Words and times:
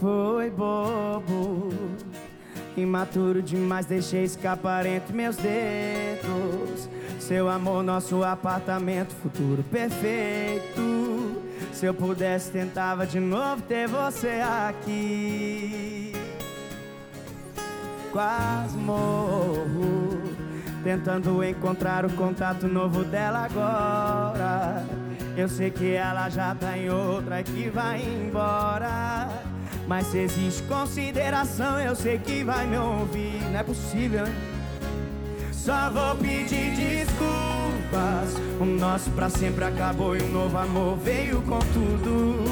foi 0.00 0.50
bobo. 0.50 1.70
Imaturo 2.76 3.42
demais, 3.42 3.86
deixei 3.86 4.24
escapar 4.24 4.86
entre 4.86 5.12
meus 5.12 5.36
dedos. 5.36 6.88
Seu 7.18 7.48
amor, 7.48 7.82
nosso 7.82 8.22
apartamento, 8.22 9.14
futuro 9.16 9.62
perfeito. 9.64 11.42
Se 11.72 11.86
eu 11.86 11.94
pudesse, 11.94 12.50
tentava 12.50 13.06
de 13.06 13.20
novo 13.20 13.62
ter 13.62 13.88
você 13.88 14.40
aqui. 14.68 16.12
Quase 18.12 18.76
morro, 18.76 20.22
tentando 20.82 21.44
encontrar 21.44 22.04
o 22.04 22.12
contato 22.14 22.66
novo 22.66 23.04
dela 23.04 23.44
agora. 23.44 24.84
Eu 25.36 25.48
sei 25.48 25.70
que 25.70 25.92
ela 25.92 26.28
já 26.28 26.54
tá 26.54 26.76
em 26.76 26.90
outra 26.90 27.42
que 27.42 27.68
vai 27.68 28.02
embora. 28.02 29.47
Mas 29.88 30.06
se 30.08 30.18
existe 30.18 30.62
consideração, 30.64 31.80
eu 31.80 31.96
sei 31.96 32.18
que 32.18 32.44
vai 32.44 32.66
me 32.66 32.76
ouvir. 32.76 33.42
Não 33.50 33.58
é 33.58 33.62
possível? 33.62 34.26
Só 35.50 35.88
vou 35.88 36.14
pedir 36.16 36.76
desculpas. 36.76 38.34
O 38.60 38.66
nosso 38.66 39.10
pra 39.12 39.30
sempre 39.30 39.64
acabou 39.64 40.14
e 40.14 40.22
um 40.22 40.28
novo 40.30 40.58
amor 40.58 40.98
veio 40.98 41.40
com 41.42 41.58
tudo. 41.58 42.44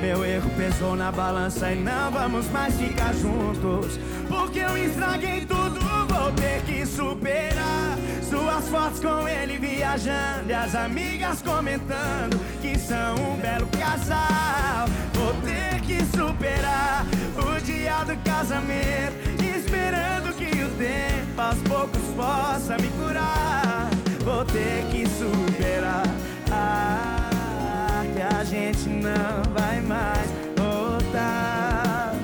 Meu 0.00 0.24
erro 0.24 0.50
pesou 0.56 0.96
na 0.96 1.12
balança 1.12 1.70
e 1.70 1.76
não 1.76 2.10
vamos 2.10 2.48
mais 2.48 2.74
ficar 2.80 3.12
juntos. 3.14 3.98
Porque 4.26 4.60
eu 4.60 4.76
estraguei 4.78 5.44
tudo, 5.44 5.78
vou 6.08 6.32
ter 6.32 6.62
que 6.62 6.86
superar. 6.86 7.98
Suas 8.32 8.66
fotos 8.68 8.98
com 8.98 9.28
ele 9.28 9.58
viajando 9.58 10.48
e 10.48 10.54
as 10.54 10.74
amigas 10.74 11.42
comentando 11.42 12.40
que 12.62 12.78
são 12.78 13.14
um 13.16 13.36
belo 13.36 13.66
casal. 13.78 14.88
Vou 15.12 15.34
ter 15.42 15.78
que 15.82 16.02
superar 16.16 17.04
o 17.36 17.60
dia 17.60 18.02
do 18.04 18.16
casamento, 18.24 19.12
esperando 19.38 20.34
que 20.34 20.64
o 20.64 20.70
tempo 20.78 21.42
aos 21.42 21.58
poucos 21.58 22.00
possa 22.16 22.78
me 22.78 22.88
curar. 22.92 23.90
Vou 24.24 24.46
ter 24.46 24.86
que 24.90 25.06
superar. 25.10 26.06
Ah, 26.50 28.02
que 28.14 28.22
a 28.22 28.44
gente 28.44 28.88
não 28.88 29.42
vai 29.52 29.78
mais 29.82 30.30
voltar. 30.56 32.14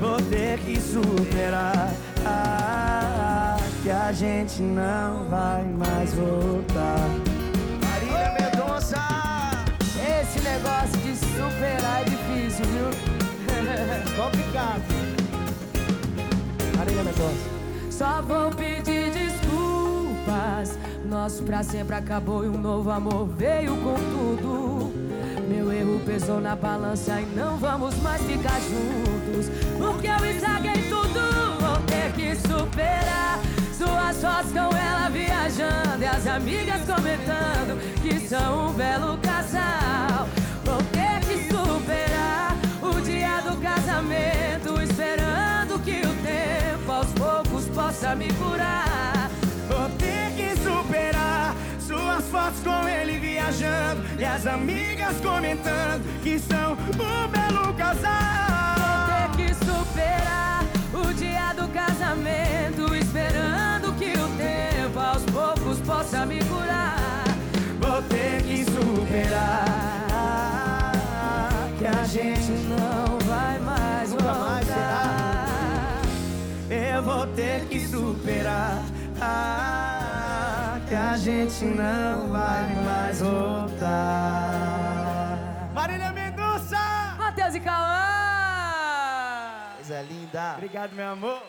Vou 0.00 0.22
ter 0.22 0.58
que 0.60 0.80
superar. 0.80 1.75
Que 3.86 3.92
a 3.92 4.10
gente 4.10 4.62
não 4.62 5.28
vai 5.28 5.62
mais 5.62 6.12
voltar. 6.12 7.08
Marília 7.84 8.34
Mendonça! 8.36 8.98
Esse 9.80 10.40
negócio 10.40 10.98
de 11.02 11.14
superar 11.14 12.00
é 12.00 12.04
difícil, 12.04 12.64
viu? 12.64 12.90
Complicado. 14.20 14.82
Marília 16.76 17.04
Mendonça. 17.04 17.48
Só 17.88 18.22
vou 18.22 18.50
pedir 18.50 19.12
desculpas. 19.12 20.76
Nosso 21.04 21.44
pra 21.44 21.62
sempre 21.62 21.94
acabou 21.94 22.44
e 22.44 22.48
um 22.48 22.58
novo 22.58 22.90
amor 22.90 23.28
veio 23.38 23.76
com 23.76 23.94
tudo. 23.94 24.92
Meu 25.48 25.70
erro 25.70 26.00
pesou 26.04 26.40
na 26.40 26.56
balança 26.56 27.20
e 27.20 27.26
não 27.36 27.56
vamos 27.56 27.96
mais 27.98 28.20
ficar 28.22 28.58
juntos. 28.62 29.48
Porque 29.78 30.08
eu 30.08 30.28
estraguei 30.28 30.88
tudo, 30.88 31.20
vou 31.60 31.76
ter 31.86 32.12
que 32.14 32.34
superar. 32.34 33.38
Suas 33.76 34.16
fotos 34.22 34.52
com 34.52 34.74
ela 34.74 35.10
viajando 35.10 36.02
e 36.02 36.06
as 36.06 36.26
amigas 36.26 36.80
comentando 36.86 37.78
que 38.00 38.18
são 38.26 38.68
um 38.68 38.72
belo 38.72 39.18
casal. 39.18 40.26
Vou 40.64 40.82
ter 40.84 41.20
que 41.20 41.44
superar 41.52 42.56
o 42.80 43.00
dia 43.02 43.40
do 43.42 43.56
casamento, 43.60 44.80
esperando 44.82 45.78
que 45.84 46.00
o 46.00 46.14
tempo 46.24 46.90
aos 46.90 47.06
poucos 47.08 47.68
possa 47.68 48.14
me 48.14 48.32
curar. 48.32 49.30
Vou 49.68 49.90
ter 49.98 50.32
que 50.36 50.56
superar 50.62 51.54
suas 51.78 52.24
fotos 52.30 52.60
com 52.60 52.88
ele 52.88 53.18
viajando 53.18 54.02
e 54.18 54.24
as 54.24 54.46
amigas 54.46 55.20
comentando 55.20 56.02
que 56.22 56.38
são 56.38 56.72
um 56.72 57.28
belo 57.28 57.74
casal. 57.74 58.74
Vou 58.78 59.36
ter 59.36 59.48
que 59.48 59.54
superar 59.54 60.64
o 60.94 61.12
dia 61.12 61.52
do 61.52 61.68
casamento, 61.68 62.94
poucos 65.46 65.78
possa 65.80 66.26
me 66.26 66.42
curar. 66.44 66.96
Vou 67.80 68.02
ter 68.02 68.42
que 68.42 68.64
superar 68.64 69.64
que 71.78 71.86
a 71.86 72.04
gente 72.04 72.50
não 72.68 73.18
vai 73.20 73.58
mais 73.60 74.10
Nunca 74.10 74.34
mais 74.34 74.66
voltar. 74.66 76.02
Eu 76.68 77.02
vou 77.02 77.26
ter 77.28 77.66
que 77.68 77.86
superar 77.86 78.82
ah, 79.20 80.80
que 80.88 80.94
a 80.94 81.16
gente 81.16 81.64
não 81.64 82.28
vai 82.28 82.74
mais 82.84 83.20
voltar. 83.20 83.78
Marília 85.72 86.12
Mendonça! 86.12 86.78
Matheus 87.18 87.54
e 87.54 87.60
Cauã! 87.60 88.02
Coisa 89.76 90.02
linda. 90.02 90.54
Obrigado, 90.56 90.92
meu 90.92 91.12
amor. 91.12 91.42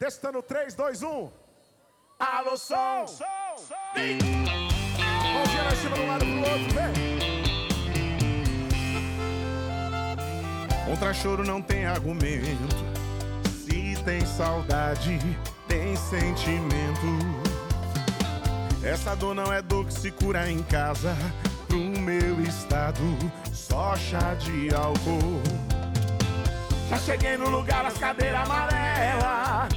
Testando 0.00 0.42
3, 0.42 0.74
2, 0.74 1.02
1. 1.02 1.30
Alô, 2.18 2.56
som! 2.56 3.04
Mãozinha 5.34 5.64
na 5.64 5.76
cima 5.76 5.94
de 5.94 6.00
um 6.00 6.08
lado 6.08 6.24
pro 6.24 6.38
outro, 6.38 6.74
vem. 6.74 6.94
Contra 10.86 11.12
choro 11.12 11.44
não 11.44 11.60
tem 11.60 11.84
argumento. 11.84 12.74
Se 13.62 14.02
tem 14.02 14.24
saudade, 14.24 15.18
tem 15.68 15.94
sentimento. 15.94 17.06
Essa 18.82 19.14
dor 19.14 19.34
não 19.34 19.52
é 19.52 19.60
dor 19.60 19.84
que 19.84 19.92
se 19.92 20.10
cura 20.10 20.50
em 20.50 20.62
casa. 20.62 21.14
Pro 21.68 21.76
meu 21.78 22.40
estado, 22.40 23.02
só 23.52 23.94
chá 23.96 24.32
de 24.32 24.74
álcool. 24.74 25.42
Já 26.88 26.96
cheguei 26.96 27.36
no 27.36 27.50
lugar 27.50 27.84
das 27.84 27.98
cadeiras 27.98 28.48
amarelas, 28.48 29.68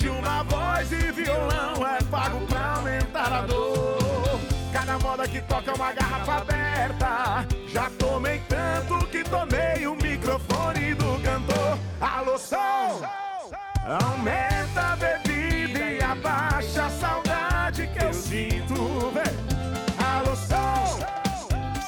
onde 0.00 0.08
uma 0.08 0.42
voz 0.44 0.90
e 0.92 1.12
violão 1.12 1.86
é 1.86 2.02
pago 2.10 2.40
pra 2.46 2.76
aumentar 2.76 3.32
a 3.32 3.42
dor. 3.42 4.40
Cada 4.72 4.98
moda 4.98 5.28
que 5.28 5.42
toca 5.42 5.70
é 5.70 5.74
uma 5.74 5.92
garrafa 5.92 6.36
aberta. 6.36 7.46
Já 7.68 7.90
tomei 7.98 8.40
tanto 8.48 9.06
que 9.08 9.22
tomei 9.24 9.86
o 9.86 9.94
microfone 9.94 10.94
do 10.94 11.20
cantor. 11.22 11.78
Alô, 12.00 12.38
som! 12.38 13.02
Aumenta 13.84 14.92
a 14.92 14.96
bebida 14.96 15.78
e 15.78 16.02
abaixa 16.02 16.86
a 16.86 16.90
saudade 16.90 17.86
que 17.88 18.02
eu 18.02 18.14
sinto. 18.14 19.12
Vem. 19.12 20.06
Alô, 20.16 20.34
som! 20.34 20.98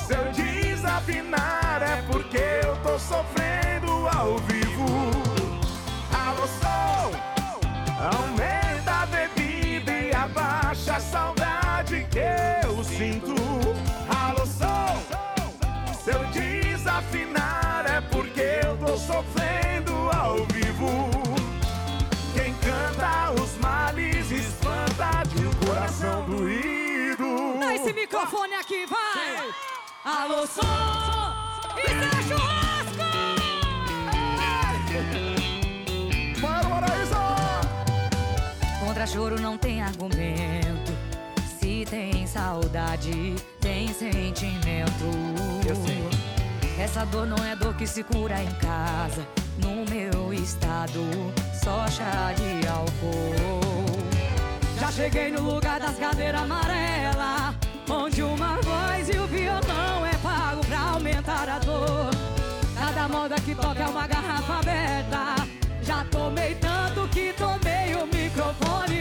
Se 0.06 0.12
eu 0.12 0.33
desafinar 0.33 1.81
é 1.83 2.03
porque 2.11 2.39
eu 2.62 2.77
tô 2.83 2.99
sofrendo 2.99 4.06
ao 4.09 4.37
vivo. 4.39 4.87
Alô, 6.12 6.47
som! 6.47 7.31
Aumenta 8.03 9.03
a 9.03 9.07
bebida 9.07 9.93
e 9.93 10.13
abaixa 10.13 10.97
a 10.97 11.01
saudade 11.01 12.05
que 12.11 12.67
eu 12.67 12.83
sinto. 12.83 13.33
Alô, 14.09 14.45
som! 14.45 15.01
Se 16.03 16.11
eu 16.11 16.25
desafinar 16.33 17.85
é 17.89 18.01
porque 18.01 18.41
eu 18.41 18.77
tô 18.77 18.97
sofrendo 18.97 19.93
ao 20.19 20.39
vivo. 20.47 21.09
Quem 22.34 22.53
canta 22.54 23.41
os 23.41 23.57
males 23.59 24.33
espanta 24.33 25.22
de 25.28 25.47
um 25.47 25.55
coração 25.65 26.28
doído. 26.28 27.60
Dá 27.60 27.72
esse 27.72 27.93
microfone 27.93 28.55
aqui, 28.55 28.84
vai! 28.84 29.48
Alô, 30.05 30.45
som! 30.45 30.63
Isso 31.78 32.33
é 32.33 32.72
Contra 39.03 39.15
choro 39.19 39.41
não 39.41 39.59
tem 39.59 39.83
argumento. 39.83 40.93
Se 41.59 41.84
tem 41.91 42.25
saudade, 42.25 43.34
tem 43.60 43.89
sentimento. 43.89 45.04
Eu 45.66 45.75
sei. 45.75 46.04
Essa 46.78 47.04
dor 47.07 47.27
não 47.27 47.45
é 47.45 47.57
dor 47.57 47.75
que 47.75 47.84
se 47.84 48.04
cura 48.04 48.41
em 48.41 48.51
casa. 48.60 49.27
No 49.59 49.84
meu 49.91 50.33
estado, 50.33 51.01
só 51.65 51.89
chá 51.89 52.33
de 52.33 52.69
álcool. 52.69 53.84
Já 54.78 54.93
cheguei 54.93 55.33
no 55.33 55.43
lugar 55.53 55.81
das 55.81 55.97
cadeiras 55.97 56.43
amarelas, 56.43 57.57
onde 57.91 58.22
uma 58.22 58.60
voz 58.60 59.09
e 59.09 59.19
o 59.19 59.27
violão 59.27 60.07
é 60.07 60.16
pago 60.22 60.65
pra 60.65 60.78
aumentar 60.78 61.48
a 61.48 61.59
dor. 61.59 62.10
Cada 62.78 63.09
moda 63.09 63.34
que 63.34 63.53
toca 63.53 63.83
é 63.83 63.87
uma 63.89 64.07
garrafa 64.07 64.60
aberta. 64.60 65.34
Já 65.83 66.05
tomei 66.05 66.55
tanto 66.55 67.09
que 67.09 67.33
tomei 67.33 67.97
o 67.97 68.07
microfone 68.07 68.91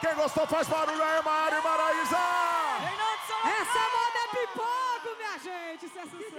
Quem 0.00 0.14
gostou 0.14 0.46
faz 0.46 0.66
barulho 0.66 1.02
aí, 1.02 1.22
Mário 1.22 1.62
Maraísa! 1.62 2.16
Essa 3.44 3.80
moda 3.94 4.18
é 4.24 4.28
pipoco, 4.34 5.16
minha 5.18 5.38
gente, 5.38 5.84
isso 5.84 5.98
é 5.98 6.02
sucesso. 6.02 6.32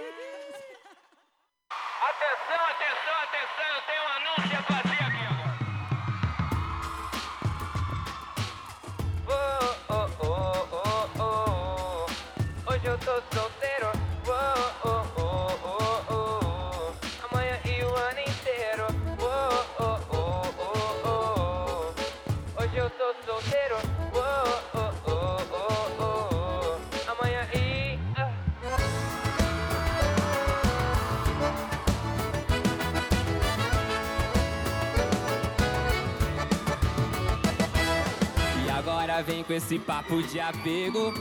Atenção, 2.08 2.64
atenção, 2.70 3.14
atenção, 3.22 3.68
eu 3.76 3.82
tenho 3.82 4.02
um 4.02 4.08
anúncio 4.08 4.49
com 39.50 39.54
esse 39.54 39.80
papo 39.80 40.22
de 40.22 40.38
apego. 40.38 41.12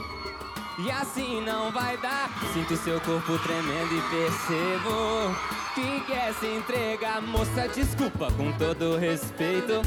E 0.78 0.92
assim 0.92 1.42
não 1.42 1.72
vai 1.72 1.98
dar. 1.98 2.30
Sinto 2.54 2.78
seu 2.78 3.02
corpo 3.02 3.40
tremendo 3.40 3.92
e 3.92 4.02
percebo 4.02 5.36
que 5.74 6.00
quer 6.02 6.31
se 6.36 6.46
entregar. 6.46 7.24
Moça, 7.24 7.68
desculpa 7.68 8.31
com 8.34 8.52
todo 8.52 8.98
respeito. 8.98 9.81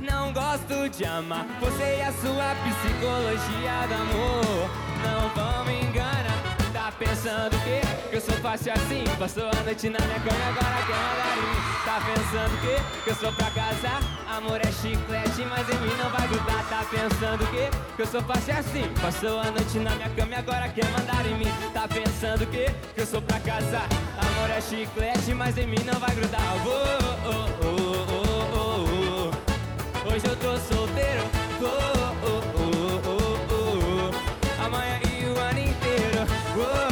Não 0.00 0.32
gosto 0.32 0.88
de 0.88 1.04
amar 1.04 1.46
você 1.60 1.98
e 1.98 2.02
a 2.02 2.12
sua 2.12 2.52
psicologia 2.64 3.86
do 3.86 3.94
amor. 3.94 4.70
Não 5.04 5.28
vão 5.28 5.64
me 5.64 5.84
enganar. 5.84 6.21
Pensando 7.04 7.50
que, 7.64 8.14
eu 8.14 8.20
sou 8.20 8.34
fácil 8.36 8.72
assim? 8.72 9.02
Passou 9.18 9.48
a 9.48 9.62
noite 9.64 9.88
na 9.88 9.98
minha 9.98 10.20
cama 10.20 10.38
agora 10.46 10.78
quer 10.86 10.94
mandar 10.94 11.36
em 11.36 11.42
mim. 11.42 11.58
Tá 11.84 12.00
pensando 12.06 12.60
que, 12.60 13.10
eu 13.10 13.14
sou 13.16 13.32
pra 13.32 13.50
casar? 13.50 14.00
Amor 14.30 14.60
é 14.60 14.70
chiclete, 14.70 15.44
mas 15.50 15.68
em 15.68 15.80
mim 15.80 15.92
não 15.98 16.10
vai 16.10 16.28
grudar. 16.28 16.64
Tá 16.68 16.84
pensando 16.88 17.44
que, 17.50 17.96
que 17.96 18.02
eu 18.02 18.06
sou 18.06 18.22
fácil 18.22 18.54
assim? 18.56 18.84
Passou 19.00 19.40
a 19.40 19.50
noite 19.50 19.80
na 19.80 19.90
minha 19.96 20.10
cama 20.10 20.30
e 20.30 20.34
agora 20.36 20.68
quer 20.68 20.88
mandar 20.92 21.26
em 21.26 21.34
mim. 21.34 21.52
Tá 21.74 21.88
pensando 21.88 22.46
que, 22.46 22.66
que 22.94 23.00
eu 23.00 23.06
sou 23.06 23.20
pra 23.20 23.40
casar? 23.40 23.88
Amor 24.16 24.50
é 24.50 24.60
chiclete, 24.60 25.34
mas 25.34 25.58
em 25.58 25.66
mim 25.66 25.82
não 25.84 25.98
vai 25.98 26.14
grudar. 26.14 26.40
Oh, 26.64 26.70
oh, 27.26 27.48
oh, 27.66 28.12
oh. 28.54 30.08
Hoje 30.08 30.24
eu 30.24 30.36
tô 30.36 30.56
solteiro. 30.72 31.24
Oh, 31.60 31.66
oh, 31.66 32.42
oh, 32.58 33.00
oh, 33.08 33.40
oh. 33.50 34.64
Amanhã 34.64 35.00
e 35.10 35.24
o 35.24 35.36
ano 35.36 35.58
inteiro. 35.58 36.91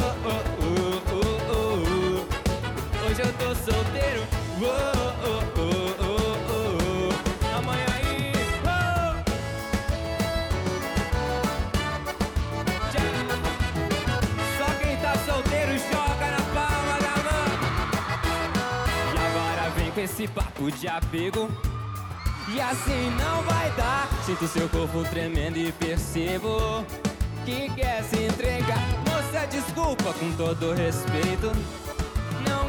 Esse 20.21 20.27
papo 20.27 20.71
de 20.71 20.87
apego. 20.87 21.49
E 22.53 22.59
assim 22.59 23.09
não 23.17 23.41
vai 23.43 23.71
dar. 23.71 24.09
Sinto 24.25 24.47
seu 24.47 24.67
corpo 24.69 25.03
tremendo 25.09 25.57
e 25.57 25.71
percebo 25.71 26.85
que 27.45 27.69
quer 27.73 28.03
se 28.03 28.23
entregar. 28.23 28.87
Moça, 29.07 29.45
desculpa 29.47 30.13
com 30.13 30.31
todo 30.33 30.73
respeito. 30.73 31.51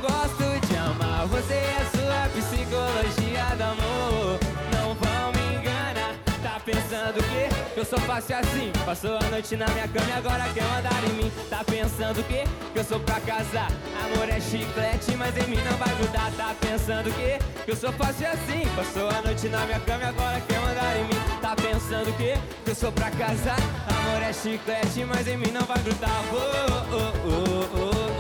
Gosto 0.03 0.67
de 0.67 0.77
amar 0.77 1.27
você 1.29 1.63
a 1.81 1.85
sua 1.97 2.29
psicologia 2.35 3.45
do 3.57 3.63
amor. 3.63 4.39
Não 4.75 4.95
vão 4.95 5.31
me 5.31 5.61
enganar. 5.61 6.17
Tá 6.43 6.59
pensando 6.65 7.23
que 7.23 7.79
eu 7.79 7.85
sou 7.85 8.01
fácil 8.01 8.37
assim? 8.37 8.73
Passou 8.85 9.17
a 9.17 9.23
noite 9.31 9.57
na 9.57 9.69
minha 9.69 9.87
cama 9.87 10.07
e 10.09 10.13
agora 10.13 10.49
quer 10.53 10.65
mandar 10.65 11.05
em 11.05 11.13
mim. 11.13 11.33
Tá 11.49 11.63
pensando 11.63 12.21
que 12.25 12.43
eu 12.77 12.83
sou 12.83 12.99
pra 12.99 13.21
casar? 13.21 13.71
Amor 14.05 14.29
é 14.29 14.41
chiclete, 14.41 15.15
mas 15.17 15.37
em 15.37 15.49
mim 15.49 15.63
não 15.63 15.77
vai 15.79 15.95
grudar. 15.95 16.33
Tá 16.37 16.53
pensando 16.61 17.09
que 17.15 17.71
eu 17.71 17.77
sou 17.77 17.93
fácil 17.93 18.27
assim? 18.27 18.67
Passou 18.75 19.09
a 19.09 19.23
noite 19.23 19.49
na 19.49 19.65
minha 19.67 19.79
cama 19.79 20.03
e 20.03 20.07
agora 20.09 20.41
quer 20.41 20.59
mandar 20.59 20.97
em 20.97 21.05
mim. 21.05 21.41
Tá 21.41 21.55
pensando 21.55 22.13
que 22.17 22.35
eu 22.69 22.75
sou 22.75 22.91
pra 22.91 23.09
casar? 23.13 23.61
Amor 23.87 24.21
é 24.21 24.33
chiclete, 24.33 25.05
mas 25.05 25.29
em 25.29 25.37
mim 25.37 25.53
não 25.53 25.63
vai 25.63 25.79
grudar. 25.79 26.25
Oh, 26.33 26.37
oh, 26.37 26.97
oh, 26.97 27.29
oh, 27.29 28.09
oh. 28.09 28.12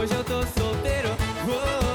Hoje 0.00 0.14
eu 0.14 0.24
tô 0.24 0.40
solteiro. 0.58 1.10
Oh, 1.46 1.89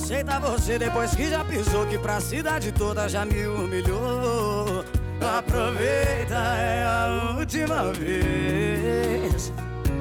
aceita 0.00 0.40
você 0.40 0.78
depois 0.78 1.14
que 1.14 1.28
já 1.28 1.44
pisou 1.44 1.86
Que 1.86 1.98
pra 1.98 2.20
cidade 2.20 2.72
toda 2.72 3.08
já 3.08 3.24
me 3.24 3.46
humilhou. 3.46 4.84
Aproveita, 5.38 6.34
é 6.34 6.84
a 6.84 7.34
última 7.38 7.92
vez 7.92 9.52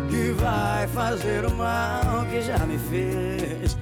Que 0.10 0.32
vai 0.32 0.88
fazer 0.88 1.46
o 1.46 1.54
mal 1.54 2.26
que 2.32 2.42
já 2.42 2.58
me 2.60 2.78
fez. 2.78 3.78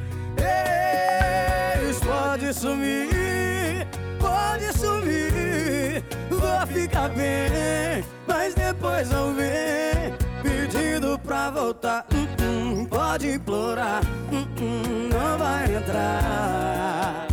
Eles 1.78 2.00
pode 2.00 2.54
sumir, 2.54 3.88
pode 4.20 4.78
sumir 4.78 6.04
Vou 6.30 6.68
ficar 6.68 7.10
bem, 7.10 8.04
mas 8.28 8.56
depois 8.56 9.10
não 9.10 9.36
vem 9.36 10.16
Pedindo 10.42 11.20
pra 11.20 11.50
voltar, 11.52 12.06
hum, 12.14 12.28
hum, 12.44 12.86
pode 12.86 13.30
implorar. 13.32 14.02
Hum, 14.32 14.47
Não 14.62 15.38
vai 15.38 15.76
entrar. 15.76 17.28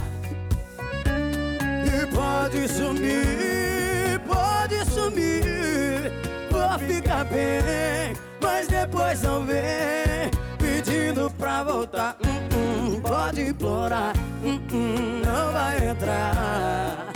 E 1.87 2.07
pode 2.15 2.69
sumir, 2.69 4.21
pode 4.27 4.85
sumir. 4.91 6.13
Vou 6.51 6.79
ficar 6.79 7.25
bem, 7.25 8.15
mas 8.41 8.69
depois 8.69 9.23
não 9.23 9.45
vem. 9.45 10.31
Pedindo 10.59 11.31
pra 11.39 11.63
voltar, 11.63 12.17
hum, 12.25 12.97
hum, 12.97 13.01
pode 13.01 13.43
implorar. 13.43 14.13
Hum, 14.45 14.61
hum, 14.73 15.23
Não 15.25 15.53
vai 15.53 15.89
entrar. 15.89 17.07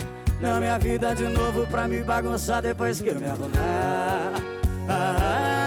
Na 0.41 0.59
minha 0.59 0.79
vida 0.79 1.13
de 1.13 1.27
novo 1.27 1.67
pra 1.67 1.87
me 1.87 2.01
bagunçar 2.01 2.61
depois 2.61 3.01
que 3.01 3.09
eu 3.09 3.15
me 3.19 3.25
arrumar. 3.25 4.31
Ah, 4.87 5.58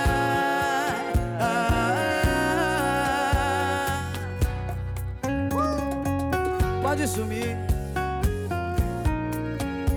Pode 6.93 7.09
sumir. 7.09 7.57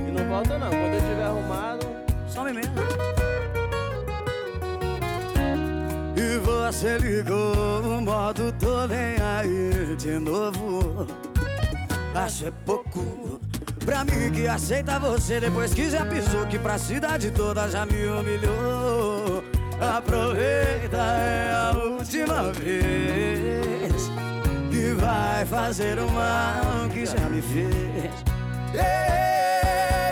E 0.08 0.12
não 0.12 0.30
volta 0.30 0.58
não, 0.58 0.70
quando 0.70 0.94
eu 0.94 1.02
tiver 1.02 1.24
arrumado. 1.26 1.88
Some 2.30 2.54
mesmo. 2.54 2.74
E 6.16 6.38
você 6.38 6.98
ligou 6.98 7.82
o 7.82 8.02
modo 8.02 8.50
tô 8.54 8.88
nem 8.88 9.18
aí 9.22 9.94
de 9.98 10.18
novo. 10.20 11.06
Acho 12.16 12.48
é 12.48 12.52
pouco 12.66 13.42
pra 13.84 14.06
mim 14.06 14.32
que 14.34 14.48
aceita 14.48 14.98
você 14.98 15.42
depois 15.42 15.74
que 15.74 15.90
já 15.90 16.06
pisou 16.06 16.46
que 16.46 16.58
pra 16.58 16.78
cidade 16.78 17.30
toda 17.30 17.70
já 17.70 17.86
me 17.86 18.06
humilhou. 18.06 19.44
Aproveita 19.82 20.96
é 20.96 21.52
a 21.52 21.74
última 21.78 22.54
vez 22.54 24.35
vai 24.96 25.46
fazer 25.46 26.00
o 26.00 26.10
mal 26.12 26.90
que 26.92 27.06
já 27.06 27.30
me 27.30 27.42
fez. 27.42 28.12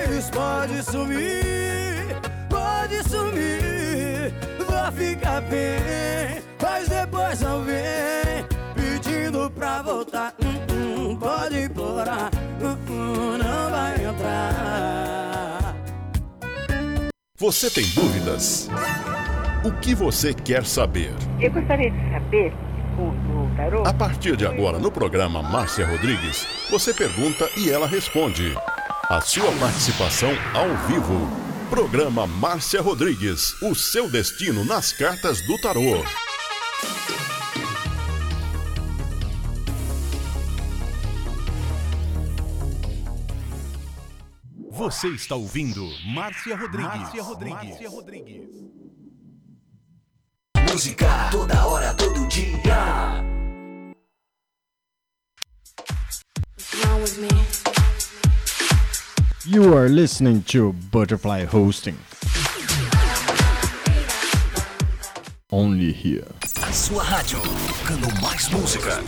Eles 0.05 0.29
pode 0.29 0.83
sumir, 0.83 2.15
pode 2.49 3.03
sumir, 3.09 4.33
vou 4.59 4.91
ficar 4.91 5.41
bem, 5.41 6.41
mas 6.61 6.87
depois 6.87 7.41
não 7.41 7.63
vem 7.63 8.45
pedindo 8.75 9.49
pra 9.51 9.81
voltar. 9.81 10.33
Hum, 10.41 11.11
hum, 11.11 11.17
pode 11.17 11.63
implorar, 11.63 12.29
hum, 12.61 13.37
não 13.37 13.69
vai 13.69 14.05
entrar. 14.05 15.75
Você 17.37 17.69
tem 17.69 17.85
dúvidas? 17.89 18.69
O 19.65 19.71
que 19.71 19.95
você 19.95 20.33
quer 20.33 20.65
saber? 20.65 21.13
Eu 21.39 21.51
gostaria 21.51 21.89
de 21.89 22.11
saber, 22.11 22.53
tarô, 23.55 23.83
A 23.85 23.93
partir 23.93 24.35
de 24.35 24.45
agora, 24.45 24.79
no 24.79 24.91
programa 24.91 25.41
Márcia 25.41 25.85
Rodrigues, 25.85 26.45
você 26.69 26.93
pergunta 26.93 27.49
e 27.57 27.69
ela 27.69 27.87
responde. 27.87 28.55
A 29.09 29.21
sua 29.21 29.51
participação 29.59 30.31
ao 30.53 30.75
vivo. 30.87 31.29
Programa 31.69 32.27
Márcia 32.27 32.81
Rodrigues, 32.81 33.61
o 33.61 33.73
seu 33.73 34.09
destino 34.09 34.63
nas 34.65 34.93
cartas 34.93 35.41
do 35.47 35.59
tarô. 35.59 36.03
Você 44.71 45.07
está 45.09 45.35
ouvindo 45.35 45.87
Márcia 46.13 46.55
Rodrigues. 46.55 46.87
Márcia 46.87 47.89
Rodrigues. 47.89 48.49
Música 50.71 51.29
toda 51.31 51.67
hora, 51.67 51.93
todo 51.93 52.27
dia. 52.27 53.42
You 59.45 59.77
are 59.77 59.89
listening 59.89 60.41
to 60.43 60.73
Butterfly 60.91 61.45
Hosting. 61.45 61.97
Only 65.51 65.91
here. 65.91 66.25
A 66.61 66.71
sua 66.71 67.03
rádio, 67.03 67.39
tocando 67.67 68.07
mais 68.21 68.49
música. 68.49 69.03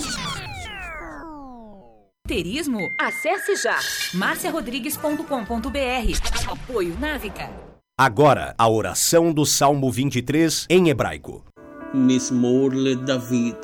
Terismo? 2.28 2.90
Acesse 3.00 3.56
já 3.56 3.80
marciarodrigues.com.br. 4.14 6.52
Apoio 6.52 7.00
Návica. 7.00 7.50
Agora, 7.98 8.54
a 8.58 8.70
oração 8.70 9.32
do 9.34 9.46
Salmo 9.46 9.90
23 9.92 10.68
em 10.70 10.90
hebraico. 10.90 11.44
Mismorle 11.94 12.96
David 12.98 13.58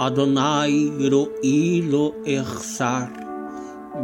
אדוני 0.00 0.90
רואי 1.10 1.82
לו 1.82 2.12
אחסר, 2.42 3.04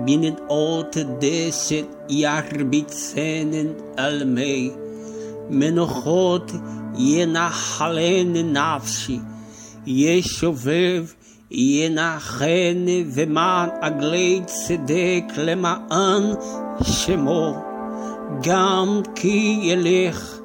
בנדעות 0.05 0.97
דשת 1.19 1.85
ירביצנן 2.09 3.67
על 3.97 4.25
מי, 4.25 4.71
מנוחות 5.51 6.53
ינחלני 6.99 8.43
נפשי, 8.43 9.19
ישובב 9.87 11.05
ינחני 11.51 13.05
ומען 13.15 13.69
עגלי 13.81 14.41
צדק 14.47 15.25
למען 15.37 16.23
שמו, 16.83 17.55
גם 18.43 19.01
כי 19.15 19.61
ילך 19.63 20.39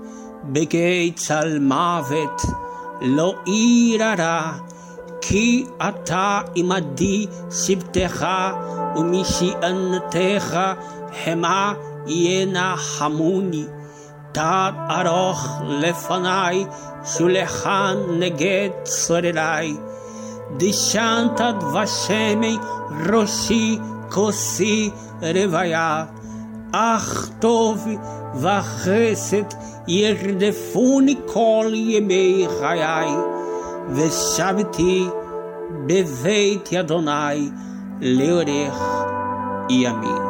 בגיא 0.43 1.11
צל 1.15 1.59
מוות, 1.59 2.41
לא 3.01 3.35
ירא 3.47 4.68
כי 5.21 5.65
אתה 5.77 6.41
עמדי 6.55 7.27
שבטך 7.51 8.25
ומשענתך 8.95 10.59
המה 11.25 11.73
ינחמוני. 12.07 13.65
תת 14.31 14.73
ארוך 14.89 15.61
לפניי, 15.67 16.65
שולחן 17.05 17.97
נגד 18.19 18.69
צורריי. 18.83 19.73
דשנת 20.57 21.41
דבשמי 21.59 22.57
ראשי 23.09 23.79
כוסי 24.09 24.89
רוויה. 25.21 26.05
אך 26.71 27.29
טוב 27.39 27.87
וחסד 28.35 29.43
ירדפוני 29.87 31.15
כל 31.25 31.71
ימי 31.73 32.47
חיי, 32.59 33.09
Veshavti 33.91 35.11
Beveit 35.87 36.75
Adonai 36.77 37.51
Leorer 37.99 38.71
e 39.67 39.85
Amin. 39.85 40.29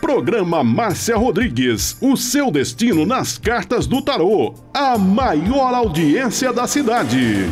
Programa 0.00 0.62
Márcia 0.62 1.16
Rodrigues, 1.16 1.96
o 2.00 2.14
seu 2.14 2.50
destino 2.50 3.06
nas 3.06 3.38
cartas 3.38 3.86
do 3.86 4.02
tarô, 4.02 4.54
a 4.74 4.98
maior 4.98 5.74
audiência 5.74 6.52
da 6.52 6.66
cidade. 6.66 7.48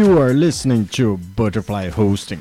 You 0.00 0.18
are 0.18 0.32
listening 0.32 0.86
to 0.96 1.18
Butterfly 1.36 1.90
Hosting. 1.90 2.40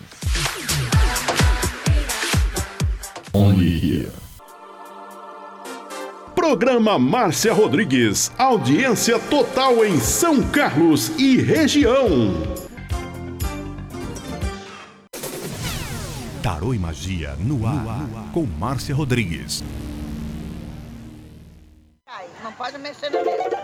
Only 3.34 3.78
here. 3.78 4.14
Programa 6.34 6.98
Márcia 6.98 7.52
Rodrigues, 7.52 8.32
audiência 8.38 9.20
total 9.20 9.84
em 9.84 10.00
São 10.00 10.42
Carlos 10.52 11.10
e 11.20 11.36
região. 11.36 12.32
Tarô 16.42 16.74
e 16.74 16.80
Magia 16.80 17.36
no 17.42 17.68
ar, 17.68 18.08
com 18.32 18.46
Márcia 18.46 18.96
Rodrigues. 18.96 19.62
Não 22.42 22.54
pode 22.54 22.78
mexer 22.78 23.10
na 23.10 23.22
mesa. 23.22 23.59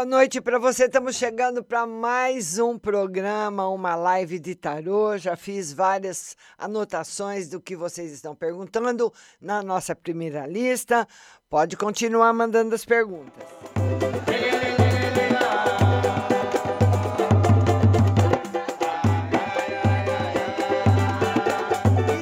Boa 0.00 0.08
noite 0.08 0.40
para 0.40 0.58
você. 0.58 0.86
Estamos 0.86 1.14
chegando 1.14 1.62
para 1.62 1.86
mais 1.86 2.58
um 2.58 2.78
programa, 2.78 3.68
uma 3.68 3.94
live 3.94 4.38
de 4.38 4.54
tarô. 4.54 5.18
Já 5.18 5.36
fiz 5.36 5.74
várias 5.74 6.38
anotações 6.56 7.50
do 7.50 7.60
que 7.60 7.76
vocês 7.76 8.10
estão 8.10 8.34
perguntando 8.34 9.12
na 9.38 9.62
nossa 9.62 9.94
primeira 9.94 10.46
lista. 10.46 11.06
Pode 11.50 11.76
continuar 11.76 12.32
mandando 12.32 12.74
as 12.74 12.82
perguntas. 12.82 13.44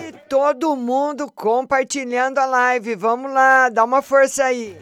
E 0.08 0.12
todo 0.28 0.74
mundo 0.74 1.30
compartilhando 1.30 2.38
a 2.38 2.44
live. 2.44 2.96
Vamos 2.96 3.32
lá, 3.32 3.68
dá 3.68 3.84
uma 3.84 4.02
força 4.02 4.42
aí. 4.42 4.76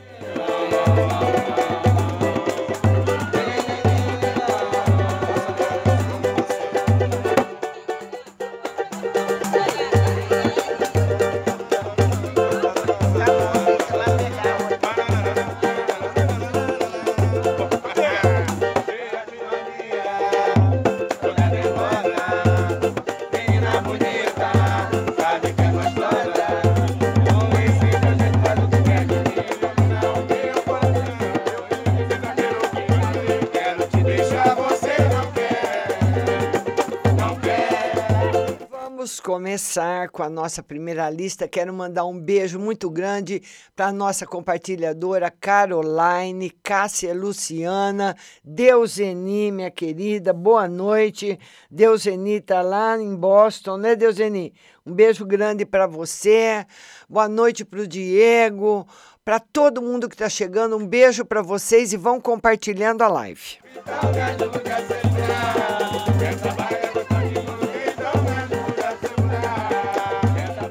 Começar 39.47 40.09
com 40.09 40.25
a 40.25 40.29
nossa 40.29 40.61
primeira 40.61 41.09
lista. 41.09 41.47
Quero 41.47 41.73
mandar 41.73 42.05
um 42.05 42.19
beijo 42.19 42.59
muito 42.59 42.91
grande 42.91 43.41
para 43.77 43.87
a 43.87 43.93
nossa 43.93 44.27
compartilhadora 44.27 45.31
Caroline, 45.31 46.51
Cássia 46.65 47.15
Luciana, 47.15 48.17
Deuseni, 48.43 49.53
minha 49.53 49.71
querida, 49.71 50.33
boa 50.33 50.67
noite. 50.67 51.39
Deuseni 51.71 52.39
está 52.39 52.61
lá 52.61 53.01
em 53.01 53.15
Boston, 53.15 53.77
né, 53.77 53.95
Deuseni? 53.95 54.53
Um 54.85 54.93
beijo 54.93 55.25
grande 55.25 55.65
para 55.65 55.87
você. 55.87 56.67
Boa 57.09 57.29
noite 57.29 57.65
para 57.65 57.83
o 57.83 57.87
Diego, 57.87 58.85
para 59.25 59.39
todo 59.39 59.81
mundo 59.81 60.09
que 60.09 60.17
está 60.17 60.29
chegando. 60.29 60.77
Um 60.77 60.89
beijo 60.89 61.25
para 61.25 61.41
vocês 61.41 61.93
e 61.93 61.97
vão 61.97 62.21
compartilhando 62.21 63.03
a 63.03 63.07
live. 63.07 63.59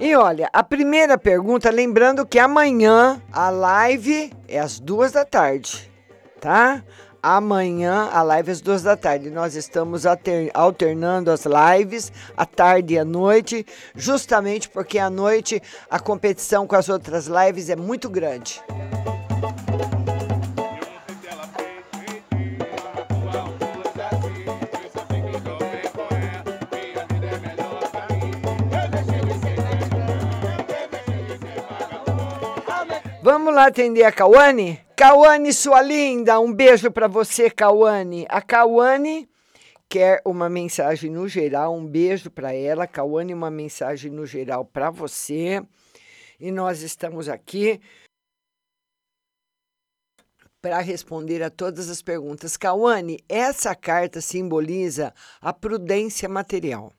E 0.06 0.16
olha, 0.16 0.48
a 0.54 0.62
primeira 0.64 1.18
pergunta, 1.18 1.72
lembrando 1.72 2.28
que 2.28 2.38
amanhã 2.38 3.20
a 3.34 3.50
live 3.50 4.32
é 4.48 4.60
às 4.60 4.80
duas 4.80 5.12
da 5.12 5.26
tarde, 5.26 5.92
tá? 6.40 6.84
Amanhã 7.24 8.08
a 8.14 8.22
live 8.22 8.50
é 8.50 8.52
às 8.52 8.62
duas 8.62 8.84
da 8.84 8.96
tarde. 8.96 9.32
Nós 9.32 9.56
estamos 9.56 10.06
alter- 10.06 10.52
alternando 10.54 11.32
as 11.32 11.46
lives 11.48 12.12
à 12.38 12.46
tarde 12.46 12.94
e 12.94 13.00
à 13.00 13.04
noite, 13.04 13.66
justamente 13.96 14.70
porque 14.70 15.00
à 15.00 15.10
noite 15.10 15.60
a 15.90 16.00
competição 16.00 16.68
com 16.68 16.76
as 16.76 16.88
outras 16.88 17.26
lives 17.26 17.72
é 17.72 17.76
muito 17.76 18.08
grande. 18.08 18.62
Vamos 33.26 33.56
lá 33.56 33.66
atender 33.66 34.04
a 34.04 34.12
Cauane? 34.12 34.80
Cauane, 34.96 35.52
sua 35.52 35.82
linda, 35.82 36.40
um 36.40 36.54
beijo 36.54 36.92
para 36.92 37.08
você, 37.08 37.50
Cauane. 37.50 38.28
A 38.30 38.40
Cauane 38.40 39.28
quer 39.90 40.22
uma 40.24 40.48
mensagem 40.48 41.10
no 41.10 41.28
geral, 41.28 41.74
um 41.74 41.84
beijo 41.84 42.30
para 42.30 42.54
ela. 42.54 42.86
Cauane, 42.86 43.34
uma 43.34 43.50
mensagem 43.50 44.12
no 44.12 44.28
geral 44.28 44.64
para 44.64 44.92
você. 44.92 45.60
E 46.40 46.52
nós 46.52 46.84
estamos 46.84 47.28
aqui 47.28 47.82
para 50.62 50.80
responder 50.80 51.42
a 51.42 51.50
todas 51.50 51.90
as 51.90 52.04
perguntas. 52.04 52.56
Cauane, 52.56 53.20
essa 53.28 53.74
carta 53.74 54.22
simboliza 54.22 55.12
a 55.42 55.52
prudência 55.52 56.30
material. 56.30 56.94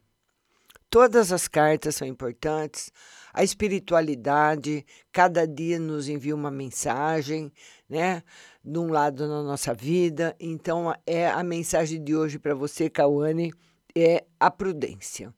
Todas 0.90 1.30
as 1.30 1.46
cartas 1.46 1.94
são 1.94 2.08
importantes, 2.08 2.90
a 3.36 3.44
espiritualidade, 3.44 4.82
cada 5.12 5.46
dia 5.46 5.78
nos 5.78 6.08
envia 6.08 6.34
uma 6.34 6.50
mensagem, 6.50 7.52
né? 7.86 8.22
De 8.64 8.78
um 8.78 8.88
lado 8.88 9.28
na 9.28 9.42
nossa 9.42 9.74
vida. 9.74 10.34
Então, 10.40 10.94
é 11.06 11.28
a 11.28 11.42
mensagem 11.42 12.02
de 12.02 12.16
hoje 12.16 12.38
para 12.38 12.54
você, 12.54 12.88
Cauane, 12.88 13.52
é 13.94 14.24
a 14.40 14.50
prudência. 14.50 15.34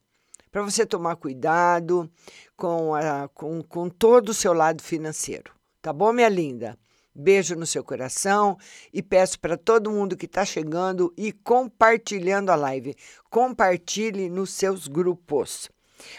Para 0.49 0.61
você 0.61 0.85
tomar 0.85 1.17
cuidado 1.17 2.09
com, 2.55 2.95
a, 2.95 3.27
com, 3.33 3.61
com 3.61 3.89
todo 3.89 4.29
o 4.29 4.33
seu 4.33 4.53
lado 4.53 4.81
financeiro. 4.81 5.51
Tá 5.81 5.91
bom, 5.91 6.13
minha 6.13 6.29
linda? 6.29 6.79
Beijo 7.13 7.53
no 7.53 7.65
seu 7.65 7.83
coração 7.83 8.57
e 8.93 9.03
peço 9.03 9.37
para 9.41 9.57
todo 9.57 9.91
mundo 9.91 10.15
que 10.15 10.25
está 10.25 10.45
chegando 10.45 11.13
e 11.17 11.33
compartilhando 11.33 12.49
a 12.49 12.55
live. 12.55 12.95
Compartilhe 13.29 14.29
nos 14.29 14.51
seus 14.51 14.87
grupos. 14.87 15.69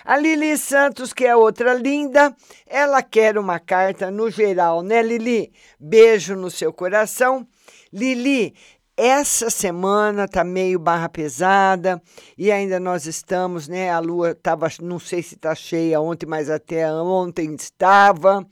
A 0.04 0.16
Lili 0.16 0.56
Santos, 0.56 1.12
que 1.12 1.24
é 1.24 1.34
outra 1.34 1.74
linda, 1.74 2.34
ela 2.66 3.02
quer 3.02 3.38
uma 3.38 3.58
carta 3.58 4.10
no 4.10 4.30
geral, 4.30 4.82
né, 4.82 5.02
Lili? 5.02 5.52
Beijo 5.78 6.36
no 6.36 6.50
seu 6.50 6.72
coração. 6.72 7.46
Lili, 7.92 8.54
essa 8.96 9.48
semana 9.48 10.28
tá 10.28 10.44
meio 10.44 10.78
barra 10.78 11.08
pesada 11.08 12.02
e 12.36 12.52
ainda 12.52 12.78
nós 12.78 13.06
estamos, 13.06 13.66
né? 13.66 13.90
A 13.90 13.98
lua 13.98 14.34
tava, 14.34 14.68
não 14.82 14.98
sei 14.98 15.22
se 15.22 15.36
tá 15.36 15.54
cheia 15.54 16.00
ontem, 16.00 16.26
mas 16.26 16.50
até 16.50 16.92
ontem 16.92 17.54
estava. 17.54 18.46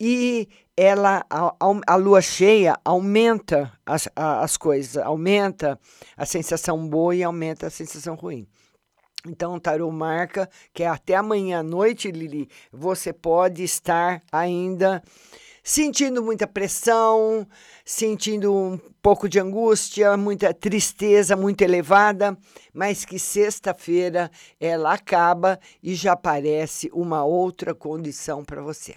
E 0.00 0.48
ela, 0.76 1.24
a, 1.30 1.54
a 1.86 1.96
lua 1.96 2.22
cheia 2.22 2.78
aumenta 2.84 3.72
as, 3.84 4.08
as 4.14 4.56
coisas, 4.56 4.96
aumenta 4.96 5.78
a 6.16 6.24
sensação 6.26 6.88
boa 6.88 7.14
e 7.14 7.22
aumenta 7.22 7.66
a 7.66 7.70
sensação 7.70 8.14
ruim. 8.14 8.46
Então, 9.28 9.54
o 9.54 9.60
tarô 9.60 9.90
marca 9.90 10.48
que 10.72 10.84
até 10.84 11.16
amanhã 11.16 11.60
à 11.60 11.62
noite, 11.62 12.10
Lili, 12.10 12.48
você 12.72 13.12
pode 13.12 13.62
estar 13.64 14.22
ainda 14.30 15.02
sentindo 15.62 16.22
muita 16.22 16.46
pressão, 16.46 17.44
sentindo 17.84 18.54
um 18.54 18.78
pouco 19.02 19.28
de 19.28 19.40
angústia, 19.40 20.16
muita 20.16 20.54
tristeza 20.54 21.34
muito 21.34 21.62
elevada, 21.62 22.38
mas 22.72 23.04
que 23.04 23.18
sexta-feira 23.18 24.30
ela 24.60 24.92
acaba 24.92 25.58
e 25.82 25.92
já 25.96 26.12
aparece 26.12 26.88
uma 26.92 27.24
outra 27.24 27.74
condição 27.74 28.44
para 28.44 28.62
você. 28.62 28.94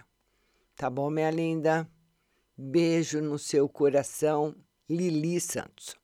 Tá 0.75 0.91
bom, 0.91 1.09
minha 1.09 1.31
linda? 1.31 1.89
Beijo 2.55 3.19
no 3.19 3.39
seu 3.39 3.67
coração, 3.67 4.53
Lili 4.87 5.41
Santos. 5.41 5.95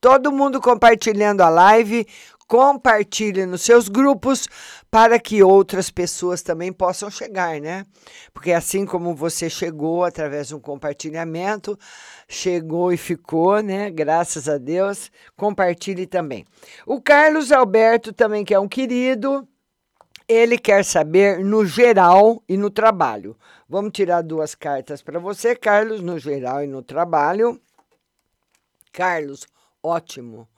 Todo 0.00 0.30
mundo 0.30 0.60
compartilhando 0.60 1.42
a 1.42 1.48
live, 1.48 2.06
compartilhe 2.46 3.44
nos 3.44 3.62
seus 3.62 3.88
grupos 3.88 4.48
para 4.90 5.18
que 5.18 5.42
outras 5.42 5.90
pessoas 5.90 6.40
também 6.40 6.72
possam 6.72 7.10
chegar, 7.10 7.60
né? 7.60 7.84
Porque 8.32 8.52
assim 8.52 8.86
como 8.86 9.14
você 9.14 9.50
chegou 9.50 10.04
através 10.04 10.48
de 10.48 10.54
um 10.54 10.60
compartilhamento, 10.60 11.78
chegou 12.26 12.90
e 12.92 12.96
ficou, 12.96 13.60
né? 13.60 13.90
Graças 13.90 14.48
a 14.48 14.56
Deus, 14.56 15.10
compartilhe 15.36 16.06
também. 16.06 16.46
O 16.86 17.02
Carlos 17.02 17.52
Alberto 17.52 18.12
também 18.12 18.44
que 18.44 18.54
é 18.54 18.58
um 18.58 18.68
querido, 18.68 19.46
ele 20.26 20.58
quer 20.58 20.84
saber 20.84 21.44
no 21.44 21.66
geral 21.66 22.42
e 22.48 22.56
no 22.56 22.70
trabalho. 22.70 23.36
Vamos 23.68 23.92
tirar 23.92 24.22
duas 24.22 24.54
cartas 24.54 25.02
para 25.02 25.18
você, 25.18 25.54
Carlos, 25.54 26.00
no 26.00 26.18
geral 26.18 26.62
e 26.62 26.66
no 26.66 26.82
trabalho. 26.82 27.60
Carlos, 28.90 29.46
ótimo. 29.82 30.48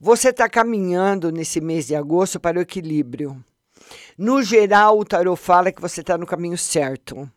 Você 0.00 0.30
está 0.30 0.48
caminhando 0.48 1.30
nesse 1.30 1.60
mês 1.60 1.86
de 1.86 1.94
agosto 1.94 2.40
para 2.40 2.58
o 2.58 2.62
equilíbrio. 2.62 3.42
No 4.16 4.42
geral, 4.42 4.98
o 4.98 5.04
tarot 5.04 5.40
fala 5.40 5.72
que 5.72 5.80
você 5.80 6.00
está 6.00 6.18
no 6.18 6.26
caminho 6.26 6.58
certo. 6.58 7.30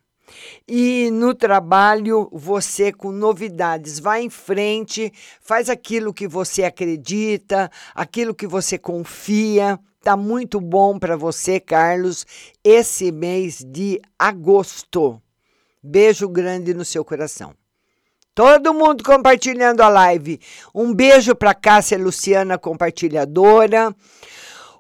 E 0.68 1.10
no 1.12 1.36
trabalho, 1.36 2.30
você 2.32 2.92
com 2.92 3.12
novidades, 3.12 4.00
vai 4.00 4.24
em 4.24 4.30
frente, 4.30 5.14
faz 5.40 5.70
aquilo 5.70 6.14
que 6.14 6.28
você 6.28 6.64
acredita, 6.64 7.70
aquilo 7.94 8.34
que 8.34 8.48
você 8.48 8.78
confia. 8.78 9.80
Tá 10.02 10.18
muito 10.18 10.60
bom 10.60 11.00
para 11.00 11.16
você, 11.16 11.60
Carlos, 11.60 12.26
esse 12.64 13.12
mês 13.12 13.64
de 13.64 14.02
agosto. 14.18 15.22
Beijo 15.84 16.28
grande 16.28 16.74
no 16.74 16.86
seu 16.86 17.06
coração. 17.06 17.54
Todo 18.36 18.74
mundo 18.74 19.02
compartilhando 19.02 19.82
a 19.82 19.88
live. 19.88 20.41
Um 20.74 20.93
beijo 20.93 21.34
para 21.34 21.54
Cássia 21.54 21.98
Luciana, 21.98 22.58
compartilhadora. 22.58 23.95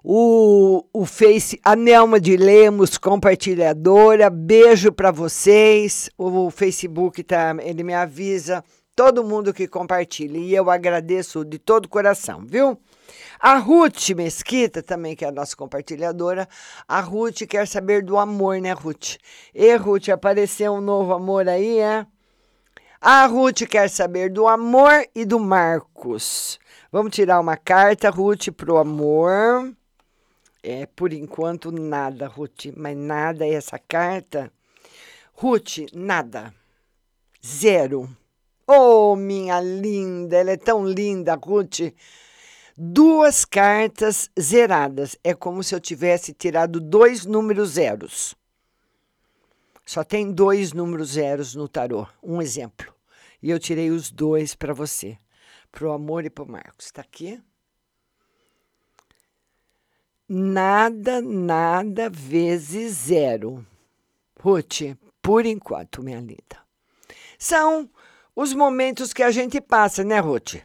O, 0.03 0.83
o 0.91 1.05
Face, 1.05 1.57
a 1.63 1.73
Nelma 1.73 2.19
de 2.19 2.35
Lemos, 2.35 2.97
compartilhadora. 2.97 4.29
Beijo 4.29 4.91
para 4.91 5.09
vocês. 5.09 6.09
O 6.17 6.51
Facebook 6.51 7.23
tá, 7.23 7.55
ele 7.61 7.81
me 7.81 7.93
avisa 7.93 8.61
todo 8.93 9.23
mundo 9.23 9.53
que 9.53 9.69
compartilha 9.69 10.37
e 10.37 10.53
eu 10.53 10.69
agradeço 10.69 11.45
de 11.45 11.57
todo 11.57 11.85
o 11.85 11.89
coração, 11.89 12.45
viu? 12.45 12.77
A 13.39 13.57
Ruth 13.57 14.09
Mesquita, 14.09 14.83
também 14.83 15.15
que 15.15 15.23
é 15.23 15.29
a 15.29 15.31
nossa 15.31 15.55
compartilhadora, 15.55 16.47
a 16.85 16.99
Ruth 16.99 17.43
quer 17.47 17.67
saber 17.67 18.03
do 18.03 18.17
amor, 18.17 18.59
né, 18.59 18.73
Ruth? 18.73 19.15
E, 19.53 19.75
Ruth, 19.75 20.09
apareceu 20.09 20.73
um 20.73 20.81
novo 20.81 21.13
amor 21.13 21.47
aí, 21.47 21.79
é? 21.79 22.05
A 23.07 23.27
Ruth 23.27 23.67
quer 23.69 23.87
saber 23.87 24.31
do 24.31 24.47
amor 24.47 25.07
e 25.13 25.25
do 25.25 25.39
Marcos. 25.39 26.59
Vamos 26.91 27.13
tirar 27.13 27.39
uma 27.39 27.55
carta, 27.55 28.09
Ruth, 28.09 28.47
pro 28.47 28.77
amor. 28.77 29.71
É, 30.63 30.87
por 30.87 31.13
enquanto, 31.13 31.71
nada, 31.71 32.25
Ruth, 32.25 32.65
mas 32.75 32.97
nada 32.97 33.45
essa 33.45 33.77
carta. 33.77 34.51
Ruth, 35.35 35.85
nada. 35.93 36.51
Zero. 37.45 38.09
Oh, 38.65 39.15
minha 39.15 39.61
linda, 39.61 40.37
ela 40.37 40.49
é 40.49 40.57
tão 40.57 40.83
linda, 40.83 41.35
Ruth. 41.35 41.93
Duas 42.75 43.45
cartas 43.45 44.31
zeradas. 44.39 45.15
É 45.23 45.35
como 45.35 45.61
se 45.61 45.75
eu 45.75 45.79
tivesse 45.79 46.33
tirado 46.33 46.79
dois 46.79 47.23
números 47.23 47.73
zeros. 47.73 48.33
Só 49.85 50.03
tem 50.03 50.31
dois 50.31 50.73
números 50.73 51.09
zeros 51.09 51.53
no 51.53 51.67
tarô. 51.67 52.07
Um 52.23 52.41
exemplo. 52.41 52.94
E 53.45 53.51
eu 53.51 53.59
tirei 53.59 53.91
os 53.91 54.09
dois 54.09 54.55
para 54.55 54.73
você, 54.73 55.19
para 55.71 55.85
o 55.85 55.91
amor 55.91 56.25
e 56.25 56.31
para 56.31 56.43
o 56.43 56.49
Marcos. 56.49 56.87
Está 56.87 57.03
aqui? 57.03 57.39
Nada, 60.27 61.21
nada 61.21 62.09
vezes 62.09 62.91
zero. 62.93 63.63
Ruth, 64.41 64.97
por 65.21 65.45
enquanto, 65.45 66.01
minha 66.01 66.19
linda. 66.19 66.57
São 67.37 67.87
os 68.35 68.51
momentos 68.51 69.13
que 69.13 69.21
a 69.21 69.29
gente 69.29 69.61
passa, 69.61 70.03
né, 70.03 70.17
Ruth? 70.19 70.55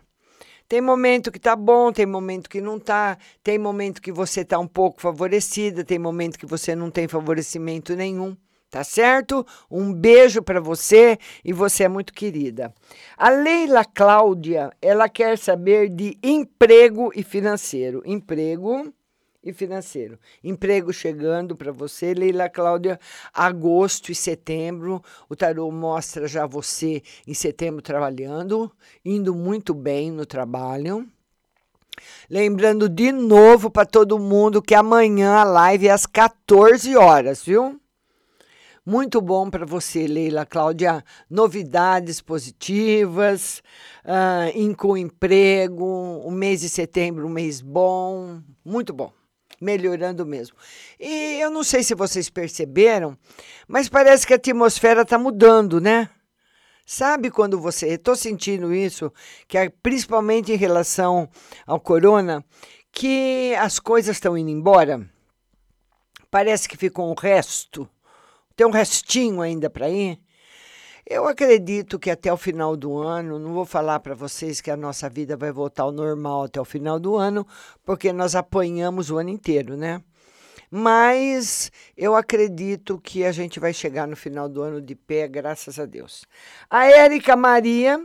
Tem 0.66 0.81
momento 0.81 1.31
que 1.31 1.38
tá 1.38 1.55
bom, 1.55 1.93
tem 1.93 2.07
momento 2.07 2.49
que 2.49 2.62
não 2.62 2.81
tá, 2.81 3.19
tem 3.43 3.59
momento 3.59 4.01
que 4.01 4.11
você 4.11 4.43
tá 4.43 4.59
um 4.59 4.66
pouco 4.66 5.03
favorecida, 5.03 5.85
tem 5.85 5.99
momento 5.99 6.38
que 6.38 6.47
você 6.47 6.75
não 6.75 6.90
tem 6.90 7.07
favorecimento 7.07 7.95
nenhum. 7.95 8.35
Tá 8.70 8.85
certo? 8.85 9.44
Um 9.68 9.92
beijo 9.92 10.42
para 10.42 10.61
você 10.61 11.18
e 11.44 11.52
você 11.52 11.85
é 11.85 11.88
muito 11.88 12.12
querida. 12.12 12.72
A 13.16 13.28
Leila 13.28 13.85
Cláudia, 13.85 14.70
ela 14.80 15.09
quer 15.09 15.37
saber 15.37 15.88
de 15.88 16.16
emprego 16.22 17.11
e 17.16 17.24
financeiro. 17.24 18.00
Emprego 18.06 18.94
e 19.42 19.52
financeiro. 19.52 20.20
Emprego 20.44 20.92
chegando 20.92 21.56
para 21.56 21.72
você, 21.72 22.14
Leila 22.14 22.48
Cláudia, 22.48 23.00
agosto 23.35 24.12
e 24.12 24.14
setembro. 24.14 25.02
O 25.28 25.35
tarô 25.35 25.68
mostra 25.72 26.28
já 26.28 26.46
você 26.46 27.02
em 27.26 27.35
setembro 27.35 27.83
trabalhando, 27.83 28.70
indo 29.04 29.35
muito 29.35 29.74
bem 29.74 30.12
no 30.12 30.24
trabalho. 30.24 31.09
Lembrando 32.30 32.88
de 32.88 33.11
novo 33.11 33.68
para 33.68 33.85
todo 33.85 34.16
mundo 34.16 34.62
que 34.62 34.76
amanhã 34.76 35.33
a 35.33 35.44
live 35.44 35.88
é 35.88 35.90
às 35.90 36.06
14 36.06 36.96
horas, 36.96 37.42
viu? 37.42 37.80
Muito 38.90 39.20
bom 39.20 39.48
para 39.48 39.64
você, 39.64 40.05
Leila 40.05 40.44
Cláudia. 40.44 41.05
Novidades 41.31 42.20
positivas, 42.20 43.62
uh, 44.05 44.50
em 44.53 44.74
com 44.74 44.96
emprego, 44.96 45.85
o 45.85 46.29
mês 46.33 46.62
de 46.62 46.68
setembro, 46.68 47.24
um 47.24 47.31
mês 47.31 47.61
bom, 47.61 48.42
muito 48.64 48.92
bom. 48.92 49.12
Melhorando 49.61 50.26
mesmo. 50.26 50.57
E 50.98 51.38
eu 51.40 51.53
não 51.53 51.62
sei 51.62 51.85
se 51.85 51.94
vocês 51.94 52.29
perceberam, 52.29 53.16
mas 53.68 53.88
parece 53.88 54.26
que 54.26 54.33
a 54.33 54.37
atmosfera 54.37 55.03
está 55.03 55.16
mudando, 55.16 55.81
né? 55.81 56.11
Sabe 56.85 57.31
quando 57.31 57.61
você. 57.61 57.90
Estou 57.90 58.16
sentindo 58.16 58.74
isso, 58.74 59.12
que 59.46 59.57
é, 59.57 59.68
principalmente 59.68 60.50
em 60.50 60.57
relação 60.57 61.29
ao 61.64 61.79
corona, 61.79 62.44
que 62.90 63.55
as 63.55 63.79
coisas 63.79 64.16
estão 64.16 64.37
indo 64.37 64.50
embora. 64.50 65.09
Parece 66.29 66.68
que 66.68 66.76
ficou 66.76 67.09
um 67.09 67.14
resto 67.14 67.88
tem 68.61 68.66
um 68.66 68.70
restinho 68.70 69.40
ainda 69.40 69.70
para 69.70 69.88
ir? 69.88 70.20
Eu 71.07 71.27
acredito 71.27 71.99
que 71.99 72.11
até 72.11 72.31
o 72.31 72.37
final 72.37 72.77
do 72.77 72.99
ano, 72.99 73.38
não 73.38 73.55
vou 73.55 73.64
falar 73.64 74.01
para 74.01 74.14
vocês 74.14 74.61
que 74.61 74.70
a 74.70 74.77
nossa 74.77 75.09
vida 75.09 75.35
vai 75.35 75.51
voltar 75.51 75.85
ao 75.85 75.90
normal 75.90 76.42
até 76.42 76.61
o 76.61 76.64
final 76.66 77.01
do 77.01 77.16
ano, 77.16 77.46
porque 77.87 78.12
nós 78.12 78.35
apanhamos 78.35 79.11
o 79.11 79.16
ano 79.16 79.31
inteiro, 79.31 79.79
né? 79.79 80.03
Mas 80.70 81.73
eu 81.96 82.14
acredito 82.14 83.01
que 83.03 83.25
a 83.25 83.33
gente 83.33 83.59
vai 83.59 83.73
chegar 83.73 84.07
no 84.07 84.14
final 84.14 84.46
do 84.46 84.61
ano 84.61 84.83
de 84.83 84.94
pé, 84.94 85.27
graças 85.27 85.79
a 85.79 85.87
Deus. 85.87 86.27
A 86.68 86.85
Érica 86.85 87.35
Maria 87.35 87.99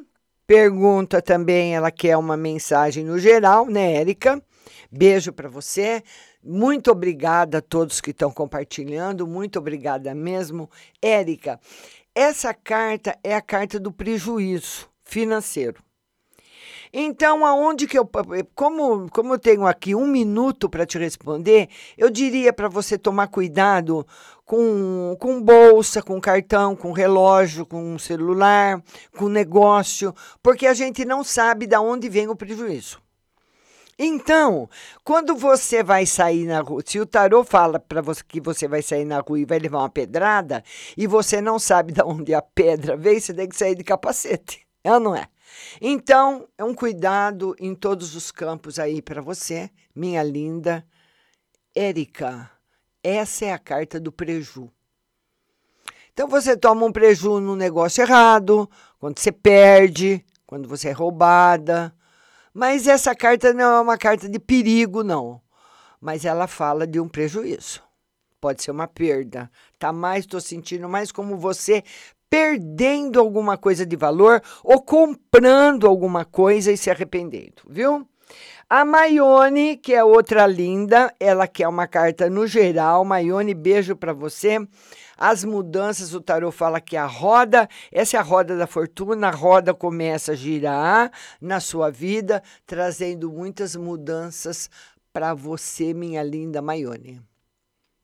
pergunta 0.48 1.22
também, 1.22 1.76
ela 1.76 1.91
quer 1.91 2.15
uma 2.15 2.38
mensagem 2.38 3.04
no 3.04 3.20
geral, 3.20 3.65
né, 3.65 3.96
Érica? 3.96 4.41
Beijo 4.89 5.34
para 5.34 5.50
você. 5.50 6.02
Muito 6.48 6.92
obrigada 6.92 7.58
a 7.58 7.62
todos 7.62 8.00
que 8.00 8.12
estão 8.12 8.32
compartilhando, 8.32 9.26
muito 9.26 9.58
obrigada 9.58 10.14
mesmo. 10.14 10.70
Érica, 11.02 11.60
essa 12.14 12.54
carta 12.54 13.18
é 13.24 13.34
a 13.34 13.42
carta 13.42 13.80
do 13.80 13.92
prejuízo 13.92 14.88
financeiro. 15.04 15.84
Então, 16.94 17.44
aonde 17.44 17.88
que 17.88 17.98
eu. 17.98 18.08
Como, 18.54 19.10
como 19.10 19.34
eu 19.34 19.40
tenho 19.40 19.66
aqui 19.66 19.96
um 19.96 20.06
minuto 20.06 20.70
para 20.70 20.86
te 20.86 21.00
responder, 21.00 21.68
eu 21.98 22.12
diria 22.12 22.54
para 22.54 22.70
você 22.70 22.96
tomar 22.96 23.28
cuidado 23.28 24.06
com, 24.46 25.18
com 25.20 25.42
bolsa, 25.42 26.02
com 26.04 26.22
cartão, 26.22 26.76
com 26.76 26.92
relógio, 26.92 27.66
com 27.66 27.98
celular, 27.98 28.84
com 29.18 29.28
negócio, 29.28 30.14
porque 30.44 30.68
a 30.68 30.76
gente 30.76 31.04
não 31.04 31.24
sabe 31.24 31.66
de 31.66 31.76
onde 31.76 32.08
vem 32.08 32.30
o 32.30 32.36
prejuízo. 32.36 33.05
Então, 33.98 34.70
quando 35.06 35.36
você 35.36 35.82
vai 35.82 36.06
sair 36.06 36.46
na 36.46 36.60
rua, 36.60 36.84
se 36.86 37.00
o 37.00 37.06
tarô 37.06 37.46
fala 37.46 37.80
para 37.80 38.02
você 38.02 38.22
que 38.28 38.42
você 38.42 38.68
vai 38.68 38.82
sair 38.82 39.06
na 39.06 39.22
rua 39.22 39.40
e 39.40 39.46
vai 39.46 39.58
levar 39.58 39.80
uma 39.80 39.90
pedrada, 39.90 40.64
e 40.98 41.08
você 41.08 41.40
não 41.40 41.58
sabe 41.58 41.94
de 41.94 42.02
onde 42.04 42.34
a 42.34 42.42
pedra 42.42 42.98
veio, 42.98 43.22
você 43.22 43.34
tem 43.34 43.48
que 43.48 43.56
sair 43.56 43.76
de 43.76 43.84
capacete. 43.84 44.68
É 44.84 44.92
ou 44.92 45.00
não 45.00 45.16
é? 45.16 45.28
Então, 45.80 46.48
é 46.58 46.64
um 46.64 46.74
cuidado 46.74 47.56
em 47.58 47.74
todos 47.74 48.16
os 48.16 48.32
campos 48.32 48.80
aí 48.80 49.02
para 49.02 49.22
você, 49.22 49.70
minha 49.96 50.22
linda 50.22 50.86
Érica. 51.74 52.52
Essa 53.04 53.46
é 53.46 53.54
a 53.54 53.60
carta 53.60 54.00
do 54.00 54.12
preju. 54.12 54.70
Então 56.12 56.28
você 56.28 56.56
toma 56.56 56.86
um 56.86 56.92
preju 56.92 57.42
no 57.42 57.56
negócio 57.56 58.02
errado, 58.02 58.70
quando 59.00 59.20
você 59.20 59.32
perde, 59.34 60.26
quando 60.48 60.68
você 60.68 60.90
é 60.90 60.92
roubada, 60.94 61.94
mas 62.56 62.88
essa 62.88 63.13
carta 63.13 63.54
não 63.54 63.76
é 63.76 63.82
uma 63.82 63.98
carta 63.98 64.30
de 64.30 64.39
perigo, 64.39 65.04
não. 65.04 65.41
Mas 66.00 66.24
ela 66.24 66.48
fala 66.48 66.88
de 66.88 67.02
um 67.02 67.08
prejuízo. 67.10 67.84
Pode 68.39 68.63
ser 68.63 68.72
uma 68.72 68.88
perda. 68.88 69.52
Tá 69.78 69.91
mais, 69.91 70.24
estou 70.24 70.39
sentindo 70.39 70.88
mais 70.88 71.12
como 71.12 71.36
você 71.36 71.84
perdendo 72.30 73.20
alguma 73.20 73.58
coisa 73.58 73.86
de 73.86 73.98
valor 73.98 74.41
ou 74.63 74.82
comprando 74.82 75.86
alguma 75.86 76.24
coisa 76.24 76.72
e 76.72 76.78
se 76.78 76.89
arrependendo, 76.89 77.62
viu? 77.68 78.08
A 78.70 78.86
Maione, 78.86 79.76
que 79.76 79.94
é 79.94 80.02
outra 80.02 80.48
linda, 80.48 81.13
ela 81.20 81.48
quer 81.50 81.68
uma 81.68 81.88
carta 81.88 82.30
no 82.30 82.48
geral. 82.48 83.04
Maione, 83.04 83.54
beijo 83.54 83.98
para 83.98 84.13
você. 84.13 84.65
As 85.17 85.43
mudanças, 85.43 86.13
o 86.13 86.21
tarô 86.21 86.51
fala 86.51 86.82
que 86.82 86.97
a 86.97 87.06
roda, 87.06 87.69
essa 87.91 88.17
é 88.17 88.19
a 88.19 88.23
roda 88.23 88.58
da 88.58 88.67
fortuna, 88.67 89.28
a 89.28 89.32
roda 89.32 89.73
começa 89.73 90.34
a 90.34 90.36
girar 90.36 91.12
na 91.39 91.60
sua 91.60 91.89
vida, 91.89 92.43
trazendo 92.65 93.32
muitas 93.32 93.75
mudanças 93.75 94.69
para 95.13 95.34
você, 95.34 95.93
minha 95.93 96.21
linda 96.21 96.62
Maione. 96.62 97.21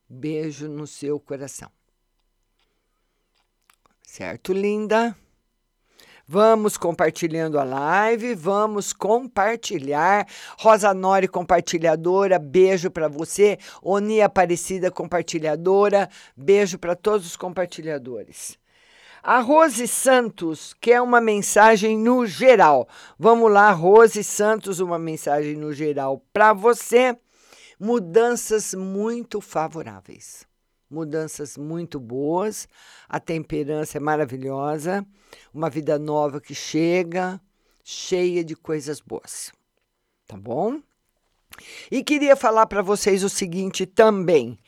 Beijo 0.10 0.68
no 0.68 0.88
seu 0.88 1.20
coração. 1.20 1.70
Certo, 4.02 4.54
linda? 4.54 5.16
Vamos 6.34 6.78
compartilhando 6.78 7.60
a 7.60 7.66
live, 7.66 8.36
vamos 8.36 8.94
compartilhar. 8.94 10.26
Rosa 10.58 10.94
Nori, 10.94 11.28
compartilhadora, 11.28 12.40
beijo 12.40 12.90
para 12.90 13.10
você. 13.10 13.58
Oni 13.84 14.22
Aparecida, 14.22 14.90
compartilhadora, 14.90 16.10
beijo 16.34 16.80
para 16.80 16.96
todos 16.96 17.28
os 17.28 17.36
compartilhadores. 17.36 18.58
A 19.22 19.42
Rose 19.42 19.86
Santos 19.90 20.74
quer 20.80 21.02
uma 21.02 21.20
mensagem 21.20 21.98
no 21.98 22.26
geral. 22.26 22.88
Vamos 23.20 23.52
lá, 23.52 23.70
Rose 23.72 24.24
Santos, 24.24 24.80
uma 24.80 24.98
mensagem 24.98 25.58
no 25.58 25.74
geral 25.74 26.24
para 26.32 26.54
você. 26.54 27.14
Mudanças 27.78 28.74
muito 28.74 29.42
favoráveis. 29.42 30.50
Mudanças 30.92 31.58
muito 31.58 32.00
boas, 32.00 32.68
a 33.08 33.20
temperança 33.20 33.98
é 33.98 34.02
maravilhosa, 34.02 35.06
uma 35.54 35.70
vida 35.70 35.98
nova 35.98 36.42
que 36.42 36.54
chega, 36.54 37.40
cheia 37.84 38.44
de 38.44 38.56
coisas 38.56 39.00
boas. 39.00 39.52
Tá 40.28 40.38
bom? 40.38 40.80
E 41.90 42.04
queria 42.04 42.36
falar 42.36 42.66
para 42.66 42.82
vocês 42.82 43.24
o 43.24 43.30
seguinte 43.30 43.86
também, 43.86 44.60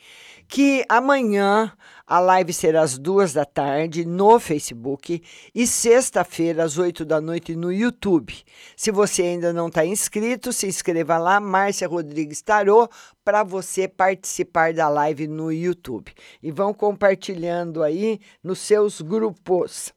que 0.48 0.84
amanhã 0.88 1.72
a 2.06 2.20
live 2.20 2.52
será 2.52 2.82
às 2.82 2.98
duas 2.98 3.32
da 3.32 3.44
tarde 3.44 4.04
no 4.04 4.38
Facebook 4.38 5.22
e 5.54 5.66
sexta-feira 5.66 6.62
às 6.62 6.76
oito 6.76 7.04
da 7.04 7.20
noite 7.20 7.56
no 7.56 7.72
YouTube. 7.72 8.34
Se 8.76 8.90
você 8.90 9.22
ainda 9.22 9.52
não 9.52 9.68
está 9.68 9.86
inscrito, 9.86 10.52
se 10.52 10.66
inscreva 10.66 11.16
lá, 11.16 11.40
Márcia 11.40 11.88
Rodrigues 11.88 12.42
Tarô, 12.42 12.88
para 13.24 13.42
você 13.42 13.88
participar 13.88 14.74
da 14.74 14.88
live 14.88 15.26
no 15.26 15.50
YouTube. 15.50 16.12
E 16.42 16.50
vão 16.50 16.74
compartilhando 16.74 17.82
aí 17.82 18.20
nos 18.42 18.58
seus 18.58 19.00
grupos. 19.00 19.94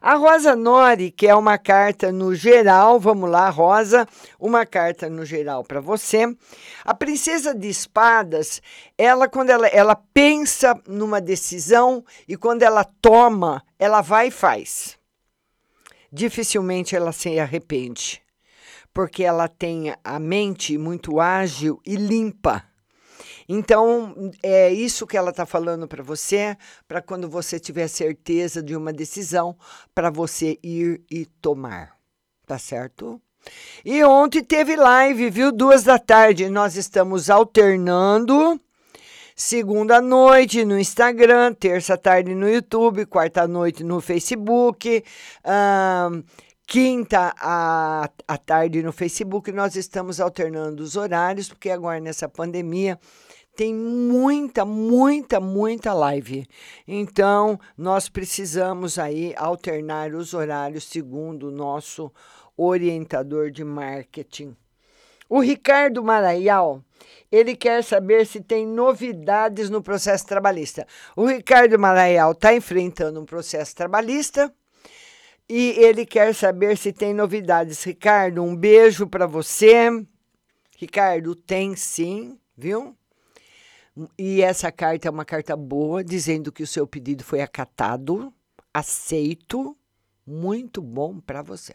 A 0.00 0.14
Rosa 0.14 0.54
Nori, 0.54 1.10
que 1.10 1.26
é 1.26 1.34
uma 1.34 1.58
carta 1.58 2.12
no 2.12 2.34
geral, 2.34 3.00
vamos 3.00 3.30
lá, 3.30 3.48
Rosa, 3.48 4.06
uma 4.38 4.64
carta 4.66 5.08
no 5.08 5.24
geral 5.24 5.64
para 5.64 5.80
você. 5.80 6.24
A 6.84 6.94
princesa 6.94 7.54
de 7.54 7.68
espadas, 7.68 8.60
ela 8.96 9.28
quando 9.28 9.50
ela, 9.50 9.66
ela 9.68 9.96
pensa 9.96 10.80
numa 10.86 11.20
decisão 11.20 12.04
e 12.28 12.36
quando 12.36 12.62
ela 12.62 12.84
toma, 12.84 13.62
ela 13.78 14.00
vai 14.00 14.28
e 14.28 14.30
faz. 14.30 14.98
Dificilmente 16.12 16.94
ela 16.94 17.12
se 17.12 17.38
arrepende, 17.38 18.22
porque 18.92 19.24
ela 19.24 19.48
tem 19.48 19.94
a 20.04 20.18
mente 20.18 20.78
muito 20.78 21.20
ágil 21.20 21.80
e 21.84 21.96
limpa. 21.96 22.64
Então, 23.48 24.32
é 24.42 24.72
isso 24.72 25.06
que 25.06 25.16
ela 25.16 25.30
está 25.30 25.46
falando 25.46 25.86
para 25.86 26.02
você, 26.02 26.56
para 26.88 27.00
quando 27.00 27.28
você 27.28 27.58
tiver 27.60 27.88
certeza 27.88 28.62
de 28.62 28.76
uma 28.76 28.92
decisão, 28.92 29.56
para 29.94 30.10
você 30.10 30.58
ir 30.62 31.02
e 31.10 31.26
tomar. 31.26 31.96
Tá 32.46 32.58
certo? 32.58 33.20
E 33.84 34.02
ontem 34.04 34.42
teve 34.42 34.76
live, 34.76 35.30
viu? 35.30 35.52
Duas 35.52 35.84
da 35.84 35.98
tarde. 35.98 36.48
Nós 36.48 36.76
estamos 36.76 37.30
alternando. 37.30 38.60
Segunda 39.38 40.00
noite 40.00 40.64
no 40.64 40.78
Instagram, 40.78 41.52
terça 41.52 41.94
tarde 41.98 42.34
no 42.34 42.48
YouTube, 42.48 43.04
quarta 43.04 43.46
noite 43.46 43.84
no 43.84 44.00
Facebook, 44.00 45.04
quinta 46.66 47.34
à, 47.38 48.08
à 48.26 48.38
tarde 48.38 48.82
no 48.82 48.92
Facebook. 48.92 49.52
Nós 49.52 49.76
estamos 49.76 50.22
alternando 50.22 50.82
os 50.82 50.96
horários, 50.96 51.50
porque 51.50 51.68
agora 51.68 52.00
nessa 52.00 52.26
pandemia 52.26 52.98
tem 53.56 53.74
muita, 53.74 54.64
muita, 54.64 55.40
muita 55.40 55.94
live. 55.94 56.46
Então, 56.86 57.58
nós 57.76 58.08
precisamos 58.08 58.98
aí 58.98 59.34
alternar 59.36 60.14
os 60.14 60.34
horários 60.34 60.84
segundo 60.84 61.48
o 61.48 61.50
nosso 61.50 62.12
orientador 62.56 63.50
de 63.50 63.64
marketing. 63.64 64.54
O 65.28 65.40
Ricardo 65.40 66.04
Maraial, 66.04 66.84
ele 67.32 67.56
quer 67.56 67.82
saber 67.82 68.26
se 68.26 68.40
tem 68.40 68.66
novidades 68.66 69.70
no 69.70 69.82
processo 69.82 70.26
trabalhista. 70.26 70.86
O 71.16 71.24
Ricardo 71.24 71.78
Maraial 71.78 72.32
está 72.32 72.54
enfrentando 72.54 73.20
um 73.20 73.24
processo 73.24 73.74
trabalhista 73.74 74.52
e 75.48 75.70
ele 75.78 76.04
quer 76.04 76.34
saber 76.34 76.76
se 76.76 76.92
tem 76.92 77.14
novidades. 77.14 77.82
Ricardo, 77.82 78.42
um 78.42 78.54
beijo 78.54 79.06
para 79.06 79.26
você. 79.26 79.88
Ricardo, 80.76 81.34
tem 81.34 81.74
sim, 81.74 82.38
viu? 82.56 82.94
E 84.18 84.42
essa 84.42 84.70
carta 84.70 85.08
é 85.08 85.10
uma 85.10 85.24
carta 85.24 85.56
boa, 85.56 86.04
dizendo 86.04 86.52
que 86.52 86.62
o 86.62 86.66
seu 86.66 86.86
pedido 86.86 87.24
foi 87.24 87.40
acatado, 87.40 88.32
aceito, 88.72 89.76
muito 90.26 90.82
bom 90.82 91.18
para 91.18 91.40
você. 91.40 91.74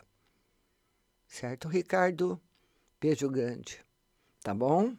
Certo, 1.27 1.67
Ricardo? 1.67 2.39
Beijo 2.99 3.29
grande. 3.29 3.79
Tá 4.43 4.53
bom? 4.53 4.93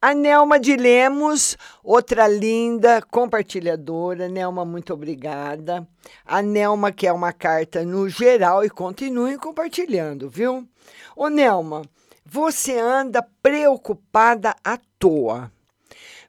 A 0.00 0.14
Nelma 0.14 0.58
de 0.58 0.76
Lemos, 0.76 1.56
outra 1.82 2.26
linda 2.26 3.02
compartilhadora. 3.02 4.28
Nelma, 4.28 4.64
muito 4.64 4.94
obrigada. 4.94 5.86
A 6.24 6.40
Nelma 6.40 6.90
quer 6.90 7.12
uma 7.12 7.32
carta 7.32 7.84
no 7.84 8.08
geral 8.08 8.64
e 8.64 8.70
continue 8.70 9.36
compartilhando, 9.36 10.30
viu? 10.30 10.68
Ô, 11.16 11.28
Nelma, 11.28 11.82
você 12.24 12.78
anda 12.78 13.22
preocupada 13.42 14.54
à 14.62 14.78
toa. 14.98 15.52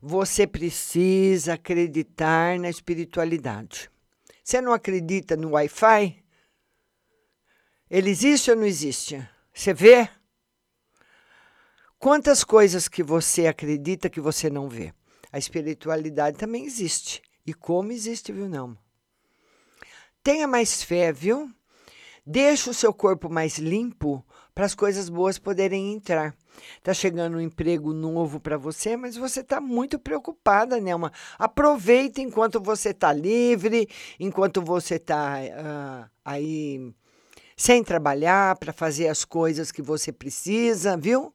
Você 0.01 0.47
precisa 0.47 1.55
acreditar 1.55 2.57
na 2.57 2.69
espiritualidade. 2.69 3.91
Você 4.41 4.61
não 4.61 4.71
acredita 4.71 5.35
no 5.35 5.51
Wi-Fi? 5.51 6.23
Ele 7.89 8.09
existe 8.09 8.49
ou 8.49 8.55
não 8.55 8.65
existe? 8.65 9.27
Você 9.53 9.73
vê? 9.73 10.09
Quantas 11.97 12.45
coisas 12.45 12.87
que 12.87 13.03
você 13.03 13.45
acredita 13.45 14.09
que 14.09 14.21
você 14.21 14.49
não 14.49 14.69
vê? 14.69 14.93
A 15.33 15.37
espiritualidade 15.37 16.37
também 16.37 16.63
existe. 16.63 17.21
E 17.45 17.53
como 17.53 17.91
existe, 17.91 18.31
viu, 18.31 18.47
não? 18.47 18.77
Tenha 20.23 20.47
mais 20.47 20.81
fé, 20.81 21.11
viu? 21.11 21.53
Deixe 22.25 22.69
o 22.69 22.73
seu 22.73 22.93
corpo 22.93 23.29
mais 23.29 23.57
limpo 23.57 24.25
para 24.59 24.65
as 24.65 24.75
coisas 24.75 25.07
boas 25.07 25.39
poderem 25.39 25.93
entrar. 25.93 26.35
Está 26.75 26.93
chegando 26.93 27.37
um 27.37 27.39
emprego 27.39 27.93
novo 27.93 28.41
para 28.41 28.57
você, 28.57 28.97
mas 28.97 29.15
você 29.15 29.39
está 29.39 29.61
muito 29.61 29.97
preocupada, 29.97 30.81
Nelma. 30.81 31.13
Aproveite 31.37 32.21
enquanto 32.21 32.59
você 32.59 32.89
está 32.89 33.13
livre, 33.13 33.87
enquanto 34.19 34.61
você 34.61 34.95
está 34.95 35.37
uh, 35.39 35.63
ah, 35.65 36.09
aí 36.25 36.93
sem 37.55 37.81
trabalhar 37.81 38.57
para 38.57 38.73
fazer 38.73 39.07
as 39.07 39.23
coisas 39.23 39.71
que 39.71 39.81
você 39.81 40.11
precisa, 40.11 40.97
viu? 40.97 41.33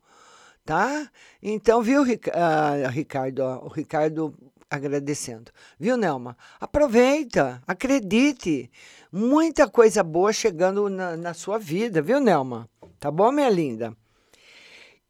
Tá? 0.63 1.11
Então, 1.43 1.81
viu, 1.81 2.03
uh, 2.03 2.91
Ricardo? 2.91 3.43
o 3.43 3.69
Ricardo 3.69 4.35
agradecendo. 4.69 5.51
Viu, 5.79 5.97
Nelma? 5.97 6.37
Aproveita, 6.61 7.63
acredite. 7.67 8.71
Muita 9.11 9.67
coisa 9.67 10.03
boa 10.03 10.33
chegando 10.33 10.91
na, 10.91 11.17
na 11.17 11.33
sua 11.33 11.59
vida, 11.59 12.03
viu, 12.03 12.21
Nelma? 12.21 12.69
Tá 13.05 13.11
bom, 13.11 13.31
minha 13.31 13.51
linda? 13.51 13.95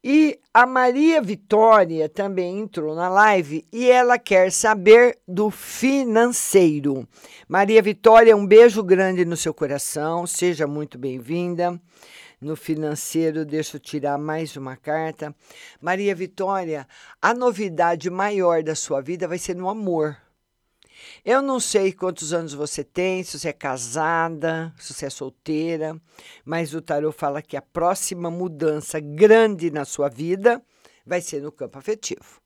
E 0.03 0.37
a 0.53 0.65
Maria 0.65 1.21
Vitória 1.21 2.09
também 2.09 2.59
entrou 2.59 2.93
na 2.93 3.07
live 3.07 3.65
e 3.71 3.89
ela 3.89 4.19
quer 4.19 4.51
saber 4.51 5.17
do 5.25 5.49
financeiro. 5.49 7.07
Maria 7.47 7.81
Vitória, 7.81 8.35
um 8.35 8.45
beijo 8.45 8.83
grande 8.83 9.23
no 9.23 9.37
seu 9.37 9.53
coração, 9.53 10.27
seja 10.27 10.67
muito 10.67 10.97
bem-vinda. 10.97 11.79
No 12.41 12.57
financeiro, 12.57 13.45
deixa 13.45 13.77
eu 13.77 13.79
tirar 13.79 14.17
mais 14.17 14.57
uma 14.57 14.75
carta. 14.75 15.33
Maria 15.79 16.13
Vitória, 16.13 16.85
a 17.21 17.33
novidade 17.33 18.09
maior 18.09 18.61
da 18.61 18.75
sua 18.75 18.99
vida 18.99 19.25
vai 19.25 19.37
ser 19.37 19.55
no 19.55 19.69
amor. 19.69 20.17
Eu 21.23 21.41
não 21.41 21.59
sei 21.59 21.91
quantos 21.91 22.33
anos 22.33 22.53
você 22.53 22.83
tem, 22.83 23.23
se 23.23 23.39
você 23.39 23.49
é 23.49 23.53
casada, 23.53 24.73
se 24.77 24.93
você 24.93 25.05
é 25.07 25.09
solteira, 25.09 25.99
mas 26.43 26.73
o 26.73 26.81
tarot 26.81 27.17
fala 27.17 27.41
que 27.41 27.57
a 27.57 27.61
próxima 27.61 28.29
mudança 28.29 28.99
grande 28.99 29.71
na 29.71 29.85
sua 29.85 30.09
vida 30.09 30.61
vai 31.05 31.21
ser 31.21 31.41
no 31.41 31.51
campo 31.51 31.77
afetivo. 31.77 32.41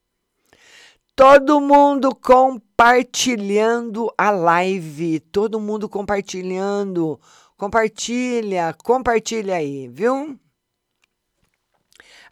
Todo 1.16 1.60
mundo 1.60 2.14
compartilhando 2.14 4.10
a 4.16 4.30
live, 4.30 5.20
todo 5.20 5.60
mundo 5.60 5.88
compartilhando. 5.88 7.20
Compartilha, 7.58 8.74
compartilha 8.82 9.56
aí, 9.56 9.86
viu? 9.86 10.38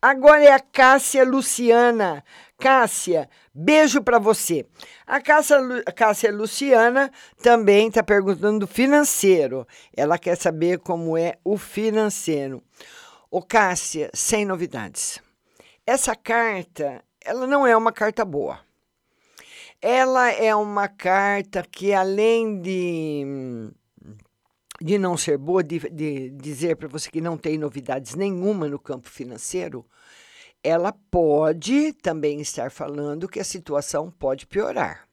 Agora 0.01 0.43
é 0.43 0.53
a 0.53 0.61
Cássia 0.61 1.25
Luciana. 1.25 2.25
Cássia, 2.57 3.29
beijo 3.59 4.01
para 4.01 4.21
você. 4.21 4.65
A 5.05 5.21
Cássia, 5.21 5.59
Cássia 5.95 6.33
Luciana 6.33 7.11
também 7.43 7.89
está 7.89 8.03
perguntando 8.03 8.61
do 8.61 8.67
financeiro. 8.67 9.67
Ela 9.97 10.17
quer 10.17 10.37
saber 10.37 10.79
como 10.79 11.19
é 11.19 11.39
o 11.45 11.59
financeiro. 11.59 12.63
Ô 13.29 13.43
Cássia, 13.43 14.11
sem 14.15 14.45
novidades. 14.45 15.21
Essa 15.85 16.15
carta, 16.15 17.03
ela 17.21 17.47
não 17.47 17.67
é 17.67 17.77
uma 17.77 17.93
carta 17.93 18.25
boa. 18.25 18.61
Ela 19.83 20.31
é 20.31 20.55
uma 20.55 20.89
carta 20.89 21.63
que, 21.63 21.93
além 21.93 22.61
de, 22.61 23.25
de 24.81 24.99
não 24.99 25.17
ser 25.17 25.37
boa, 25.37 25.63
de, 25.63 25.79
de 25.91 26.31
dizer 26.31 26.77
para 26.77 26.89
você 26.89 27.11
que 27.11 27.21
não 27.21 27.37
tem 27.37 27.59
novidades 27.59 28.15
nenhuma 28.15 28.69
no 28.69 28.79
campo 28.79 29.09
financeiro, 29.09 29.85
ela 30.63 30.93
pode 30.93 31.93
também 31.95 32.41
estar 32.41 32.71
falando 32.71 33.29
que 33.29 33.41
a 33.41 33.45
situação 33.45 34.11
pode 34.11 34.47
piorar. 34.47 35.09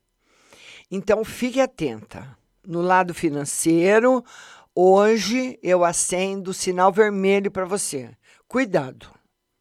Então, 0.90 1.24
fique 1.24 1.60
atenta. 1.62 2.38
No 2.68 2.82
lado 2.82 3.14
financeiro, 3.14 4.24
hoje 4.74 5.60
eu 5.62 5.86
acendo 5.86 6.52
o 6.52 6.54
sinal 6.54 6.92
vermelho 6.92 7.52
para 7.52 7.66
você. 7.66 8.10
Cuidado. 8.48 9.08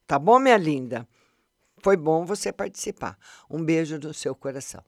Tá 0.06 0.18
bom, 0.18 0.38
minha 0.38 0.56
linda? 0.56 1.06
Foi 1.78 1.96
bom 1.96 2.24
você 2.24 2.50
participar. 2.52 3.18
Um 3.48 3.62
beijo 3.62 3.98
no 3.98 4.14
seu 4.14 4.34
coração. 4.34 4.82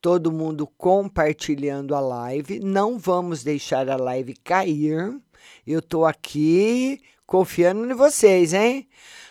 todo 0.00 0.32
mundo 0.32 0.66
compartilhando 0.66 1.94
a 1.94 2.00
live. 2.00 2.60
Não 2.60 2.98
vamos 2.98 3.42
deixar 3.42 3.88
a 3.88 3.96
live 3.96 4.34
cair. 4.34 5.20
Eu 5.66 5.82
tô 5.82 6.04
aqui 6.04 7.02
confiando 7.30 7.88
em 7.88 7.94
vocês, 7.94 8.52
hein? 8.52 8.88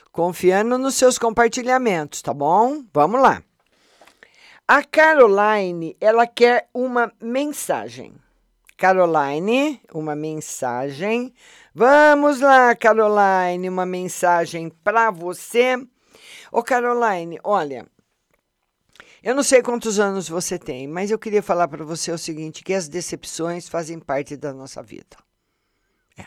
Confiando 0.10 0.78
nos 0.78 0.96
seus 0.96 1.20
compartilhamentos, 1.20 2.22
tá 2.22 2.34
bom? 2.34 2.82
Vamos 2.94 3.22
lá. 3.22 3.44
A 4.66 4.82
Caroline, 4.82 5.98
ela 6.00 6.26
quer 6.26 6.70
uma 6.74 7.12
mensagem. 7.22 8.16
Caroline, 8.78 9.82
uma 9.94 10.16
mensagem. 10.16 11.34
Vamos 11.76 12.40
lá, 12.40 12.74
Caroline, 12.74 13.68
uma 13.68 13.86
mensagem 13.86 14.70
para 14.82 15.12
você. 15.12 15.76
Ô, 16.54 16.64
Caroline, 16.64 17.38
olha, 17.44 17.86
eu 19.22 19.36
não 19.36 19.44
sei 19.44 19.62
quantos 19.62 20.00
anos 20.00 20.30
você 20.30 20.58
tem, 20.58 20.88
mas 20.88 21.12
eu 21.12 21.20
queria 21.20 21.44
falar 21.44 21.68
para 21.68 21.84
você 21.84 22.14
o 22.14 22.18
seguinte: 22.18 22.64
que 22.64 22.74
as 22.74 22.88
decepções 22.88 23.68
fazem 23.68 24.00
parte 24.00 24.38
da 24.38 24.54
nossa 24.54 24.82
vida. 24.82 25.18
É. 26.18 26.26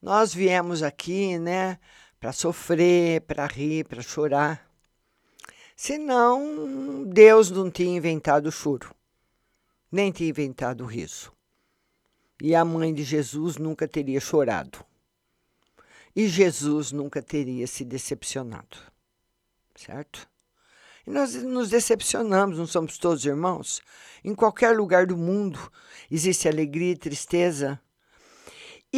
Nós 0.00 0.34
viemos 0.34 0.82
aqui, 0.82 1.38
né, 1.38 1.78
para 2.20 2.32
sofrer, 2.32 3.20
para 3.22 3.46
rir, 3.46 3.84
para 3.84 4.02
chorar. 4.02 4.70
Senão, 5.76 7.04
Deus 7.04 7.50
não 7.50 7.70
tinha 7.70 7.96
inventado 7.96 8.46
o 8.46 8.52
choro, 8.52 8.94
nem 9.90 10.10
tinha 10.10 10.30
inventado 10.30 10.84
o 10.84 10.86
riso. 10.86 11.32
E 12.40 12.54
a 12.54 12.64
mãe 12.64 12.92
de 12.92 13.02
Jesus 13.02 13.56
nunca 13.56 13.88
teria 13.88 14.20
chorado. 14.20 14.84
E 16.14 16.26
Jesus 16.28 16.92
nunca 16.92 17.22
teria 17.22 17.66
se 17.66 17.84
decepcionado. 17.84 18.78
Certo? 19.74 20.28
E 21.06 21.10
nós 21.10 21.34
nos 21.34 21.68
decepcionamos, 21.68 22.58
não 22.58 22.66
somos 22.66 22.98
todos 22.98 23.24
irmãos? 23.24 23.80
Em 24.24 24.34
qualquer 24.34 24.76
lugar 24.76 25.06
do 25.06 25.16
mundo 25.16 25.70
existe 26.10 26.48
alegria 26.48 26.92
e 26.92 26.96
tristeza. 26.96 27.80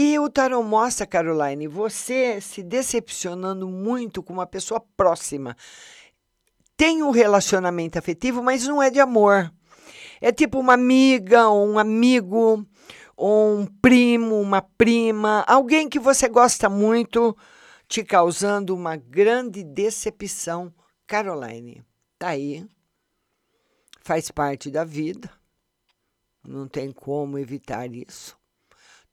E 0.01 0.17
o 0.17 0.31
tarot 0.31 0.65
mostra, 0.65 1.05
Caroline, 1.05 1.67
você 1.67 2.41
se 2.41 2.63
decepcionando 2.63 3.69
muito 3.69 4.23
com 4.23 4.33
uma 4.33 4.47
pessoa 4.47 4.79
próxima. 4.97 5.57
Tem 6.77 7.03
um 7.03 7.11
relacionamento 7.11 7.99
afetivo, 7.99 8.41
mas 8.41 8.65
não 8.65 8.81
é 8.81 8.91
de 8.91 9.01
amor. 9.01 9.53
É 10.21 10.31
tipo 10.31 10.61
uma 10.61 10.75
amiga 10.75 11.49
ou 11.49 11.67
um 11.67 11.81
amigo, 11.81 12.65
ou 13.17 13.59
um 13.59 13.67
primo, 13.67 14.41
uma 14.41 14.63
prima, 14.63 15.45
alguém 15.49 15.89
que 15.89 15.99
você 15.99 16.29
gosta 16.29 16.69
muito, 16.69 17.37
te 17.89 18.05
causando 18.05 18.77
uma 18.77 18.95
grande 18.95 19.65
decepção, 19.65 20.73
Caroline. 21.09 21.83
Tá 22.17 22.29
aí. 22.29 22.65
Faz 24.03 24.31
parte 24.31 24.71
da 24.71 24.85
vida. 24.85 25.29
Não 26.47 26.69
tem 26.69 26.93
como 26.93 27.37
evitar 27.37 27.93
isso. 27.93 28.38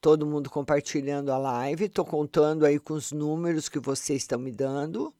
Todo 0.01 0.25
mundo 0.25 0.49
compartilhando 0.49 1.31
a 1.31 1.38
live. 1.38 1.86
Estou 1.86 2.05
contando 2.05 2.65
aí 2.65 2.79
com 2.79 2.93
os 2.93 3.12
números 3.12 3.69
que 3.69 3.79
vocês 3.79 4.21
estão 4.21 4.39
me 4.39 4.51
dando. 4.51 5.13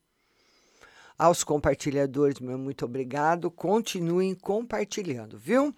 Aos 1.18 1.44
compartilhadores, 1.44 2.40
meu 2.40 2.58
muito 2.58 2.86
obrigado. 2.86 3.50
Continuem 3.50 4.36
compartilhando, 4.36 5.38
viu? 5.38 5.74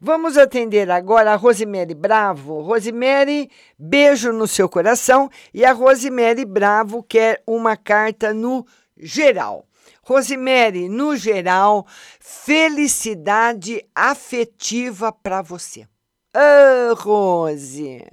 Vamos 0.00 0.36
atender 0.36 0.90
agora 0.90 1.32
a 1.32 1.36
Rosemary 1.36 1.94
Bravo. 1.94 2.60
Rosemary, 2.60 3.50
beijo 3.78 4.32
no 4.32 4.48
seu 4.48 4.68
coração. 4.68 5.30
E 5.54 5.64
a 5.64 5.72
Rosemary 5.72 6.44
Bravo 6.44 7.02
quer 7.02 7.42
uma 7.46 7.76
carta 7.76 8.34
no 8.34 8.66
geral. 8.96 9.66
Rosemary, 10.02 10.88
no 10.88 11.16
geral, 11.16 11.86
felicidade 12.18 13.84
afetiva 13.94 15.12
para 15.12 15.40
você. 15.40 15.86
Ah, 16.34 16.94
Rose. 16.96 18.06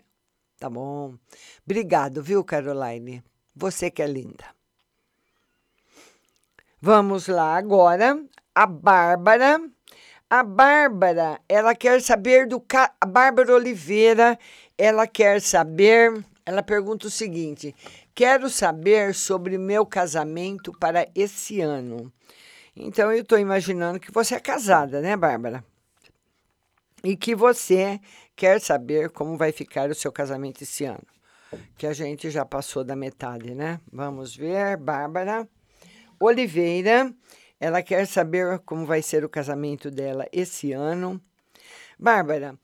Tá 0.59 0.69
bom. 0.69 1.15
Obrigado, 1.65 2.21
viu, 2.21 2.43
Caroline? 2.43 3.23
Você 3.55 3.89
que 3.89 4.01
é 4.01 4.07
linda. 4.07 4.45
Vamos 6.81 7.27
lá 7.27 7.55
agora. 7.55 8.21
A 8.53 8.65
Bárbara. 8.65 9.61
A 10.29 10.43
Bárbara, 10.43 11.39
ela 11.47 11.73
quer 11.73 12.01
saber 12.01 12.45
do. 12.45 12.63
A 13.01 13.05
Bárbara 13.05 13.53
Oliveira, 13.53 14.37
ela 14.77 15.07
quer 15.07 15.41
saber. 15.41 16.23
Ela 16.45 16.61
pergunta 16.61 17.07
o 17.07 17.09
seguinte: 17.09 17.73
Quero 18.13 18.49
saber 18.49 19.15
sobre 19.15 19.57
meu 19.57 19.85
casamento 19.85 20.71
para 20.77 21.07
esse 21.15 21.61
ano. 21.61 22.11
Então, 22.75 23.11
eu 23.11 23.21
estou 23.21 23.39
imaginando 23.39 23.99
que 23.99 24.11
você 24.11 24.35
é 24.35 24.39
casada, 24.39 25.01
né, 25.01 25.15
Bárbara? 25.15 25.63
E 27.03 27.15
que 27.15 27.35
você 27.35 27.99
quer 28.35 28.59
saber 28.59 29.09
como 29.09 29.37
vai 29.37 29.51
ficar 29.51 29.89
o 29.89 29.95
seu 29.95 30.11
casamento 30.11 30.63
esse 30.63 30.85
ano. 30.85 31.05
Que 31.77 31.87
a 31.87 31.93
gente 31.93 32.29
já 32.29 32.45
passou 32.45 32.83
da 32.83 32.95
metade, 32.95 33.55
né? 33.55 33.79
Vamos 33.91 34.35
ver, 34.35 34.77
Bárbara. 34.77 35.47
Oliveira, 36.19 37.13
ela 37.59 37.81
quer 37.81 38.05
saber 38.05 38.59
como 38.59 38.85
vai 38.85 39.01
ser 39.01 39.23
o 39.23 39.29
casamento 39.29 39.89
dela 39.89 40.27
esse 40.31 40.73
ano. 40.73 41.21
Bárbara, 41.97 42.57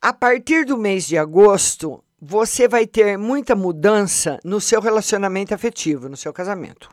a 0.00 0.12
partir 0.12 0.64
do 0.64 0.76
mês 0.76 1.06
de 1.06 1.16
agosto, 1.16 2.02
você 2.20 2.68
vai 2.68 2.86
ter 2.86 3.16
muita 3.16 3.56
mudança 3.56 4.38
no 4.44 4.60
seu 4.60 4.80
relacionamento 4.80 5.54
afetivo, 5.54 6.08
no 6.08 6.16
seu 6.16 6.32
casamento. 6.32 6.88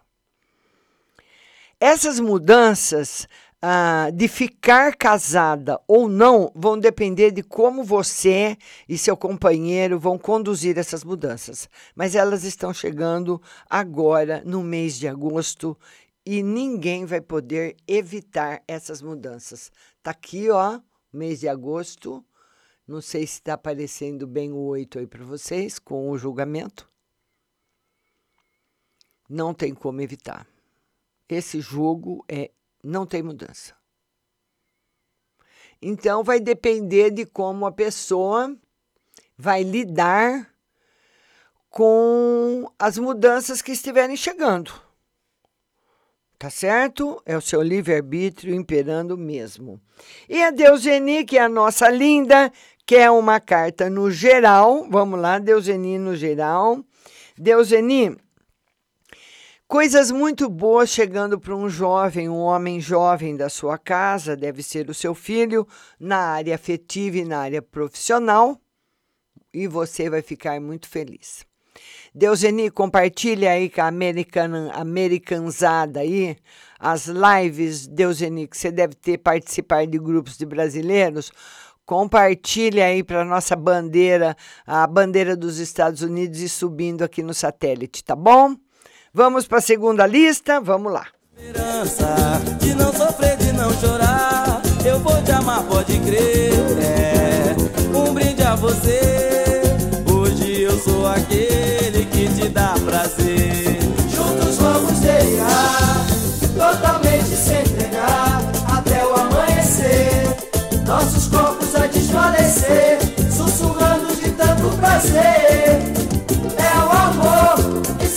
Essas 1.79 2.19
mudanças 2.19 3.27
ah, 3.61 4.09
de 4.13 4.27
ficar 4.27 4.95
casada 4.95 5.79
ou 5.87 6.07
não 6.07 6.51
vão 6.55 6.79
depender 6.79 7.31
de 7.31 7.43
como 7.43 7.83
você 7.83 8.57
e 8.87 8.97
seu 8.97 9.17
companheiro 9.17 9.99
vão 9.99 10.17
conduzir 10.17 10.77
essas 10.77 11.03
mudanças. 11.03 11.69
Mas 11.95 12.15
elas 12.15 12.43
estão 12.43 12.73
chegando 12.73 13.41
agora, 13.69 14.41
no 14.45 14.63
mês 14.63 14.97
de 14.97 15.07
agosto, 15.07 15.77
e 16.25 16.43
ninguém 16.43 17.05
vai 17.05 17.21
poder 17.21 17.75
evitar 17.87 18.61
essas 18.67 19.01
mudanças. 19.01 19.71
Tá 20.01 20.11
aqui, 20.11 20.49
ó, 20.49 20.79
mês 21.11 21.39
de 21.39 21.47
agosto 21.47 22.23
não 22.89 23.01
sei 23.01 23.27
se 23.27 23.33
está 23.33 23.53
aparecendo 23.53 24.25
bem 24.25 24.51
o 24.51 24.57
8 24.57 24.97
aí 24.97 25.05
para 25.05 25.23
vocês, 25.23 25.77
com 25.77 26.09
o 26.09 26.17
julgamento. 26.17 26.89
Não 29.29 29.53
tem 29.53 29.75
como 29.75 30.01
evitar. 30.01 30.47
Esse 31.29 31.61
jogo 31.61 32.25
é 32.27 32.49
não 32.83 33.05
tem 33.05 33.21
mudança. 33.21 33.73
Então 35.81 36.23
vai 36.23 36.39
depender 36.39 37.11
de 37.11 37.25
como 37.25 37.65
a 37.65 37.71
pessoa 37.71 38.55
vai 39.37 39.63
lidar 39.63 40.53
com 41.69 42.69
as 42.77 42.97
mudanças 42.97 43.61
que 43.61 43.71
estiverem 43.71 44.17
chegando. 44.17 44.73
Tá 46.37 46.49
certo? 46.49 47.21
É 47.25 47.37
o 47.37 47.41
seu 47.41 47.61
livre-arbítrio 47.61 48.55
imperando 48.55 49.17
mesmo. 49.17 49.79
E 50.27 50.41
a 50.41 50.51
Deuseni, 50.51 51.25
que 51.25 51.37
é 51.37 51.41
a 51.41 51.49
nossa 51.49 51.89
linda, 51.89 52.51
quer 52.85 53.11
uma 53.11 53.41
carta 53.41 53.89
no 53.89 54.09
geral. 54.09 54.87
Vamos 54.89 55.19
lá, 55.19 55.37
Deuseni 55.37 55.97
no 55.97 56.15
geral. 56.15 56.83
Deuseni, 57.37 58.17
coisas 59.69 60.09
muito 60.09 60.49
boas 60.49 60.89
chegando 60.89 61.39
para 61.39 61.55
um 61.55 61.69
jovem, 61.69 62.27
um 62.27 62.39
homem 62.39 62.81
jovem 62.81 63.37
da 63.37 63.47
sua 63.49 63.77
casa, 63.77 64.35
deve 64.35 64.63
ser 64.63 64.89
o 64.89 64.95
seu 64.95 65.13
filho, 65.13 65.65
na 65.99 66.17
área 66.17 66.55
afetiva 66.55 67.17
e 67.17 67.23
na 67.23 67.37
área 67.37 67.61
profissional. 67.61 68.59
E 69.53 69.67
você 69.67 70.09
vai 70.09 70.23
ficar 70.23 70.59
muito 70.59 70.89
feliz. 70.89 71.45
Deuseni, 72.15 72.71
compartilha 72.71 73.51
aí 73.51 73.69
com 73.69 73.81
a 73.81 73.87
american, 73.87 74.71
americanzada 74.73 75.99
aí, 75.99 76.35
as 76.79 77.05
lives, 77.05 77.85
Deuseni, 77.85 78.47
que 78.47 78.57
você 78.57 78.71
deve 78.71 78.95
ter 78.95 79.19
participado 79.19 79.85
de 79.85 79.99
grupos 79.99 80.35
de 80.35 80.47
brasileiros 80.47 81.31
Compartilhe 81.89 82.83
aí 82.83 83.03
para 83.03 83.25
nossa 83.25 83.55
bandeira, 83.55 84.37
a 84.63 84.85
bandeira 84.85 85.35
dos 85.35 85.57
Estados 85.57 86.03
Unidos 86.03 86.39
e 86.39 86.47
subindo 86.47 87.01
aqui 87.01 87.23
no 87.23 87.33
satélite, 87.33 88.03
tá 88.03 88.15
bom? 88.15 88.55
Vamos 89.13 89.47
para 89.47 89.57
a 89.57 89.61
segunda 89.61 90.05
lista, 90.05 90.59
vamos 90.61 90.93
lá. 90.93 91.07
Esperança 91.35 92.41
de 92.59 92.75
não 92.75 92.93
sofrer, 92.93 93.37
de 93.37 93.51
não 93.53 93.71
chorar, 93.73 94.61
eu 94.85 94.99
vou 94.99 95.19
te 95.23 95.31
amar, 95.31 95.63
pode 95.63 95.97
crer. 95.99 96.53
É 96.79 97.55
um 97.97 98.13
brinde 98.13 98.43
a 98.43 98.55
você. 98.55 99.61
Hoje 100.13 100.61
eu 100.61 100.77
sou 100.79 101.07
aquele 101.07 102.05
que 102.05 102.27
te 102.35 102.49
dá 102.49 102.75
prazer. 102.85 103.79
Juntos 104.09 104.57
vamos 104.57 104.99
deixar 104.99 106.05
totalmente 106.55 107.35
se 107.35 107.53
entregar 107.55 108.41
até 108.77 109.03
o 109.05 109.15
amanhecer. 109.15 110.23
Nossos 110.85 111.27
corpos 111.27 111.69
desfalecer, 111.91 112.99
sussurrando 113.31 114.15
de 114.15 114.29
tanto 114.31 114.77
prazer. 114.77 115.68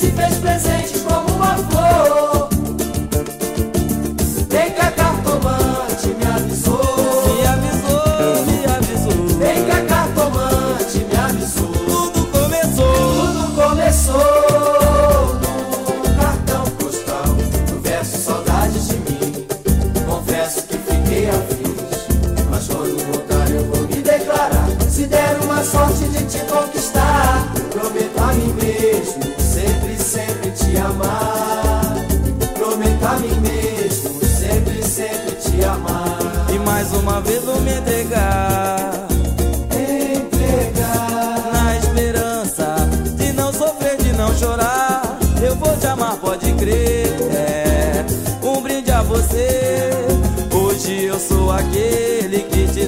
Se 0.02 0.10
fez 0.10 0.34
presente 0.38 1.01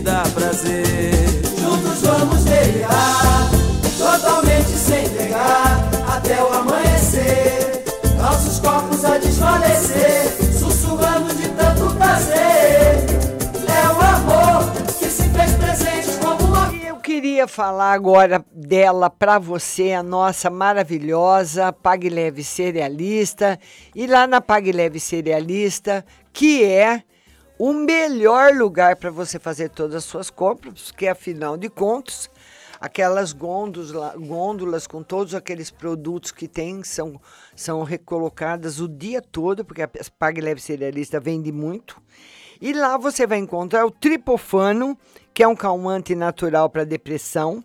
dá 0.04 0.22
prazer. 0.34 1.14
Juntos 1.58 2.02
vamos 2.02 2.44
guerrear, 2.44 3.50
totalmente 3.96 4.68
sem 4.68 5.08
negar, 5.08 5.80
até 6.06 6.42
o 6.42 6.52
amanhecer. 6.52 7.84
Nossos 8.18 8.60
corpos 8.60 9.04
a 9.04 9.16
desfalecer, 9.16 10.30
sussurrando 10.52 11.34
de 11.34 11.48
tanto 11.48 11.94
prazer. 11.96 12.44
É 13.66 13.88
o 13.88 14.00
amor 14.00 14.72
que 14.98 15.06
se 15.06 15.28
fez 15.30 15.52
presente 15.54 16.18
como 16.18 16.44
uma. 16.44 16.74
Eu 16.86 16.96
queria 16.96 17.48
falar 17.48 17.94
agora 17.94 18.44
dela 18.52 19.08
para 19.08 19.38
você, 19.38 19.92
a 19.92 20.02
nossa 20.02 20.50
maravilhosa 20.50 21.72
Pag 21.72 22.10
Leve 22.10 22.44
Cerealista. 22.44 23.58
E 23.94 24.06
lá 24.06 24.26
na 24.26 24.42
Pag 24.42 24.70
Leve 24.70 25.00
Cerealista, 25.00 26.04
que 26.30 26.62
é 26.62 27.02
o 27.58 27.72
melhor 27.72 28.52
lugar 28.54 28.96
para 28.96 29.10
você 29.10 29.38
fazer 29.38 29.68
todas 29.70 29.94
as 29.94 30.04
suas 30.04 30.30
compras, 30.30 30.90
que 30.90 31.06
afinal 31.06 31.56
de 31.56 31.68
contas, 31.68 32.28
aquelas 32.80 33.32
gôndolas, 33.32 34.16
gôndolas 34.16 34.86
com 34.86 35.02
todos 35.02 35.34
aqueles 35.34 35.70
produtos 35.70 36.32
que 36.32 36.48
tem 36.48 36.82
são, 36.82 37.20
são 37.54 37.82
recolocadas 37.82 38.80
o 38.80 38.88
dia 38.88 39.22
todo, 39.22 39.64
porque 39.64 39.82
a 39.82 39.90
Pag 40.18 40.40
Leve 40.40 40.60
Cerealista 40.60 41.20
vende 41.20 41.52
muito. 41.52 42.00
E 42.60 42.72
lá 42.72 42.96
você 42.96 43.26
vai 43.26 43.38
encontrar 43.38 43.86
o 43.86 43.90
tripofano, 43.90 44.98
que 45.32 45.42
é 45.42 45.48
um 45.48 45.56
calmante 45.56 46.14
natural 46.14 46.68
para 46.68 46.84
depressão, 46.84 47.62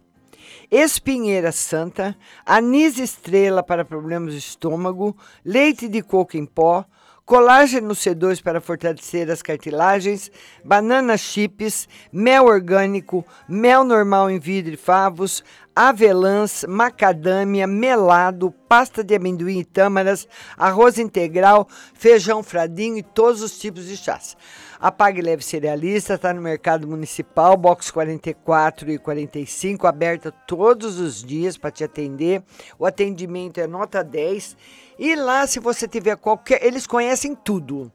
espinheira 0.69 1.51
santa, 1.51 2.15
anis 2.45 2.97
estrela 2.97 3.63
para 3.63 3.85
problemas 3.85 4.33
de 4.33 4.39
estômago, 4.39 5.15
leite 5.43 5.87
de 5.87 6.01
coco 6.01 6.37
em 6.37 6.45
pó, 6.45 6.85
colágeno 7.29 7.93
C2 7.93 8.41
para 8.41 8.59
fortalecer 8.59 9.29
as 9.29 9.43
cartilagens, 9.43 10.31
banana 10.65 11.15
chips, 11.15 11.87
mel 12.11 12.45
orgânico, 12.45 13.23
mel 13.47 13.83
normal 13.83 14.31
em 14.31 14.39
vidro 14.39 14.73
e 14.73 14.77
favos, 14.77 15.43
avelãs, 15.75 16.65
macadâmia, 16.67 17.67
melado, 17.67 18.49
pasta 18.67 19.03
de 19.03 19.13
amendoim 19.13 19.59
e 19.59 19.63
tâmaras, 19.63 20.27
arroz 20.57 20.97
integral, 20.97 21.67
feijão 21.93 22.41
fradinho 22.41 22.97
e 22.97 23.03
todos 23.03 23.43
os 23.43 23.59
tipos 23.59 23.85
de 23.85 23.95
chás. 23.95 24.35
A 24.79 24.91
Pag 24.91 25.21
Leve 25.21 25.43
Cerealista 25.43 26.15
está 26.15 26.33
no 26.33 26.41
mercado 26.41 26.87
municipal, 26.87 27.55
box 27.55 27.91
44 27.91 28.89
e 28.89 28.97
45, 28.97 29.85
aberta 29.85 30.31
todos 30.31 30.99
os 30.99 31.23
dias 31.23 31.57
para 31.59 31.69
te 31.69 31.83
atender. 31.83 32.41
O 32.79 32.87
atendimento 32.87 33.59
é 33.59 33.67
nota 33.67 34.03
10. 34.03 34.57
E 34.99 35.15
lá, 35.15 35.47
se 35.47 35.61
você 35.61 35.87
tiver 35.87 36.17
qualquer. 36.17 36.61
Eles 36.61 36.85
conhecem 36.85 37.33
tudo. 37.33 37.89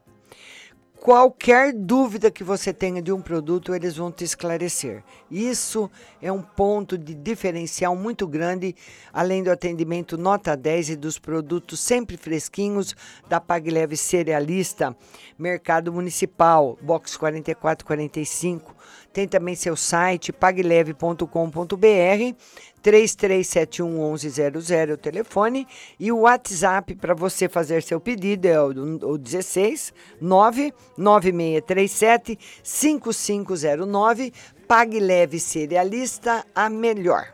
Qualquer 1.05 1.75
dúvida 1.75 2.31
que 2.31 2.43
você 2.43 2.73
tenha 2.73 3.03
de 3.03 3.13
um 3.13 3.21
produto, 3.21 3.75
eles 3.75 3.99
vão 3.99 4.11
te 4.11 4.25
esclarecer. 4.25 5.05
Isso 5.31 5.91
é 6.23 6.33
um 6.33 6.41
ponto 6.41 6.97
de 6.97 7.15
diferencial 7.15 7.95
muito 7.95 8.27
grande, 8.27 8.75
além 9.13 9.43
do 9.43 9.51
atendimento 9.51 10.17
nota 10.17 10.57
10 10.57 10.89
e 10.89 10.97
dos 10.97 11.19
produtos 11.19 11.79
sempre 11.79 12.17
fresquinhos 12.17 12.97
da 13.29 13.39
PagLeve 13.39 13.99
Cerealista, 13.99 14.97
Mercado 15.39 15.93
Municipal, 15.93 16.79
box 16.81 17.19
4445. 17.19 18.75
Tem 19.13 19.29
também 19.29 19.55
seu 19.55 19.77
site 19.77 20.33
pagleve.com.br, 20.33 21.27
3371 22.85 24.13
1100 24.13 24.93
o 24.93 24.97
telefone 24.99 25.67
e 25.99 26.13
o 26.13 26.21
WhatsApp 26.21 26.95
para 26.97 27.15
você 27.15 27.49
fazer 27.49 27.83
seu 27.83 27.99
pedido 27.99 28.45
é 28.45 28.61
o, 28.61 28.69
o 29.13 29.17
16 29.17 29.95
99637 30.21 32.39
5509. 32.63 34.35
Pague 34.69 35.01
Leve 35.01 35.41
Cerealista, 35.41 36.45
a 36.55 36.69
melhor. 36.69 37.33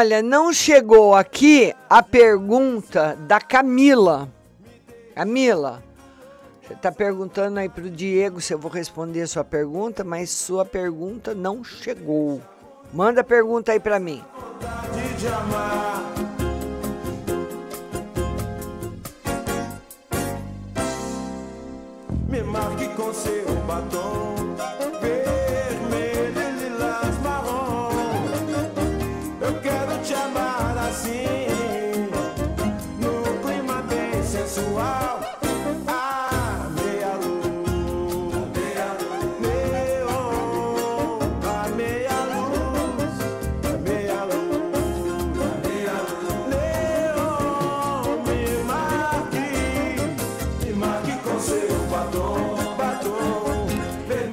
Olha, 0.00 0.22
não 0.22 0.50
chegou 0.50 1.14
aqui 1.14 1.74
a 1.88 2.02
pergunta 2.02 3.14
da 3.28 3.38
Camila. 3.38 4.30
Camila, 5.14 5.82
você 6.62 6.72
está 6.72 6.90
perguntando 6.90 7.60
aí 7.60 7.68
para 7.68 7.84
o 7.84 7.90
Diego 7.90 8.40
se 8.40 8.54
eu 8.54 8.58
vou 8.58 8.70
responder 8.70 9.20
a 9.20 9.26
sua 9.26 9.44
pergunta, 9.44 10.02
mas 10.02 10.30
sua 10.30 10.64
pergunta 10.64 11.34
não 11.34 11.62
chegou. 11.62 12.40
Manda 12.94 13.20
a 13.20 13.24
pergunta 13.24 13.72
aí 13.72 13.80
para 13.80 14.00
mim. 14.00 14.24
Me 22.26 22.42
marque 22.42 22.88
com 22.96 23.12
seu 23.12 23.44
batom 23.66 24.39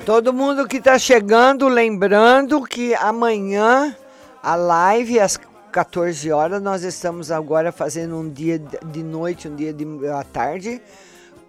Todo 0.08 0.32
mundo 0.32 0.66
que 0.70 0.78
está 0.78 0.98
chegando, 0.98 1.68
lembrando 1.68 2.64
que 2.64 2.96
amanhã 2.96 3.94
a 4.42 4.56
live 4.56 5.20
às 5.20 5.38
14 5.70 6.32
horas 6.32 6.62
nós 6.62 6.82
estamos 6.84 7.30
agora 7.30 7.74
fazendo 7.74 8.16
um 8.16 8.30
dia 8.30 8.58
de 8.58 9.04
noite, 9.04 9.50
um 9.50 9.56
dia 9.58 9.74
de 9.74 9.86
à 10.08 10.24
tarde, 10.24 10.82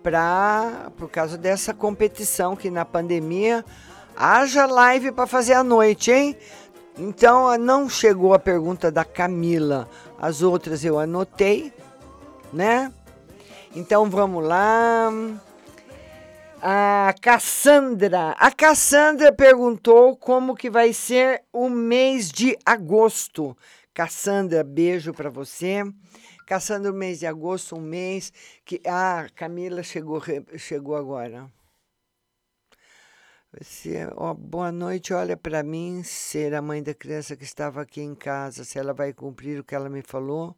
para 0.02 0.90
por 0.96 1.08
causa 1.08 1.38
dessa 1.38 1.72
competição 1.72 2.56
que 2.56 2.68
na 2.68 2.84
pandemia 2.84 3.64
haja 4.16 4.66
live 4.66 5.12
para 5.12 5.28
fazer 5.28 5.52
à 5.52 5.62
noite, 5.62 6.10
hein? 6.10 6.36
Então 6.98 7.56
não 7.58 7.88
chegou 7.88 8.34
a 8.34 8.40
pergunta 8.40 8.90
da 8.90 9.04
Camila, 9.04 9.88
as 10.20 10.42
outras 10.42 10.84
eu 10.84 10.98
anotei, 10.98 11.72
né? 12.52 12.92
Então 13.76 14.10
vamos 14.10 14.44
lá. 14.44 15.12
A 16.60 17.14
Cassandra. 17.22 18.32
A 18.32 18.50
Cassandra 18.50 19.32
perguntou 19.32 20.16
como 20.16 20.56
que 20.56 20.68
vai 20.68 20.92
ser 20.92 21.44
o 21.52 21.68
mês 21.68 22.32
de 22.32 22.58
agosto. 22.66 23.56
Cassandra, 23.94 24.64
beijo 24.64 25.14
para 25.14 25.30
você. 25.30 25.84
Cassandra, 26.46 26.90
o 26.90 26.94
mês 26.94 27.20
de 27.20 27.26
agosto, 27.26 27.76
um 27.76 27.80
mês 27.80 28.32
que. 28.64 28.80
Ah, 28.84 29.28
Camila 29.36 29.84
chegou, 29.84 30.20
chegou 30.56 30.96
agora. 30.96 31.48
Você, 33.52 34.08
ó, 34.16 34.34
boa 34.34 34.72
noite, 34.72 35.14
olha 35.14 35.36
para 35.36 35.62
mim, 35.62 36.02
ser 36.02 36.54
a 36.54 36.60
mãe 36.60 36.82
da 36.82 36.92
criança 36.92 37.36
que 37.36 37.44
estava 37.44 37.80
aqui 37.82 38.00
em 38.00 38.14
casa, 38.14 38.64
se 38.64 38.78
ela 38.78 38.92
vai 38.92 39.12
cumprir 39.12 39.60
o 39.60 39.64
que 39.64 39.74
ela 39.76 39.88
me 39.88 40.02
falou. 40.02 40.56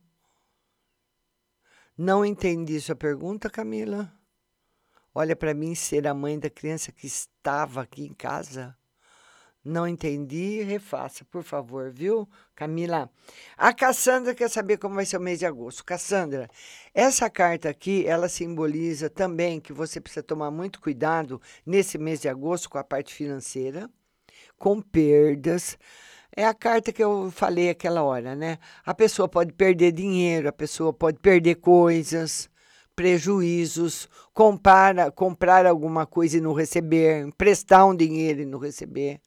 Não 1.96 2.24
entendi 2.24 2.80
sua 2.80 2.96
pergunta, 2.96 3.50
Camila. 3.50 4.19
Olha 5.14 5.34
para 5.34 5.54
mim, 5.54 5.74
ser 5.74 6.06
a 6.06 6.14
mãe 6.14 6.38
da 6.38 6.48
criança 6.48 6.92
que 6.92 7.06
estava 7.06 7.82
aqui 7.82 8.04
em 8.04 8.14
casa. 8.14 8.76
Não 9.62 9.86
entendi, 9.86 10.62
refaça, 10.62 11.22
por 11.24 11.42
favor, 11.42 11.90
viu, 11.90 12.26
Camila? 12.54 13.10
A 13.58 13.74
Cassandra 13.74 14.34
quer 14.34 14.48
saber 14.48 14.78
como 14.78 14.94
vai 14.94 15.04
ser 15.04 15.18
o 15.18 15.20
mês 15.20 15.38
de 15.40 15.44
agosto. 15.44 15.84
Cassandra, 15.84 16.48
essa 16.94 17.28
carta 17.28 17.68
aqui, 17.68 18.06
ela 18.06 18.26
simboliza 18.26 19.10
também 19.10 19.60
que 19.60 19.72
você 19.72 20.00
precisa 20.00 20.22
tomar 20.22 20.50
muito 20.50 20.80
cuidado 20.80 21.42
nesse 21.66 21.98
mês 21.98 22.22
de 22.22 22.28
agosto 22.28 22.70
com 22.70 22.78
a 22.78 22.84
parte 22.84 23.12
financeira, 23.12 23.90
com 24.56 24.80
perdas. 24.80 25.76
É 26.34 26.46
a 26.46 26.54
carta 26.54 26.92
que 26.92 27.02
eu 27.02 27.30
falei 27.30 27.68
aquela 27.68 28.02
hora, 28.02 28.34
né? 28.34 28.58
A 28.86 28.94
pessoa 28.94 29.28
pode 29.28 29.52
perder 29.52 29.92
dinheiro, 29.92 30.48
a 30.48 30.52
pessoa 30.52 30.92
pode 30.92 31.18
perder 31.18 31.56
coisas, 31.56 32.48
prejuízos, 32.94 34.08
comprar, 34.32 35.10
comprar 35.12 35.66
alguma 35.66 36.06
coisa 36.06 36.38
e 36.38 36.40
não 36.40 36.52
receber, 36.52 37.26
emprestar 37.26 37.86
um 37.86 37.94
dinheiro 37.94 38.42
e 38.42 38.46
não 38.46 38.58
receber. 38.58 39.20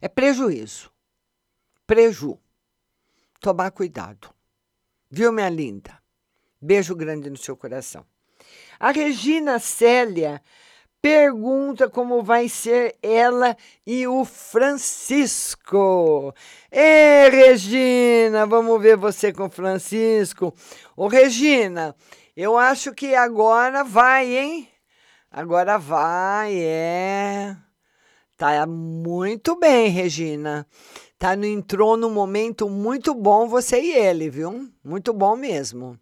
É 0.00 0.08
prejuízo. 0.08 0.90
Preju. 1.86 2.38
Tomar 3.40 3.70
cuidado. 3.70 4.30
Viu, 5.10 5.32
minha 5.32 5.48
linda? 5.48 5.98
Beijo 6.60 6.94
grande 6.94 7.28
no 7.30 7.36
seu 7.36 7.56
coração. 7.56 8.04
A 8.80 8.90
Regina 8.90 9.58
Célia 9.58 10.42
pergunta 11.04 11.90
como 11.90 12.22
vai 12.22 12.48
ser 12.48 12.96
ela 13.02 13.54
e 13.86 14.06
o 14.06 14.24
Francisco. 14.24 15.74
Ê, 16.72 17.28
Regina, 17.28 18.46
vamos 18.46 18.80
ver 18.80 18.96
você 18.96 19.30
com 19.30 19.44
o 19.44 19.50
Francisco. 19.50 20.54
Ô, 20.96 21.06
Regina, 21.06 21.94
eu 22.36 22.58
acho 22.58 22.92
que 22.92 23.14
agora 23.14 23.84
vai, 23.84 24.36
hein? 24.36 24.68
Agora 25.30 25.78
vai, 25.78 26.56
é. 26.56 27.56
Tá 28.36 28.66
muito 28.66 29.58
bem, 29.58 29.88
Regina. 29.88 30.66
Tá 31.18 31.36
no 31.36 31.44
entrou 31.44 31.96
num 31.96 32.10
momento 32.10 32.68
muito 32.68 33.14
bom 33.14 33.46
você 33.48 33.80
e 33.80 33.92
ele, 33.92 34.28
viu? 34.28 34.68
Muito 34.82 35.12
bom 35.12 35.36
mesmo. 35.36 35.98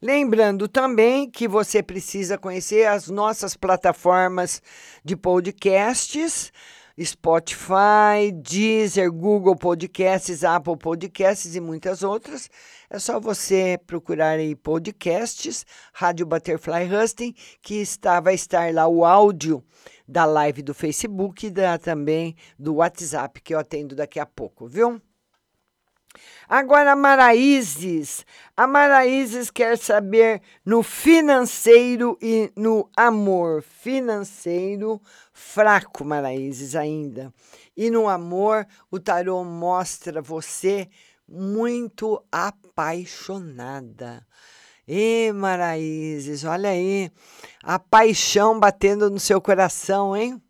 Lembrando 0.00 0.68
também 0.68 1.30
que 1.30 1.48
você 1.48 1.82
precisa 1.82 2.38
conhecer 2.38 2.86
as 2.86 3.08
nossas 3.08 3.56
plataformas 3.56 4.62
de 5.04 5.16
podcasts, 5.16 6.52
Spotify, 7.02 8.30
Deezer, 8.32 9.10
Google 9.10 9.56
Podcasts, 9.56 10.44
Apple 10.44 10.76
Podcasts 10.76 11.56
e 11.56 11.60
muitas 11.60 12.02
outras. 12.02 12.48
É 12.88 12.98
só 12.98 13.18
você 13.18 13.78
procurar 13.86 14.38
aí 14.38 14.54
podcasts, 14.54 15.66
Rádio 15.92 16.26
Butterfly 16.26 16.94
Husting, 16.94 17.34
que 17.60 17.76
está, 17.76 18.20
vai 18.20 18.34
estar 18.34 18.72
lá 18.72 18.86
o 18.86 19.04
áudio 19.04 19.64
da 20.06 20.24
live 20.24 20.62
do 20.62 20.74
Facebook 20.74 21.46
e 21.46 21.50
da, 21.50 21.78
também 21.78 22.36
do 22.58 22.76
WhatsApp, 22.76 23.40
que 23.40 23.54
eu 23.54 23.58
atendo 23.58 23.96
daqui 23.96 24.20
a 24.20 24.26
pouco, 24.26 24.68
viu? 24.68 25.00
Agora, 26.48 26.92
a 26.92 26.96
Maraízes. 26.96 28.24
A 28.56 28.66
Maraízes 28.66 29.50
quer 29.50 29.76
saber 29.78 30.40
no 30.64 30.82
financeiro 30.82 32.16
e 32.20 32.52
no 32.56 32.88
amor. 32.96 33.62
Financeiro, 33.62 35.00
fraco, 35.32 36.04
Maraízes, 36.04 36.76
ainda. 36.76 37.32
E 37.76 37.90
no 37.90 38.08
amor, 38.08 38.66
o 38.90 39.00
tarô 39.00 39.42
mostra 39.44 40.22
você 40.22 40.88
muito 41.28 42.24
apaixonada. 42.30 44.24
E 44.86 45.32
Maraízes, 45.32 46.44
olha 46.44 46.68
aí, 46.68 47.10
a 47.62 47.78
paixão 47.78 48.60
batendo 48.60 49.10
no 49.10 49.18
seu 49.18 49.40
coração, 49.40 50.14
hein? 50.14 50.40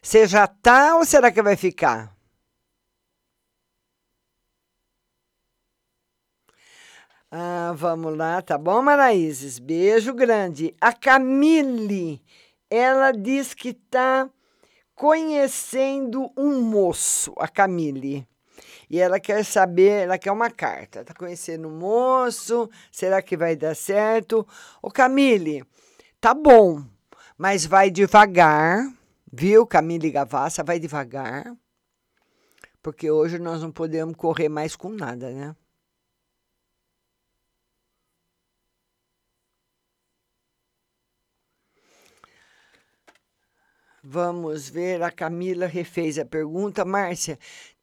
Você 0.00 0.26
já 0.26 0.46
tá 0.46 0.96
ou 0.96 1.04
será 1.04 1.32
que 1.32 1.42
vai 1.42 1.56
ficar? 1.56 2.15
Ah, 7.38 7.74
vamos 7.76 8.16
lá, 8.16 8.40
tá 8.40 8.56
bom, 8.56 8.80
Maraízes? 8.80 9.58
Beijo 9.58 10.14
grande. 10.14 10.74
A 10.80 10.90
Camille, 10.90 12.22
ela 12.70 13.12
diz 13.12 13.52
que 13.52 13.74
tá 13.74 14.30
conhecendo 14.94 16.32
um 16.34 16.62
moço, 16.62 17.34
a 17.36 17.46
Camille. 17.46 18.26
E 18.88 18.98
ela 18.98 19.20
quer 19.20 19.44
saber, 19.44 20.04
ela 20.04 20.16
quer 20.16 20.32
uma 20.32 20.50
carta. 20.50 21.04
Tá 21.04 21.12
conhecendo 21.12 21.68
um 21.68 21.78
moço, 21.78 22.70
será 22.90 23.20
que 23.20 23.36
vai 23.36 23.54
dar 23.54 23.76
certo? 23.76 24.48
Ô 24.80 24.90
Camille, 24.90 25.62
tá 26.18 26.32
bom, 26.32 26.82
mas 27.36 27.66
vai 27.66 27.90
devagar, 27.90 28.90
viu, 29.30 29.66
Camille 29.66 30.10
Gavassa? 30.10 30.64
Vai 30.64 30.78
devagar, 30.78 31.54
porque 32.82 33.10
hoje 33.10 33.38
nós 33.38 33.60
não 33.60 33.70
podemos 33.70 34.16
correr 34.16 34.48
mais 34.48 34.74
com 34.74 34.88
nada, 34.88 35.28
né? 35.28 35.54
Vamos 44.08 44.68
ver, 44.68 45.02
a 45.02 45.10
Camila 45.10 45.66
refez 45.66 46.16
a 46.16 46.24
pergunta. 46.24 46.84
Márcia, 46.84 47.36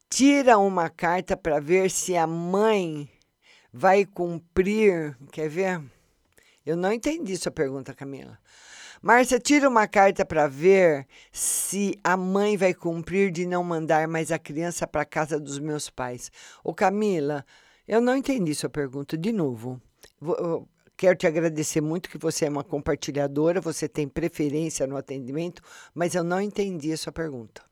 tira 0.08 0.56
uma 0.56 0.88
carta 0.88 1.36
para 1.36 1.60
ver 1.60 1.90
se 1.90 2.16
a 2.16 2.26
mãe 2.26 3.10
vai 3.70 4.06
cumprir. 4.06 5.14
Quer 5.30 5.50
ver? 5.50 5.82
Eu 6.64 6.78
não 6.78 6.90
entendi 6.90 7.36
sua 7.36 7.52
pergunta, 7.52 7.92
Camila. 7.92 8.38
Márcia, 9.02 9.38
tira 9.38 9.68
uma 9.68 9.86
carta 9.86 10.24
para 10.24 10.46
ver 10.46 11.06
se 11.30 12.00
a 12.02 12.16
mãe 12.16 12.56
vai 12.56 12.72
cumprir 12.72 13.30
de 13.30 13.44
não 13.44 13.62
mandar 13.62 14.08
mais 14.08 14.32
a 14.32 14.38
criança 14.38 14.86
para 14.86 15.04
casa 15.04 15.38
dos 15.38 15.58
meus 15.58 15.90
pais. 15.90 16.32
Ô, 16.64 16.72
Camila, 16.72 17.44
eu 17.86 18.00
não 18.00 18.16
entendi 18.16 18.54
sua 18.54 18.70
pergunta 18.70 19.14
de 19.14 19.30
novo. 19.30 19.78
Vou, 20.18 20.66
quero 20.96 21.16
te 21.16 21.26
agradecer 21.26 21.80
muito 21.80 22.08
que 22.08 22.18
você 22.18 22.46
é 22.46 22.48
uma 22.48 22.64
compartilhadora, 22.64 23.60
você 23.60 23.88
tem 23.88 24.08
preferência 24.08 24.86
no 24.86 24.96
atendimento, 24.96 25.62
mas 25.94 26.14
eu 26.14 26.24
não 26.24 26.40
entendi 26.40 26.92
a 26.92 26.96
sua 26.96 27.12
pergunta. 27.12 27.62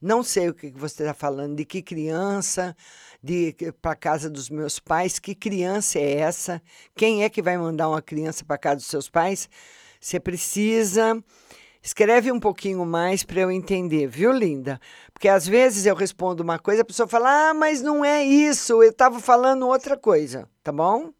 Não 0.00 0.22
sei 0.22 0.48
o 0.48 0.54
que 0.54 0.70
você 0.70 1.02
está 1.02 1.12
falando, 1.12 1.56
de 1.56 1.64
que 1.64 1.82
criança, 1.82 2.74
de 3.22 3.54
para 3.82 3.94
casa 3.94 4.30
dos 4.30 4.48
meus 4.48 4.78
pais, 4.78 5.18
que 5.18 5.34
criança 5.34 5.98
é 5.98 6.20
essa? 6.20 6.62
Quem 6.94 7.22
é 7.22 7.28
que 7.28 7.42
vai 7.42 7.58
mandar 7.58 7.88
uma 7.88 8.00
criança 8.00 8.42
para 8.42 8.56
casa 8.56 8.76
dos 8.76 8.86
seus 8.86 9.10
pais? 9.10 9.48
Você 10.00 10.18
precisa 10.18 11.22
escreve 11.82 12.30
um 12.30 12.40
pouquinho 12.40 12.84
mais 12.84 13.22
para 13.24 13.40
eu 13.40 13.50
entender, 13.50 14.06
viu, 14.06 14.32
linda? 14.32 14.80
Porque 15.12 15.28
às 15.28 15.46
vezes 15.46 15.86
eu 15.86 15.94
respondo 15.94 16.42
uma 16.42 16.58
coisa, 16.58 16.82
a 16.82 16.84
pessoa 16.84 17.08
fala: 17.08 17.50
"Ah, 17.50 17.54
mas 17.54 17.82
não 17.82 18.04
é 18.04 18.24
isso, 18.24 18.82
eu 18.82 18.90
estava 18.90 19.20
falando 19.20 19.66
outra 19.66 19.96
coisa", 19.96 20.48
tá 20.62 20.72
bom? 20.72 21.12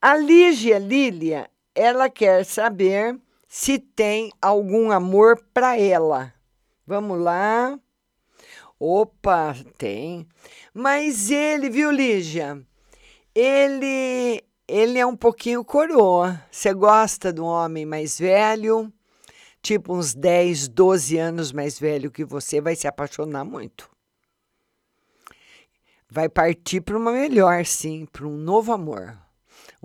A 0.00 0.16
Lígia 0.16 0.78
Lília, 0.78 1.50
ela 1.74 2.10
quer 2.10 2.44
saber 2.44 3.18
se 3.48 3.78
tem 3.78 4.30
algum 4.40 4.90
amor 4.90 5.42
para 5.54 5.78
ela. 5.78 6.32
Vamos 6.86 7.18
lá. 7.18 7.78
Opa, 8.78 9.56
tem. 9.78 10.26
Mas 10.74 11.30
ele, 11.30 11.70
viu, 11.70 11.90
Lígia? 11.90 12.62
Ele, 13.34 14.42
ele 14.68 14.98
é 14.98 15.06
um 15.06 15.16
pouquinho 15.16 15.64
coroa. 15.64 16.42
Você 16.50 16.74
gosta 16.74 17.32
de 17.32 17.40
um 17.40 17.46
homem 17.46 17.86
mais 17.86 18.18
velho, 18.18 18.92
tipo 19.62 19.94
uns 19.94 20.14
10, 20.14 20.68
12 20.68 21.16
anos 21.16 21.52
mais 21.52 21.78
velho 21.78 22.10
que 22.10 22.24
você, 22.24 22.60
vai 22.60 22.76
se 22.76 22.86
apaixonar 22.86 23.44
muito. 23.44 23.88
Vai 26.08 26.28
partir 26.28 26.82
para 26.82 26.96
uma 26.96 27.12
melhor, 27.12 27.64
sim, 27.64 28.06
para 28.06 28.26
um 28.26 28.36
novo 28.36 28.72
amor, 28.72 29.18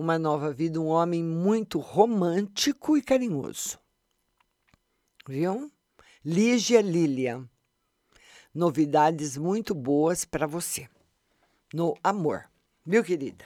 uma 0.02 0.18
nova 0.18 0.52
vida, 0.52 0.82
um 0.82 0.88
homem 0.88 1.24
muito 1.24 1.78
romântico 1.78 2.98
e 2.98 3.04
carinhoso. 3.04 3.78
Viu? 5.28 5.72
Lígia 6.26 6.82
Lilian. 6.82 7.48
Novidades 8.54 9.38
muito 9.38 9.76
boas 9.76 10.26
para 10.26 10.48
você. 10.48 10.90
No 11.72 11.96
amor. 12.04 12.46
Viu, 12.84 13.04
querida? 13.04 13.46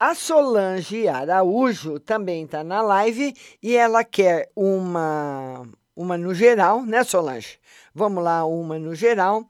A 0.00 0.14
Solange 0.14 1.06
Araújo 1.08 2.00
também 2.00 2.44
está 2.44 2.64
na 2.64 2.80
live 2.80 3.34
e 3.62 3.76
ela 3.76 4.02
quer 4.02 4.50
uma 4.56 5.62
uma 5.94 6.18
no 6.18 6.34
geral, 6.34 6.84
né, 6.84 7.04
Solange? 7.04 7.58
Vamos 7.94 8.24
lá, 8.24 8.44
uma 8.46 8.78
no 8.78 8.94
geral. 8.94 9.46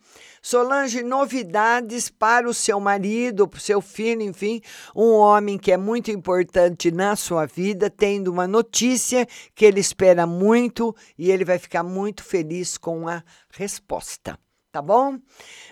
Solange, 0.47 1.03
novidades 1.03 2.09
para 2.09 2.49
o 2.49 2.55
seu 2.55 2.79
marido, 2.79 3.49
para 3.49 3.59
o 3.59 3.61
seu 3.61 3.81
filho, 3.81 4.23
enfim, 4.23 4.63
um 4.95 5.11
homem 5.11 5.59
que 5.59 5.73
é 5.73 5.77
muito 5.77 6.09
importante 6.13 6.93
na 6.93 7.17
sua 7.17 7.47
vida, 7.47 7.91
tendo 7.91 8.29
uma 8.29 8.47
notícia 8.47 9.27
que 9.57 9.65
ele 9.65 9.81
espera 9.81 10.25
muito 10.25 10.95
e 11.19 11.33
ele 11.33 11.45
vai 11.45 11.59
ficar 11.59 11.83
muito 11.83 12.23
feliz 12.23 12.79
com 12.79 13.09
a 13.09 13.25
resposta. 13.51 14.39
Tá 14.71 14.81
bom? 14.81 15.19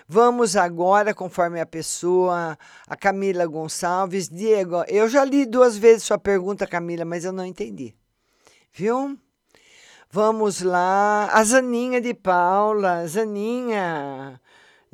Vamos 0.09 0.57
agora, 0.57 1.13
conforme 1.13 1.61
a 1.61 1.65
pessoa, 1.65 2.57
a 2.85 2.97
Camila 2.97 3.45
Gonçalves. 3.45 4.27
Diego, 4.27 4.83
eu 4.89 5.07
já 5.07 5.23
li 5.23 5.45
duas 5.45 5.77
vezes 5.77 6.03
sua 6.03 6.17
pergunta, 6.17 6.67
Camila, 6.67 7.05
mas 7.05 7.23
eu 7.23 7.31
não 7.31 7.45
entendi. 7.45 7.95
Viu? 8.73 9.17
Vamos 10.11 10.61
lá. 10.61 11.29
A 11.31 11.43
Zaninha 11.45 12.01
de 12.01 12.13
Paula. 12.13 13.07
Zaninha. 13.07 14.41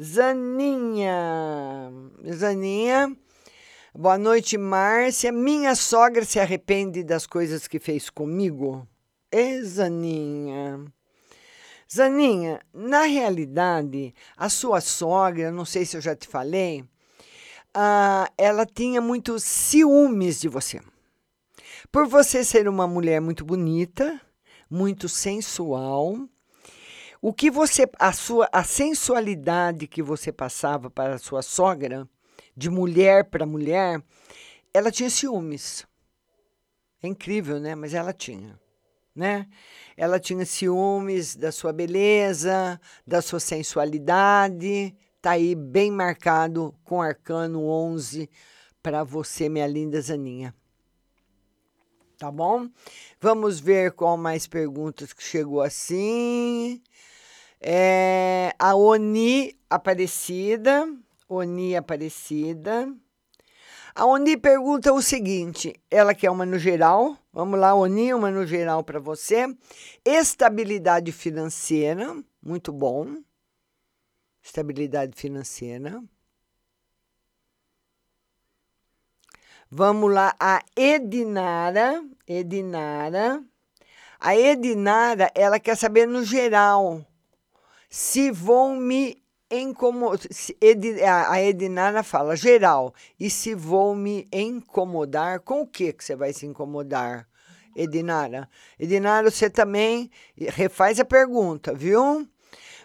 Zaninha. 0.02 1.92
Zaninha. 2.34 3.16
Boa 3.94 4.18
noite, 4.18 4.58
Márcia. 4.58 5.32
Minha 5.32 5.76
sogra 5.76 6.26
se 6.26 6.40
arrepende 6.40 7.04
das 7.04 7.28
coisas 7.28 7.68
que 7.68 7.80
fez 7.80 8.10
comigo? 8.10 8.88
É, 9.32 9.62
Zaninha. 9.62 10.92
Zaninha, 11.94 12.62
na 12.74 13.04
realidade, 13.04 14.16
a 14.36 14.50
sua 14.50 14.82
sogra, 14.82 15.52
não 15.52 15.66
sei 15.66 15.86
se 15.86 15.98
eu 15.98 16.02
já 16.02 16.16
te 16.16 16.28
falei, 16.28 16.84
ah, 17.72 18.28
ela 18.38 18.66
tinha 18.66 19.02
muitos 19.02 19.44
ciúmes 19.44 20.42
de 20.42 20.48
você. 20.48 20.82
Por 21.92 22.08
você 22.08 22.44
ser 22.44 22.68
uma 22.68 22.88
mulher 22.88 23.22
muito 23.22 23.46
bonita, 23.46 24.20
muito 24.68 25.08
sensual, 25.08 26.18
o 27.22 27.32
que 27.32 27.52
você 27.52 27.88
a 28.00 28.12
sua 28.12 28.50
a 28.52 28.64
sensualidade 28.64 29.88
que 29.88 30.02
você 30.02 30.32
passava 30.32 30.90
para 30.90 31.16
a 31.16 31.20
sua 31.20 31.42
sogra, 31.42 32.10
de 32.58 32.70
mulher 32.70 33.30
para 33.30 33.46
mulher, 33.46 34.02
ela 34.74 34.92
tinha 34.92 35.10
ciúmes. 35.10 35.86
É 37.04 37.08
incrível, 37.08 37.60
né? 37.60 37.76
Mas 37.76 37.94
ela 37.94 38.12
tinha, 38.12 38.60
né? 39.16 39.48
Ela 39.96 40.20
tinha 40.20 40.46
ciúmes 40.46 41.36
da 41.36 41.52
sua 41.52 41.72
beleza, 41.72 42.80
da 43.06 43.22
sua 43.22 43.40
sensualidade. 43.40 44.96
Tá 45.22 45.32
aí 45.32 45.54
bem 45.56 45.92
marcado 45.92 46.74
com 46.84 47.02
arcano 47.02 47.64
11 47.68 48.30
para 48.82 49.04
você, 49.04 49.48
minha 49.48 49.68
linda 49.68 50.02
Zaninha 50.02 50.56
tá 52.22 52.30
bom? 52.30 52.70
Vamos 53.20 53.60
ver 53.60 53.94
qual 53.94 54.16
mais 54.16 54.46
perguntas 54.46 55.12
que 55.12 55.24
chegou 55.24 55.60
assim. 55.60 56.80
É, 57.64 58.56
a 58.58 58.76
Oni 58.76 59.56
Aparecida, 59.70 60.92
Oni 61.30 61.76
Aparecida. 61.76 62.92
A 63.94 64.06
Oni 64.08 64.36
pergunta 64.36 64.92
o 64.92 65.00
seguinte: 65.00 65.80
ela 65.90 66.16
quer 66.16 66.32
uma 66.32 66.44
no 66.44 66.58
geral. 66.58 67.16
Vamos 67.32 67.60
lá, 67.60 67.76
Oni, 67.76 68.16
uma 68.16 68.32
no 68.32 68.48
geral 68.48 68.84
para 68.84 69.00
você. 69.00 69.46
Estabilidade 70.04 71.12
financeira, 71.12 72.18
muito 72.42 72.74
bom. 72.74 73.18
Estabilidade 74.42 75.16
financeira. 75.16 76.04
Vamos 79.70 80.12
lá, 80.12 80.36
a 80.40 80.64
Edinara, 80.76 82.04
Edinara. 82.28 83.42
A 84.20 84.36
Edinara, 84.36 85.32
ela 85.36 85.60
quer 85.60 85.78
saber 85.78 86.08
no 86.08 86.24
geral 86.24 87.06
se 87.92 88.32
vão 88.32 88.78
me 88.78 89.22
incomodar. 89.52 90.26
A 91.30 91.42
Edinara 91.42 92.02
fala 92.02 92.38
geral. 92.38 92.96
E 93.20 93.30
se 93.30 93.54
vão 93.54 93.94
me 93.94 94.28
incomodar, 94.32 95.42
com 95.42 95.62
o 95.62 95.68
que, 95.68 95.92
que 95.92 96.04
você 96.04 96.16
vai 96.16 96.32
se 96.32 96.46
incomodar, 96.46 97.28
Edinara? 97.76 98.50
Edinara, 98.80 99.30
você 99.30 99.50
também 99.50 100.10
refaz 100.38 101.02
a 101.02 101.06
pergunta, 101.06 101.74
viu? 101.74 102.26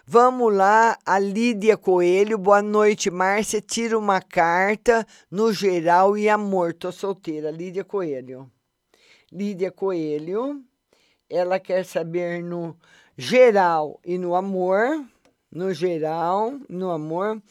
Vamos 0.05 0.53
lá, 0.53 0.97
a 1.05 1.19
Lídia 1.19 1.77
Coelho. 1.77 2.37
Boa 2.37 2.61
noite, 2.61 3.09
Márcia. 3.09 3.61
Tira 3.61 3.97
uma 3.97 4.21
carta 4.21 5.05
no 5.31 5.53
geral 5.53 6.17
e 6.17 6.29
amor. 6.29 6.73
Tô 6.73 6.91
solteira. 6.91 7.49
Lídia 7.49 7.83
Coelho. 7.83 8.49
Lídia 9.31 9.71
Coelho. 9.71 10.63
Ela 11.29 11.59
quer 11.59 11.83
saber 11.83 12.41
no 12.41 12.77
geral 13.17 13.99
e 14.05 14.17
no 14.17 14.35
amor. 14.35 15.03
No 15.51 15.73
geral, 15.73 16.59
no 16.69 16.91
amor. 16.91 17.41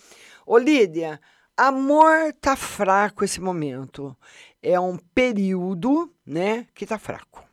Ô, 0.47 0.59
Lídia, 0.59 1.21
amor 1.57 2.33
tá 2.41 2.55
fraco 2.55 3.25
esse 3.25 3.41
momento. 3.41 4.17
É 4.62 4.79
um 4.79 4.97
período, 4.97 6.12
né, 6.25 6.67
que 6.75 6.87
tá 6.87 6.99
fraco 6.99 7.47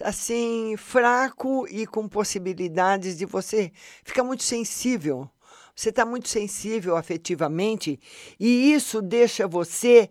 assim, 0.00 0.76
fraco 0.76 1.66
e 1.68 1.86
com 1.86 2.08
possibilidades 2.08 3.16
de 3.16 3.24
você 3.24 3.70
ficar 4.02 4.24
muito 4.24 4.42
sensível. 4.42 5.28
Você 5.74 5.90
está 5.90 6.04
muito 6.04 6.28
sensível 6.28 6.96
afetivamente 6.96 7.98
e 8.38 8.72
isso 8.72 9.02
deixa 9.02 9.46
você 9.46 10.08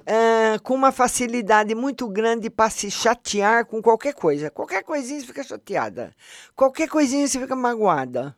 uh, 0.00 0.62
com 0.62 0.74
uma 0.74 0.92
facilidade 0.92 1.74
muito 1.74 2.08
grande 2.08 2.50
para 2.50 2.70
se 2.70 2.90
chatear 2.90 3.66
com 3.66 3.82
qualquer 3.82 4.14
coisa. 4.14 4.50
Qualquer 4.50 4.82
coisinha 4.82 5.20
você 5.20 5.26
fica 5.26 5.42
chateada. 5.42 6.14
Qualquer 6.54 6.88
coisinha 6.88 7.26
você 7.26 7.38
fica 7.38 7.56
magoada. 7.56 8.36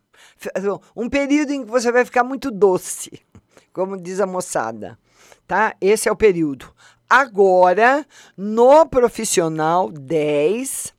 Um 0.97 1.09
período 1.09 1.53
em 1.53 1.65
que 1.65 1.71
você 1.71 1.91
vai 1.91 2.05
ficar 2.05 2.25
muito 2.25 2.51
doce, 2.51 3.11
como 3.73 3.97
diz 3.97 4.21
a 4.21 4.27
moçada. 4.27 4.99
Tá? 5.47 5.75
Esse 5.81 6.09
é 6.09 6.13
o 6.13 6.17
período. 6.17 6.73
Agora, 7.09 8.07
no 8.37 8.87
profissional 8.87 9.91
10, 9.91 10.95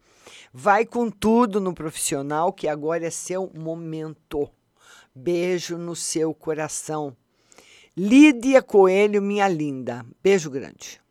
vai 0.53 0.85
com 0.85 1.09
tudo 1.09 1.61
no 1.61 1.73
profissional, 1.73 2.51
que 2.51 2.67
agora 2.67 3.05
é 3.05 3.09
seu 3.09 3.49
momento. 3.53 4.49
Beijo 5.15 5.77
no 5.77 5.95
seu 5.95 6.33
coração. 6.33 7.15
Lídia 7.95 8.61
Coelho, 8.61 9.21
minha 9.21 9.49
linda. 9.49 10.05
Beijo 10.23 10.49
grande. 10.49 11.01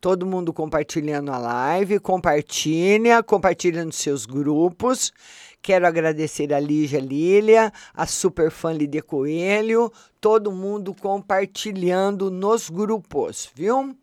Todo 0.00 0.24
mundo 0.24 0.50
compartilhando 0.50 1.30
a 1.30 1.36
live, 1.36 2.00
compartilha, 2.00 3.22
compartilha 3.22 3.84
nos 3.84 3.96
seus 3.96 4.24
grupos. 4.24 5.12
Quero 5.60 5.86
agradecer 5.86 6.54
a 6.54 6.60
Lígia 6.60 6.98
Lília, 6.98 7.70
a 7.92 8.06
superfã 8.06 8.72
Lídia 8.72 9.02
Coelho, 9.02 9.92
todo 10.18 10.50
mundo 10.50 10.94
compartilhando 10.94 12.30
nos 12.30 12.70
grupos, 12.70 13.50
viu? 13.54 13.94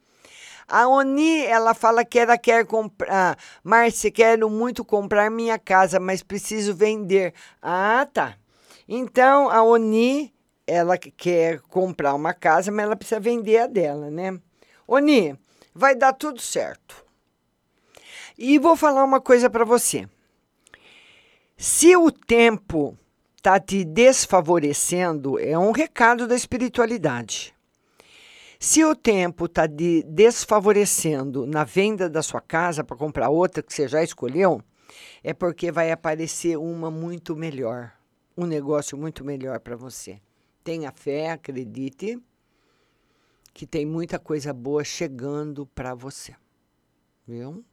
A 0.68 0.88
Oni, 0.88 1.44
ela 1.44 1.74
fala 1.74 2.06
que 2.06 2.20
ela 2.20 2.38
quer 2.38 2.68
comprar. 2.68 3.36
Márcia, 3.64 4.12
quero 4.12 4.48
muito 4.48 4.86
comprar 4.86 5.32
minha 5.32 5.58
casa, 5.58 6.00
mas 6.00 6.22
preciso 6.22 6.76
vender. 6.76 7.34
Ah, 7.60 8.08
tá. 8.14 8.36
Então, 8.88 9.50
a 9.50 9.64
Oni, 9.64 10.33
ela 10.66 10.98
quer 10.98 11.60
comprar 11.62 12.14
uma 12.14 12.34
casa, 12.34 12.72
mas 12.72 12.86
ela 12.86 12.96
precisa 12.96 13.20
vender 13.20 13.58
a 13.58 13.68
dela, 13.68 14.10
né? 14.10 14.40
Oni, 14.88 15.38
vai 15.74 15.96
dar 15.96 16.14
tudo 16.14 16.42
certo. 16.42 17.04
E 18.38 18.58
vou 18.58 18.76
falar 18.76 19.04
uma 19.04 19.22
coisa 19.22 19.50
para 19.50 19.66
você. 19.66 20.08
Se 21.58 21.96
o 21.96 22.12
tempo 22.12 22.98
está 23.38 23.60
te 23.60 23.84
desfavorecendo, 23.84 25.40
é 25.40 25.58
um 25.58 25.72
recado 25.72 26.28
da 26.28 26.36
espiritualidade. 26.36 27.54
Se 28.60 28.84
o 28.86 28.96
tempo 28.96 29.46
está 29.46 29.68
de 29.68 30.04
desfavorecendo 30.04 31.46
na 31.46 31.66
venda 31.66 32.10
da 32.10 32.24
sua 32.24 32.40
casa 32.40 32.84
para 32.84 32.96
comprar 32.96 33.30
outra 33.30 33.62
que 33.62 33.74
você 33.74 33.88
já 33.88 34.02
escolheu, 34.02 34.62
é 35.22 35.34
porque 35.34 35.72
vai 35.72 35.92
aparecer 35.92 36.58
uma 36.58 36.90
muito 36.90 37.36
melhor, 37.36 37.92
um 38.38 38.46
negócio 38.46 38.98
muito 38.98 39.24
melhor 39.24 39.60
para 39.60 39.76
você. 39.76 40.20
Tenha 40.64 40.92
fé, 40.92 41.32
acredite 41.32 42.18
que 43.54 43.68
tem 43.68 43.86
muita 43.86 44.18
coisa 44.18 44.54
boa 44.54 44.84
chegando 44.84 45.66
para 45.68 45.94
você. 45.94 46.34
Viu? 47.28 47.64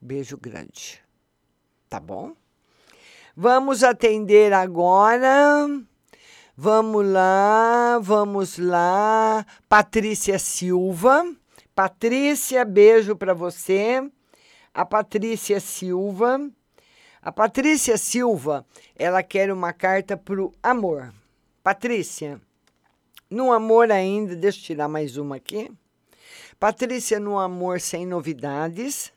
Beijo 0.00 0.36
grande. 0.36 1.02
Tá 1.88 2.00
bom? 2.00 2.34
Vamos 3.36 3.84
atender 3.84 4.52
agora. 4.52 5.68
Vamos 6.56 7.06
lá, 7.06 7.98
vamos 8.00 8.58
lá. 8.58 9.46
Patrícia 9.68 10.38
Silva. 10.38 11.24
Patrícia, 11.74 12.64
beijo 12.64 13.14
para 13.14 13.34
você. 13.34 14.02
A 14.74 14.84
Patrícia 14.84 15.60
Silva. 15.60 16.50
A 17.20 17.30
Patrícia 17.30 17.98
Silva, 17.98 18.66
ela 18.96 19.22
quer 19.22 19.52
uma 19.52 19.72
carta 19.72 20.16
pro 20.16 20.52
amor. 20.62 21.12
Patrícia, 21.68 22.40
no 23.30 23.52
amor 23.52 23.92
ainda, 23.92 24.34
deixa 24.34 24.58
eu 24.58 24.62
tirar 24.62 24.88
mais 24.88 25.18
uma 25.18 25.36
aqui. 25.36 25.70
Patrícia, 26.58 27.20
no 27.20 27.38
amor 27.38 27.78
sem 27.78 28.06
novidades. 28.06 29.12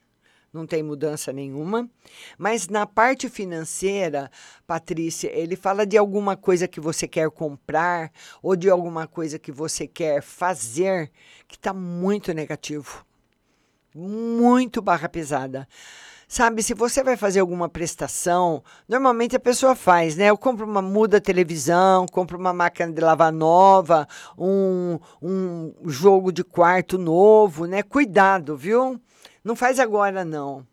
não 0.51 0.67
tem 0.67 0.83
mudança 0.83 1.31
nenhuma. 1.31 1.89
Mas 2.37 2.67
na 2.67 2.85
parte 2.85 3.29
financeira, 3.29 4.29
Patrícia, 4.67 5.31
ele 5.31 5.55
fala 5.55 5.85
de 5.85 5.97
alguma 5.97 6.35
coisa 6.35 6.67
que 6.67 6.81
você 6.81 7.07
quer 7.07 7.31
comprar 7.31 8.11
ou 8.43 8.53
de 8.57 8.69
alguma 8.69 9.07
coisa 9.07 9.39
que 9.39 9.49
você 9.49 9.87
quer 9.87 10.21
fazer 10.21 11.09
que 11.47 11.55
está 11.55 11.73
muito 11.73 12.33
negativo. 12.33 13.05
Muito 13.95 14.81
barra 14.81 15.07
pesada. 15.07 15.65
Sabe, 16.31 16.63
se 16.63 16.73
você 16.73 17.03
vai 17.03 17.17
fazer 17.17 17.41
alguma 17.41 17.67
prestação, 17.67 18.63
normalmente 18.87 19.35
a 19.35 19.39
pessoa 19.39 19.75
faz, 19.75 20.15
né? 20.15 20.29
Eu 20.29 20.37
compro 20.37 20.65
uma 20.65 20.81
muda 20.81 21.19
televisão, 21.19 22.05
compro 22.05 22.37
uma 22.37 22.53
máquina 22.53 22.89
de 22.89 23.01
lavar 23.01 23.33
nova, 23.33 24.07
um, 24.37 24.97
um 25.21 25.73
jogo 25.89 26.31
de 26.31 26.41
quarto 26.41 26.97
novo, 26.97 27.65
né? 27.65 27.83
Cuidado, 27.83 28.55
viu? 28.55 28.97
Não 29.43 29.57
faz 29.57 29.77
agora, 29.77 30.23
não. 30.23 30.65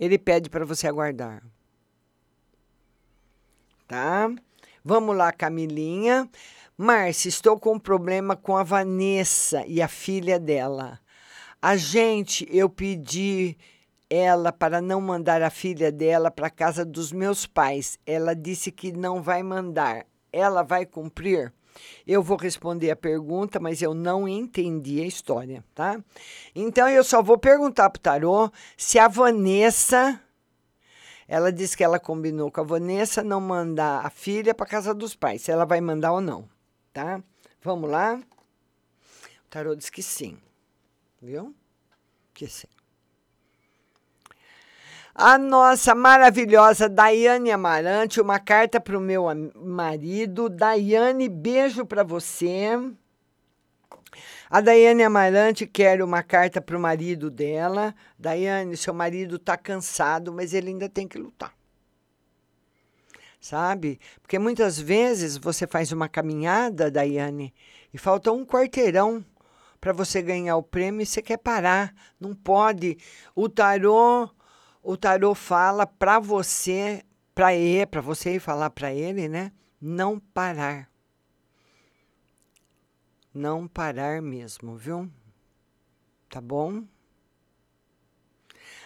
Ele 0.00 0.18
pede 0.18 0.50
para 0.50 0.64
você 0.64 0.88
aguardar. 0.88 1.44
Tá? 3.86 4.28
Vamos 4.84 5.16
lá, 5.16 5.30
Camilinha. 5.30 6.28
Márcia, 6.76 7.28
estou 7.28 7.56
com 7.56 7.74
um 7.74 7.78
problema 7.78 8.34
com 8.34 8.56
a 8.56 8.64
Vanessa 8.64 9.64
e 9.64 9.80
a 9.80 9.86
filha 9.86 10.40
dela. 10.40 10.98
A 11.62 11.76
gente, 11.76 12.48
eu 12.50 12.68
pedi 12.68 13.56
ela 14.14 14.52
para 14.52 14.82
não 14.82 15.00
mandar 15.00 15.40
a 15.40 15.48
filha 15.48 15.90
dela 15.90 16.30
para 16.30 16.50
casa 16.50 16.84
dos 16.84 17.10
meus 17.10 17.46
pais. 17.46 17.98
Ela 18.04 18.36
disse 18.36 18.70
que 18.70 18.92
não 18.92 19.22
vai 19.22 19.42
mandar. 19.42 20.04
Ela 20.30 20.62
vai 20.62 20.84
cumprir? 20.84 21.50
Eu 22.06 22.22
vou 22.22 22.36
responder 22.36 22.90
a 22.90 22.96
pergunta, 22.96 23.58
mas 23.58 23.80
eu 23.80 23.94
não 23.94 24.28
entendi 24.28 25.00
a 25.00 25.06
história, 25.06 25.64
tá? 25.74 25.98
Então 26.54 26.86
eu 26.90 27.02
só 27.02 27.22
vou 27.22 27.38
perguntar 27.38 27.88
para 27.88 27.98
o 27.98 28.02
tarô 28.02 28.52
se 28.76 28.98
a 28.98 29.08
Vanessa 29.08 30.20
ela 31.26 31.50
disse 31.50 31.74
que 31.74 31.82
ela 31.82 31.98
combinou 31.98 32.50
com 32.50 32.60
a 32.60 32.64
Vanessa 32.64 33.24
não 33.24 33.40
mandar 33.40 34.04
a 34.04 34.10
filha 34.10 34.54
para 34.54 34.66
casa 34.66 34.92
dos 34.92 35.16
pais, 35.16 35.40
se 35.40 35.50
ela 35.50 35.64
vai 35.64 35.80
mandar 35.80 36.12
ou 36.12 36.20
não, 36.20 36.46
tá? 36.92 37.22
Vamos 37.62 37.88
lá? 37.88 38.20
O 39.46 39.48
tarô 39.48 39.74
diz 39.74 39.88
que 39.88 40.02
sim. 40.02 40.36
Viu? 41.22 41.54
Que 42.34 42.46
sim. 42.46 42.68
A 45.14 45.36
nossa 45.36 45.94
maravilhosa 45.94 46.88
Daiane 46.88 47.50
Amarante, 47.50 48.18
uma 48.18 48.38
carta 48.38 48.80
para 48.80 48.96
o 48.96 49.00
meu 49.00 49.24
marido. 49.54 50.48
Daiane, 50.48 51.28
beijo 51.28 51.84
para 51.84 52.02
você. 52.02 52.70
A 54.48 54.62
Daiane 54.62 55.02
Amarante 55.02 55.66
quer 55.66 56.02
uma 56.02 56.22
carta 56.22 56.62
para 56.62 56.76
o 56.76 56.80
marido 56.80 57.30
dela. 57.30 57.94
Daiane, 58.18 58.74
seu 58.74 58.94
marido 58.94 59.36
está 59.36 59.54
cansado, 59.54 60.32
mas 60.32 60.54
ele 60.54 60.70
ainda 60.70 60.88
tem 60.88 61.06
que 61.06 61.18
lutar. 61.18 61.54
Sabe? 63.38 64.00
Porque 64.22 64.38
muitas 64.38 64.78
vezes 64.78 65.36
você 65.36 65.66
faz 65.66 65.92
uma 65.92 66.08
caminhada, 66.08 66.90
Daiane, 66.90 67.52
e 67.92 67.98
falta 67.98 68.32
um 68.32 68.46
quarteirão 68.46 69.22
para 69.78 69.92
você 69.92 70.22
ganhar 70.22 70.56
o 70.56 70.62
prêmio 70.62 71.02
e 71.02 71.06
você 71.06 71.20
quer 71.20 71.36
parar. 71.36 71.94
Não 72.18 72.34
pode. 72.34 72.96
O 73.34 73.46
tarô 73.46 74.30
o 74.82 74.96
tarô 74.96 75.34
fala 75.34 75.86
para 75.86 76.18
você, 76.18 77.04
para 77.34 77.54
ele, 77.54 77.86
para 77.86 78.00
você 78.00 78.40
falar 78.40 78.70
para 78.70 78.92
ele, 78.92 79.28
né? 79.28 79.52
Não 79.80 80.18
parar. 80.18 80.90
Não 83.32 83.68
parar 83.68 84.20
mesmo, 84.20 84.76
viu? 84.76 85.08
Tá 86.28 86.40
bom? 86.40 86.84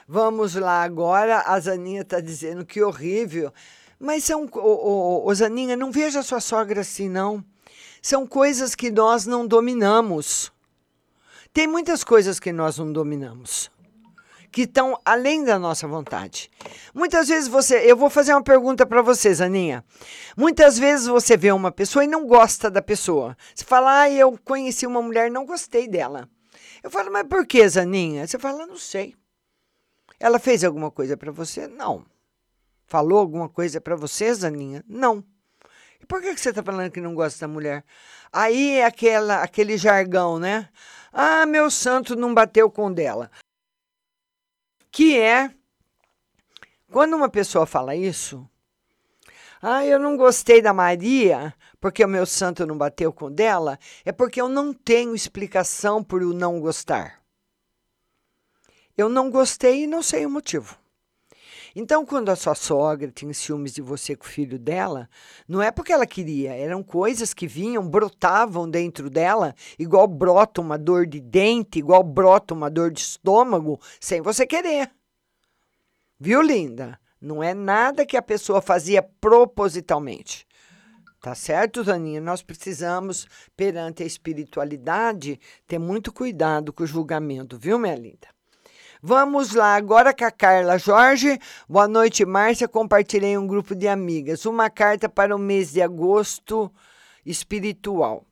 Vamos 0.06 0.54
lá 0.54 0.82
agora. 0.82 1.40
A 1.40 1.58
Zaninha 1.58 2.02
está 2.02 2.20
dizendo 2.20 2.64
que 2.64 2.82
horrível. 2.82 3.52
Mas 3.98 4.24
são. 4.24 4.44
Ô, 4.44 4.58
ô, 4.58 5.26
ô, 5.26 5.34
Zaninha, 5.34 5.76
não 5.76 5.90
veja 5.90 6.22
sua 6.22 6.40
sogra 6.40 6.82
assim, 6.82 7.08
não. 7.08 7.44
São 8.00 8.26
coisas 8.26 8.74
que 8.74 8.90
nós 8.90 9.26
não 9.26 9.46
dominamos. 9.46 10.52
Tem 11.52 11.66
muitas 11.66 12.04
coisas 12.04 12.38
que 12.38 12.52
nós 12.52 12.78
não 12.78 12.92
dominamos 12.92 13.70
que 14.56 14.62
estão 14.62 14.98
além 15.04 15.44
da 15.44 15.58
nossa 15.58 15.86
vontade. 15.86 16.50
Muitas 16.94 17.28
vezes 17.28 17.46
você, 17.46 17.76
eu 17.80 17.94
vou 17.94 18.08
fazer 18.08 18.32
uma 18.32 18.42
pergunta 18.42 18.86
para 18.86 19.02
você, 19.02 19.34
Zaninha. 19.34 19.84
Muitas 20.34 20.78
vezes 20.78 21.06
você 21.06 21.36
vê 21.36 21.52
uma 21.52 21.70
pessoa 21.70 22.02
e 22.02 22.08
não 22.08 22.26
gosta 22.26 22.70
da 22.70 22.80
pessoa. 22.80 23.36
Você 23.54 23.66
fala, 23.66 24.00
ah, 24.00 24.10
eu 24.10 24.38
conheci 24.42 24.86
uma 24.86 25.02
mulher, 25.02 25.30
não 25.30 25.44
gostei 25.44 25.86
dela. 25.86 26.26
Eu 26.82 26.90
falo, 26.90 27.12
mas 27.12 27.26
por 27.28 27.44
que, 27.46 27.68
Zaninha? 27.68 28.26
Você 28.26 28.38
fala, 28.38 28.66
não 28.66 28.78
sei. 28.78 29.14
Ela 30.18 30.38
fez 30.38 30.64
alguma 30.64 30.90
coisa 30.90 31.18
para 31.18 31.30
você? 31.30 31.68
Não. 31.68 32.06
Falou 32.86 33.18
alguma 33.18 33.50
coisa 33.50 33.78
para 33.78 33.94
você, 33.94 34.32
Zaninha? 34.32 34.82
Não. 34.88 35.22
E 36.00 36.06
por 36.06 36.22
que 36.22 36.34
você 36.34 36.48
está 36.48 36.62
falando 36.62 36.90
que 36.90 37.00
não 37.02 37.14
gosta 37.14 37.46
da 37.46 37.52
mulher? 37.52 37.84
Aí 38.32 38.78
é 38.78 38.86
aquela, 38.86 39.42
aquele 39.42 39.76
jargão, 39.76 40.38
né? 40.38 40.70
Ah, 41.12 41.44
meu 41.44 41.70
santo 41.70 42.16
não 42.16 42.32
bateu 42.32 42.70
com 42.70 42.90
dela 42.90 43.30
que 44.96 45.20
é 45.20 45.50
quando 46.90 47.14
uma 47.14 47.28
pessoa 47.28 47.66
fala 47.66 47.94
isso, 47.94 48.48
ah, 49.60 49.84
eu 49.84 49.98
não 49.98 50.16
gostei 50.16 50.62
da 50.62 50.72
Maria 50.72 51.54
porque 51.78 52.02
o 52.02 52.08
meu 52.08 52.24
santo 52.24 52.64
não 52.64 52.78
bateu 52.78 53.12
com 53.12 53.30
dela, 53.30 53.78
é 54.06 54.10
porque 54.10 54.40
eu 54.40 54.48
não 54.48 54.72
tenho 54.72 55.14
explicação 55.14 56.02
por 56.02 56.22
o 56.22 56.32
não 56.32 56.58
gostar. 56.60 57.20
Eu 58.96 59.10
não 59.10 59.30
gostei 59.30 59.82
e 59.82 59.86
não 59.86 60.02
sei 60.02 60.24
o 60.24 60.30
motivo. 60.30 60.78
Então, 61.78 62.06
quando 62.06 62.30
a 62.30 62.36
sua 62.36 62.54
sogra 62.54 63.10
tinha 63.10 63.34
ciúmes 63.34 63.74
de 63.74 63.82
você 63.82 64.16
com 64.16 64.24
o 64.24 64.28
filho 64.28 64.58
dela, 64.58 65.10
não 65.46 65.60
é 65.60 65.70
porque 65.70 65.92
ela 65.92 66.06
queria, 66.06 66.54
eram 66.54 66.82
coisas 66.82 67.34
que 67.34 67.46
vinham, 67.46 67.86
brotavam 67.86 68.66
dentro 68.66 69.10
dela, 69.10 69.54
igual 69.78 70.08
brota 70.08 70.62
uma 70.62 70.78
dor 70.78 71.06
de 71.06 71.20
dente, 71.20 71.78
igual 71.78 72.02
brota 72.02 72.54
uma 72.54 72.70
dor 72.70 72.90
de 72.90 73.00
estômago, 73.00 73.78
sem 74.00 74.22
você 74.22 74.46
querer. 74.46 74.90
Viu, 76.18 76.40
linda? 76.40 76.98
Não 77.20 77.42
é 77.42 77.52
nada 77.52 78.06
que 78.06 78.16
a 78.16 78.22
pessoa 78.22 78.62
fazia 78.62 79.02
propositalmente. 79.02 80.46
Tá 81.20 81.34
certo, 81.34 81.84
Daninha? 81.84 82.22
Nós 82.22 82.40
precisamos, 82.40 83.28
perante 83.54 84.02
a 84.02 84.06
espiritualidade, 84.06 85.38
ter 85.66 85.78
muito 85.78 86.10
cuidado 86.10 86.72
com 86.72 86.84
o 86.84 86.86
julgamento, 86.86 87.58
viu, 87.58 87.78
minha 87.78 87.96
linda? 87.96 88.35
Vamos 89.08 89.54
lá, 89.54 89.76
agora 89.76 90.12
com 90.12 90.24
a 90.24 90.32
Carla 90.32 90.78
Jorge. 90.78 91.38
Boa 91.68 91.86
noite, 91.86 92.26
Márcia. 92.26 92.66
Compartilhei 92.66 93.38
um 93.38 93.46
grupo 93.46 93.72
de 93.72 93.86
amigas. 93.86 94.44
Uma 94.44 94.68
carta 94.68 95.08
para 95.08 95.32
o 95.32 95.38
mês 95.38 95.70
de 95.70 95.80
agosto 95.80 96.74
espiritual. 97.24 98.26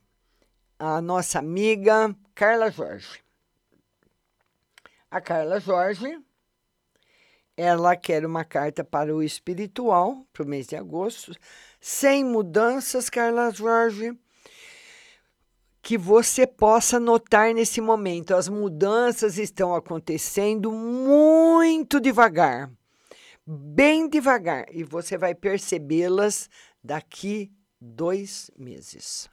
A 0.77 0.99
nossa 0.99 1.39
amiga 1.39 2.13
Carla 2.35 2.69
Jorge. 2.69 3.23
A 5.09 5.21
Carla 5.21 5.61
Jorge, 5.61 6.19
ela 7.55 7.95
quer 7.95 8.25
uma 8.25 8.43
carta 8.43 8.83
para 8.83 9.15
o 9.15 9.23
espiritual, 9.23 10.27
para 10.33 10.43
o 10.43 10.45
mês 10.45 10.67
de 10.67 10.75
agosto, 10.75 11.33
sem 11.79 12.25
mudanças, 12.25 13.09
Carla 13.09 13.49
Jorge 13.49 14.13
que 15.85 15.99
você 15.99 16.47
possa 16.47 16.99
notar 16.99 17.53
nesse 17.53 17.79
momento. 17.79 18.33
As 18.33 18.49
mudanças 18.49 19.37
estão 19.37 19.75
acontecendo 19.75 20.71
muito 20.71 21.99
devagar, 21.99 22.71
bem 23.45 24.09
devagar, 24.09 24.65
e 24.71 24.83
você 24.83 25.15
vai 25.15 25.35
percebê-las 25.35 26.49
daqui 26.83 27.51
dois 27.79 28.49
meses. 28.57 29.29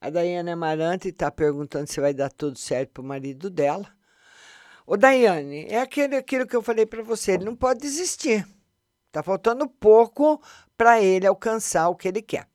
A 0.00 0.10
Daiane 0.10 0.50
Amarante 0.50 1.10
está 1.10 1.30
perguntando 1.30 1.86
se 1.86 2.00
vai 2.00 2.12
dar 2.12 2.32
tudo 2.32 2.58
certo 2.58 2.94
para 2.94 3.02
o 3.02 3.06
marido 3.06 3.48
dela. 3.48 3.86
Ô, 4.84 4.96
Daiane, 4.96 5.66
é 5.68 5.80
aquele, 5.80 6.16
aquilo 6.16 6.48
que 6.48 6.56
eu 6.56 6.62
falei 6.62 6.84
para 6.84 7.04
você, 7.04 7.34
ele 7.34 7.44
não 7.44 7.54
pode 7.54 7.78
desistir. 7.78 8.44
Está 9.06 9.22
faltando 9.22 9.68
pouco 9.68 10.42
para 10.76 11.00
ele 11.00 11.28
alcançar 11.28 11.88
o 11.88 11.94
que 11.94 12.08
ele 12.08 12.22
quer. 12.22 12.48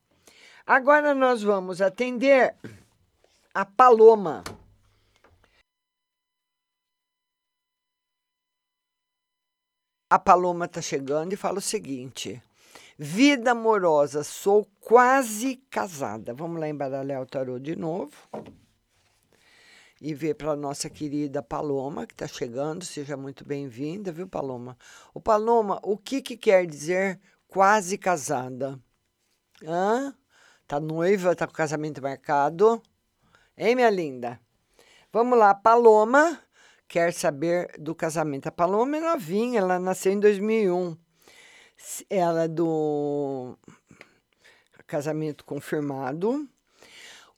Agora 0.68 1.16
nós 1.16 1.42
vamos 1.42 1.82
atender 1.82 2.56
a 3.56 3.64
Paloma. 3.64 4.44
A 10.10 10.20
Paloma 10.20 10.66
está 10.66 10.82
chegando 10.82 11.32
e 11.32 11.38
fala 11.38 11.60
o 11.60 11.62
seguinte: 11.62 12.44
Vida 12.98 13.52
amorosa, 13.52 14.26
sou 14.26 14.66
quase 14.82 15.56
casada. 15.70 16.34
Vamos 16.34 16.60
lá 16.60 16.68
embaralhar 16.68 17.22
o 17.22 17.26
tarô 17.26 17.58
de 17.58 17.78
novo. 17.78 18.12
E 20.02 20.14
ver 20.14 20.36
para 20.36 20.52
a 20.52 20.56
nossa 20.58 20.90
querida 20.90 21.42
Paloma, 21.42 22.06
que 22.06 22.14
está 22.14 22.28
chegando. 22.28 22.84
Seja 22.84 23.16
muito 23.16 23.46
bem-vinda, 23.46 24.12
viu, 24.12 24.28
Paloma? 24.28 24.78
O 25.14 25.22
Paloma, 25.22 25.80
o 25.82 25.98
que, 25.98 26.22
que 26.22 26.36
quer 26.36 26.66
dizer 26.68 27.22
quase 27.48 27.98
casada? 27.98 28.78
Hã? 29.64 30.14
Tá 30.68 30.78
noiva, 30.78 31.34
tá 31.34 31.48
com 31.48 31.54
casamento 31.54 32.02
marcado? 32.02 32.82
Hein, 33.58 33.76
minha 33.76 33.90
linda? 33.90 34.40
Vamos 35.12 35.38
lá, 35.38 35.54
Paloma 35.54 36.42
quer 36.88 37.14
saber 37.14 37.72
do 37.80 37.96
casamento. 37.96 38.48
A 38.48 38.52
Paloma 38.52 38.98
é 38.98 39.02
novinha, 39.02 39.60
ela 39.60 39.80
nasceu 39.80 40.12
em 40.12 40.20
2001. 40.20 40.98
Ela 42.10 42.44
é 42.44 42.48
do 42.48 43.58
casamento 44.88 45.44
confirmado. 45.46 46.48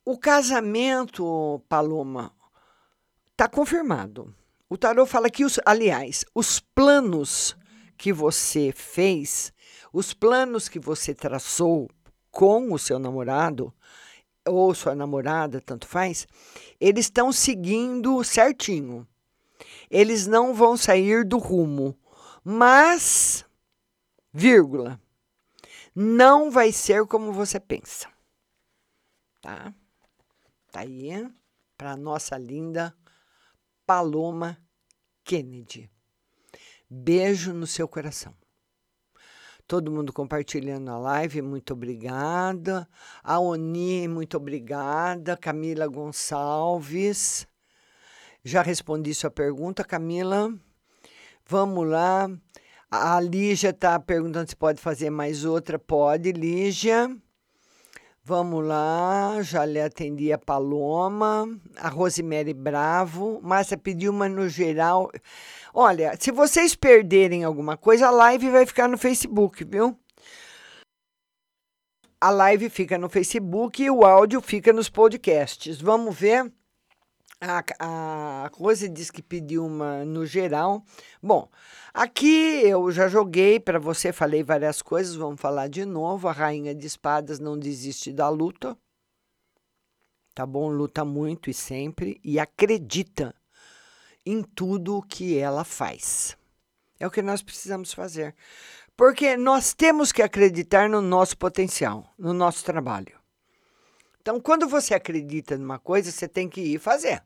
O 0.04 0.18
casamento, 0.18 1.62
Paloma, 1.68 2.32
está 3.32 3.48
confirmado. 3.48 4.34
O 4.68 4.76
tarô 4.76 5.06
fala 5.06 5.30
que, 5.30 5.44
os, 5.44 5.58
aliás, 5.64 6.24
os 6.34 6.60
planos 6.60 7.56
que 7.96 8.12
você 8.12 8.72
fez, 8.74 9.52
os 9.92 10.12
planos 10.14 10.68
que 10.68 10.78
você 10.78 11.14
traçou 11.14 11.88
com 12.30 12.72
o 12.72 12.78
seu 12.78 12.98
namorado 12.98 13.74
ou 14.46 14.74
sua 14.74 14.94
namorada, 14.94 15.60
tanto 15.60 15.86
faz, 15.86 16.26
eles 16.80 17.06
estão 17.06 17.32
seguindo 17.32 18.22
certinho. 18.24 19.06
Eles 19.90 20.26
não 20.26 20.54
vão 20.54 20.76
sair 20.76 21.24
do 21.24 21.38
rumo, 21.38 21.98
mas, 22.44 23.44
vírgula, 24.32 25.00
não 25.94 26.50
vai 26.50 26.72
ser 26.72 27.06
como 27.06 27.32
você 27.32 27.58
pensa. 27.58 28.08
Tá? 29.40 29.74
Tá 30.70 30.80
aí 30.80 31.28
para 31.76 31.96
nossa 31.96 32.36
linda 32.36 32.94
Paloma 33.86 34.58
Kennedy. 35.24 35.90
Beijo 36.88 37.52
no 37.52 37.66
seu 37.66 37.88
coração. 37.88 38.34
Todo 39.68 39.92
mundo 39.92 40.14
compartilhando 40.14 40.90
a 40.90 40.96
live, 40.96 41.42
muito 41.42 41.74
obrigada. 41.74 42.88
A 43.22 43.38
Oni, 43.38 44.08
muito 44.08 44.38
obrigada. 44.38 45.36
Camila 45.36 45.86
Gonçalves. 45.86 47.46
Já 48.42 48.62
respondi 48.62 49.12
sua 49.12 49.30
pergunta, 49.30 49.84
Camila. 49.84 50.50
Vamos 51.46 51.86
lá. 51.86 52.30
A 52.90 53.20
Lígia 53.20 53.68
está 53.68 54.00
perguntando 54.00 54.48
se 54.48 54.56
pode 54.56 54.80
fazer 54.80 55.10
mais 55.10 55.44
outra. 55.44 55.78
Pode, 55.78 56.32
Lígia. 56.32 57.14
Vamos 58.28 58.62
lá, 58.62 59.40
já 59.40 59.64
lhe 59.64 59.80
atendi 59.80 60.30
a 60.30 60.36
Paloma, 60.36 61.48
a 61.78 61.88
Rosemary 61.88 62.52
Bravo. 62.52 63.40
Márcia 63.42 63.78
pediu 63.78 64.12
uma 64.12 64.28
no 64.28 64.50
geral. 64.50 65.10
Olha, 65.72 66.14
se 66.20 66.30
vocês 66.30 66.74
perderem 66.74 67.42
alguma 67.42 67.74
coisa, 67.74 68.08
a 68.08 68.10
live 68.10 68.50
vai 68.50 68.66
ficar 68.66 68.86
no 68.86 68.98
Facebook, 68.98 69.64
viu? 69.64 69.98
A 72.20 72.28
live 72.28 72.68
fica 72.68 72.98
no 72.98 73.08
Facebook 73.08 73.82
e 73.82 73.90
o 73.90 74.04
áudio 74.04 74.42
fica 74.42 74.74
nos 74.74 74.90
podcasts. 74.90 75.80
Vamos 75.80 76.14
ver. 76.14 76.52
A, 77.40 77.64
a 77.78 78.50
Rose 78.52 78.88
disse 78.88 79.12
que 79.12 79.22
pediu 79.22 79.64
uma 79.64 80.04
no 80.04 80.26
geral. 80.26 80.84
Bom, 81.22 81.48
aqui 81.94 82.62
eu 82.64 82.90
já 82.90 83.06
joguei 83.08 83.60
para 83.60 83.78
você, 83.78 84.12
falei 84.12 84.42
várias 84.42 84.82
coisas, 84.82 85.14
vamos 85.14 85.40
falar 85.40 85.68
de 85.68 85.84
novo. 85.84 86.26
A 86.26 86.32
Rainha 86.32 86.74
de 86.74 86.86
Espadas 86.86 87.38
não 87.38 87.56
desiste 87.56 88.12
da 88.12 88.28
luta. 88.28 88.76
Tá 90.34 90.44
bom? 90.44 90.68
Luta 90.68 91.04
muito 91.04 91.48
e 91.48 91.54
sempre 91.54 92.20
e 92.24 92.40
acredita 92.40 93.34
em 94.26 94.42
tudo 94.42 95.02
que 95.02 95.38
ela 95.38 95.64
faz. 95.64 96.36
É 96.98 97.06
o 97.06 97.10
que 97.10 97.22
nós 97.22 97.40
precisamos 97.40 97.92
fazer. 97.92 98.34
Porque 98.96 99.36
nós 99.36 99.72
temos 99.72 100.10
que 100.10 100.22
acreditar 100.22 100.88
no 100.88 101.00
nosso 101.00 101.38
potencial, 101.38 102.12
no 102.18 102.32
nosso 102.32 102.64
trabalho. 102.64 103.16
Então, 104.20 104.40
quando 104.40 104.68
você 104.68 104.92
acredita 104.92 105.56
numa 105.56 105.78
coisa, 105.78 106.10
você 106.10 106.26
tem 106.26 106.48
que 106.48 106.60
ir 106.60 106.78
fazer. 106.78 107.22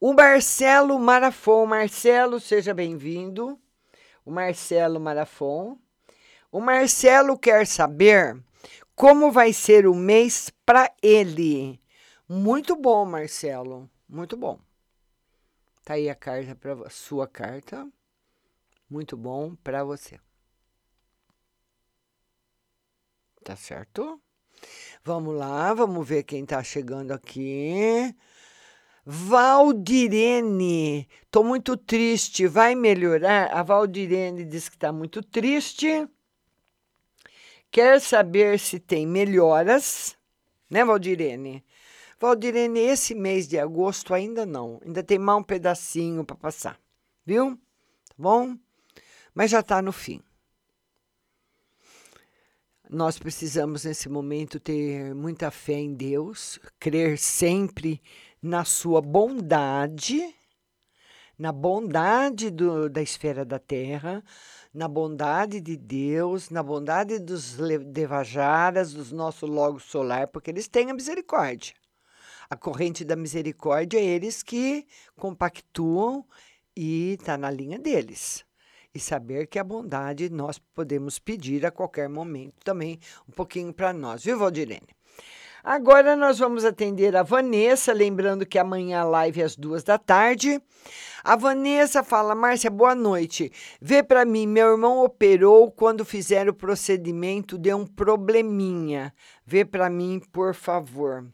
O 0.00 0.14
Marcelo 0.14 0.98
Marafon. 0.98 1.66
Marcelo, 1.66 2.40
seja 2.40 2.72
bem-vindo. 2.72 3.60
O 4.24 4.30
Marcelo 4.30 4.98
Marafon. 4.98 5.78
O 6.50 6.58
Marcelo 6.58 7.38
quer 7.38 7.66
saber 7.66 8.42
como 8.96 9.30
vai 9.30 9.52
ser 9.52 9.86
o 9.86 9.94
mês 9.94 10.50
para 10.64 10.90
ele. 11.02 11.78
Muito 12.26 12.74
bom, 12.74 13.04
Marcelo. 13.04 13.90
Muito 14.08 14.38
bom. 14.38 14.58
Tá 15.84 15.94
aí 15.94 16.08
a 16.08 16.14
carta 16.14 16.54
para 16.54 16.88
sua 16.88 17.28
carta. 17.28 17.86
Muito 18.88 19.18
bom 19.18 19.54
para 19.56 19.84
você. 19.84 20.18
Tá 23.44 23.54
certo? 23.54 24.18
Vamos 25.04 25.36
lá, 25.36 25.74
vamos 25.74 26.08
ver 26.08 26.22
quem 26.22 26.46
tá 26.46 26.62
chegando 26.62 27.12
aqui. 27.12 28.14
Valdirene, 29.12 31.08
estou 31.24 31.42
muito 31.42 31.76
triste, 31.76 32.46
vai 32.46 32.76
melhorar? 32.76 33.52
A 33.52 33.60
Valdirene 33.60 34.44
diz 34.44 34.68
que 34.68 34.76
está 34.76 34.92
muito 34.92 35.20
triste. 35.20 36.08
Quer 37.72 38.00
saber 38.00 38.60
se 38.60 38.78
tem 38.78 39.08
melhoras, 39.08 40.16
né, 40.70 40.84
Valdirene? 40.84 41.64
Valdirene, 42.20 42.78
esse 42.78 43.12
mês 43.12 43.48
de 43.48 43.58
agosto 43.58 44.14
ainda 44.14 44.46
não, 44.46 44.80
ainda 44.86 45.02
tem 45.02 45.18
mais 45.18 45.40
um 45.40 45.42
pedacinho 45.42 46.24
para 46.24 46.36
passar, 46.36 46.78
viu? 47.26 47.58
Tá 48.10 48.14
bom? 48.16 48.56
Mas 49.34 49.50
já 49.50 49.58
está 49.58 49.82
no 49.82 49.90
fim. 49.90 50.22
Nós 52.88 53.18
precisamos, 53.18 53.84
nesse 53.84 54.08
momento, 54.08 54.58
ter 54.58 55.14
muita 55.16 55.50
fé 55.50 55.74
em 55.74 55.94
Deus, 55.94 56.60
crer 56.78 57.18
sempre 57.18 58.00
na 58.42 58.64
sua 58.64 59.02
bondade, 59.02 60.34
na 61.38 61.52
bondade 61.52 62.50
do, 62.50 62.88
da 62.88 63.02
esfera 63.02 63.44
da 63.44 63.58
Terra, 63.58 64.22
na 64.72 64.88
bondade 64.88 65.60
de 65.60 65.76
Deus, 65.76 66.50
na 66.50 66.62
bondade 66.62 67.18
dos 67.18 67.56
Devajaras, 67.86 68.92
dos 68.92 69.12
nossos 69.12 69.48
logos 69.48 69.84
solar, 69.84 70.28
porque 70.28 70.50
eles 70.50 70.68
têm 70.68 70.90
a 70.90 70.94
misericórdia. 70.94 71.74
A 72.48 72.56
corrente 72.56 73.04
da 73.04 73.14
misericórdia 73.14 73.98
é 73.98 74.04
eles 74.04 74.42
que 74.42 74.86
compactuam 75.16 76.26
e 76.76 77.12
está 77.12 77.36
na 77.38 77.50
linha 77.50 77.78
deles. 77.78 78.44
E 78.92 78.98
saber 78.98 79.46
que 79.46 79.58
a 79.58 79.64
bondade 79.64 80.28
nós 80.30 80.58
podemos 80.58 81.18
pedir 81.18 81.64
a 81.64 81.70
qualquer 81.70 82.08
momento 82.08 82.56
também, 82.64 82.98
um 83.28 83.32
pouquinho 83.32 83.72
para 83.72 83.92
nós, 83.92 84.24
viu, 84.24 84.36
Valdirene? 84.36 84.88
Agora 85.62 86.16
nós 86.16 86.38
vamos 86.38 86.64
atender 86.64 87.14
a 87.14 87.22
Vanessa, 87.22 87.92
lembrando 87.92 88.46
que 88.46 88.58
amanhã 88.58 89.00
a 89.00 89.04
live 89.04 89.42
é 89.42 89.44
às 89.44 89.56
duas 89.56 89.84
da 89.84 89.98
tarde. 89.98 90.60
A 91.22 91.36
Vanessa 91.36 92.02
fala: 92.02 92.34
Márcia, 92.34 92.70
boa 92.70 92.94
noite. 92.94 93.52
Vê 93.80 94.02
para 94.02 94.24
mim, 94.24 94.46
meu 94.46 94.72
irmão 94.72 95.04
operou 95.04 95.70
quando 95.70 96.04
fizeram 96.04 96.52
o 96.52 96.54
procedimento, 96.54 97.58
deu 97.58 97.76
um 97.76 97.86
probleminha. 97.86 99.14
Vê 99.44 99.64
para 99.64 99.90
mim, 99.90 100.20
por 100.32 100.54
favor. 100.54 101.26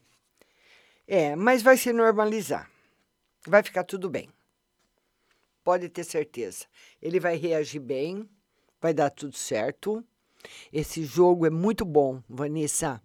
É, 1.07 1.37
mas 1.37 1.62
vai 1.62 1.77
se 1.77 1.93
normalizar. 1.93 2.68
Vai 3.47 3.62
ficar 3.62 3.85
tudo 3.85 4.11
bem. 4.11 4.29
Pode 5.62 5.89
ter 5.89 6.03
certeza. 6.03 6.66
Ele 7.01 7.20
vai 7.20 7.37
reagir 7.37 7.81
bem, 7.81 8.29
vai 8.81 8.93
dar 8.93 9.11
tudo 9.11 9.37
certo. 9.37 10.05
Esse 10.72 11.05
jogo 11.05 11.47
é 11.47 11.51
muito 11.51 11.85
bom, 11.85 12.20
Vanessa. 12.29 13.01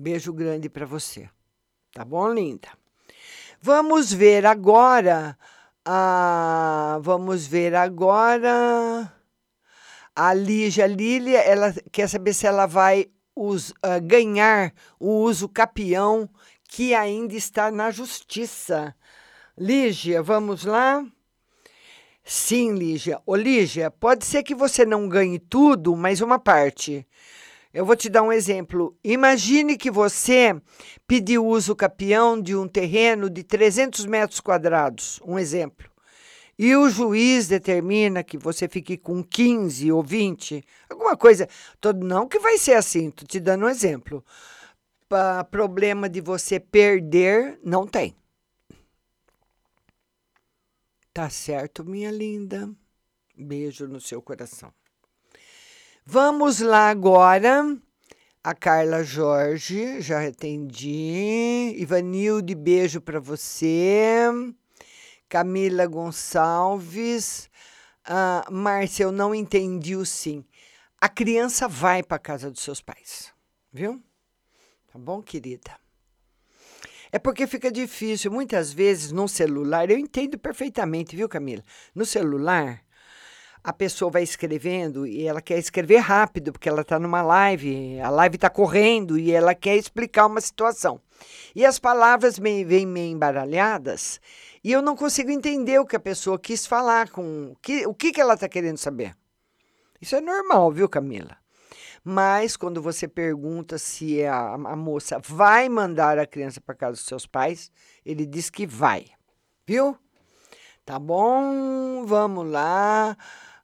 Beijo 0.00 0.32
grande 0.32 0.68
para 0.68 0.86
você. 0.86 1.28
Tá 1.92 2.04
bom, 2.04 2.32
linda? 2.32 2.68
Vamos 3.60 4.12
ver 4.12 4.46
agora. 4.46 5.36
Ah, 5.84 7.00
vamos 7.02 7.48
ver 7.48 7.74
agora. 7.74 9.12
A 10.14 10.32
Lígia 10.32 10.86
Lília, 10.86 11.40
ela 11.40 11.74
quer 11.90 12.08
saber 12.08 12.32
se 12.32 12.46
ela 12.46 12.64
vai 12.64 13.10
us, 13.34 13.70
uh, 13.70 14.00
ganhar 14.00 14.72
o 15.00 15.22
uso 15.24 15.48
capião 15.48 16.30
que 16.68 16.94
ainda 16.94 17.34
está 17.34 17.68
na 17.68 17.90
justiça. 17.90 18.94
Lígia, 19.58 20.22
vamos 20.22 20.64
lá? 20.64 21.04
Sim, 22.22 22.74
Lígia. 22.74 23.20
Ô, 23.26 23.34
Lígia, 23.34 23.90
pode 23.90 24.24
ser 24.24 24.44
que 24.44 24.54
você 24.54 24.86
não 24.86 25.08
ganhe 25.08 25.40
tudo, 25.40 25.96
mas 25.96 26.20
uma 26.20 26.38
parte. 26.38 27.04
Eu 27.78 27.84
vou 27.84 27.94
te 27.94 28.08
dar 28.08 28.24
um 28.24 28.32
exemplo. 28.32 28.98
Imagine 29.04 29.78
que 29.78 29.88
você 29.88 30.60
pediu 31.06 31.46
uso 31.46 31.76
capião 31.76 32.42
de 32.42 32.56
um 32.56 32.66
terreno 32.66 33.30
de 33.30 33.44
300 33.44 34.04
metros 34.04 34.40
quadrados, 34.40 35.20
um 35.24 35.38
exemplo. 35.38 35.88
E 36.58 36.74
o 36.74 36.90
juiz 36.90 37.46
determina 37.46 38.24
que 38.24 38.36
você 38.36 38.68
fique 38.68 38.96
com 38.96 39.22
15 39.22 39.92
ou 39.92 40.02
20, 40.02 40.60
alguma 40.90 41.16
coisa. 41.16 41.48
Não 42.02 42.26
que 42.26 42.40
vai 42.40 42.58
ser 42.58 42.72
assim, 42.72 43.10
estou 43.10 43.28
te 43.28 43.38
dando 43.38 43.64
um 43.64 43.68
exemplo. 43.68 44.24
Pra 45.08 45.44
problema 45.44 46.08
de 46.08 46.20
você 46.20 46.58
perder, 46.58 47.60
não 47.62 47.86
tem. 47.86 48.12
Tá 51.12 51.30
certo, 51.30 51.84
minha 51.84 52.10
linda? 52.10 52.68
Beijo 53.36 53.86
no 53.86 54.00
seu 54.00 54.20
coração. 54.20 54.74
Vamos 56.10 56.60
lá 56.60 56.88
agora. 56.88 57.76
A 58.42 58.54
Carla 58.54 59.04
Jorge, 59.04 60.00
já 60.00 60.26
atendi. 60.26 61.74
Ivanilde, 61.76 62.54
beijo 62.54 62.98
para 62.98 63.20
você. 63.20 64.22
Camila 65.28 65.86
Gonçalves. 65.86 67.50
Ah, 68.06 68.42
Márcia, 68.50 69.04
eu 69.04 69.12
não 69.12 69.34
entendi 69.34 69.96
o 69.96 70.06
sim. 70.06 70.46
A 70.98 71.10
criança 71.10 71.68
vai 71.68 72.02
para 72.02 72.18
casa 72.18 72.50
dos 72.50 72.62
seus 72.62 72.80
pais, 72.80 73.30
viu? 73.70 74.02
Tá 74.90 74.98
bom, 74.98 75.20
querida? 75.20 75.78
É 77.12 77.18
porque 77.18 77.46
fica 77.46 77.70
difícil. 77.70 78.32
Muitas 78.32 78.72
vezes 78.72 79.12
no 79.12 79.28
celular, 79.28 79.90
eu 79.90 79.98
entendo 79.98 80.38
perfeitamente, 80.38 81.14
viu, 81.14 81.28
Camila? 81.28 81.62
No 81.94 82.06
celular, 82.06 82.82
a 83.68 83.72
pessoa 83.74 84.10
vai 84.10 84.22
escrevendo 84.22 85.06
e 85.06 85.26
ela 85.26 85.42
quer 85.42 85.58
escrever 85.58 85.98
rápido, 85.98 86.52
porque 86.52 86.70
ela 86.70 86.80
está 86.80 86.98
numa 86.98 87.20
live, 87.20 88.00
a 88.00 88.08
live 88.08 88.36
está 88.36 88.48
correndo 88.48 89.18
e 89.18 89.30
ela 89.30 89.54
quer 89.54 89.76
explicar 89.76 90.24
uma 90.24 90.40
situação. 90.40 90.98
E 91.54 91.66
as 91.66 91.78
palavras 91.78 92.38
me, 92.38 92.64
vêm 92.64 92.86
meio 92.86 93.12
embaralhadas 93.12 94.22
e 94.64 94.72
eu 94.72 94.80
não 94.80 94.96
consigo 94.96 95.30
entender 95.30 95.78
o 95.78 95.84
que 95.84 95.96
a 95.96 96.00
pessoa 96.00 96.38
quis 96.38 96.66
falar, 96.66 97.10
com 97.10 97.54
que, 97.60 97.86
o 97.86 97.92
que, 97.92 98.10
que 98.10 98.18
ela 98.22 98.32
está 98.32 98.48
querendo 98.48 98.78
saber. 98.78 99.14
Isso 100.00 100.16
é 100.16 100.20
normal, 100.22 100.72
viu, 100.72 100.88
Camila? 100.88 101.36
Mas 102.02 102.56
quando 102.56 102.80
você 102.80 103.06
pergunta 103.06 103.76
se 103.76 104.24
a, 104.24 104.54
a 104.54 104.76
moça 104.76 105.20
vai 105.22 105.68
mandar 105.68 106.18
a 106.18 106.26
criança 106.26 106.58
para 106.58 106.74
casa 106.74 106.92
dos 106.92 107.04
seus 107.04 107.26
pais, 107.26 107.70
ele 108.02 108.24
diz 108.24 108.48
que 108.48 108.66
vai, 108.66 109.08
viu? 109.66 109.94
Tá 110.86 110.98
bom, 110.98 112.06
vamos 112.06 112.50
lá. 112.50 113.14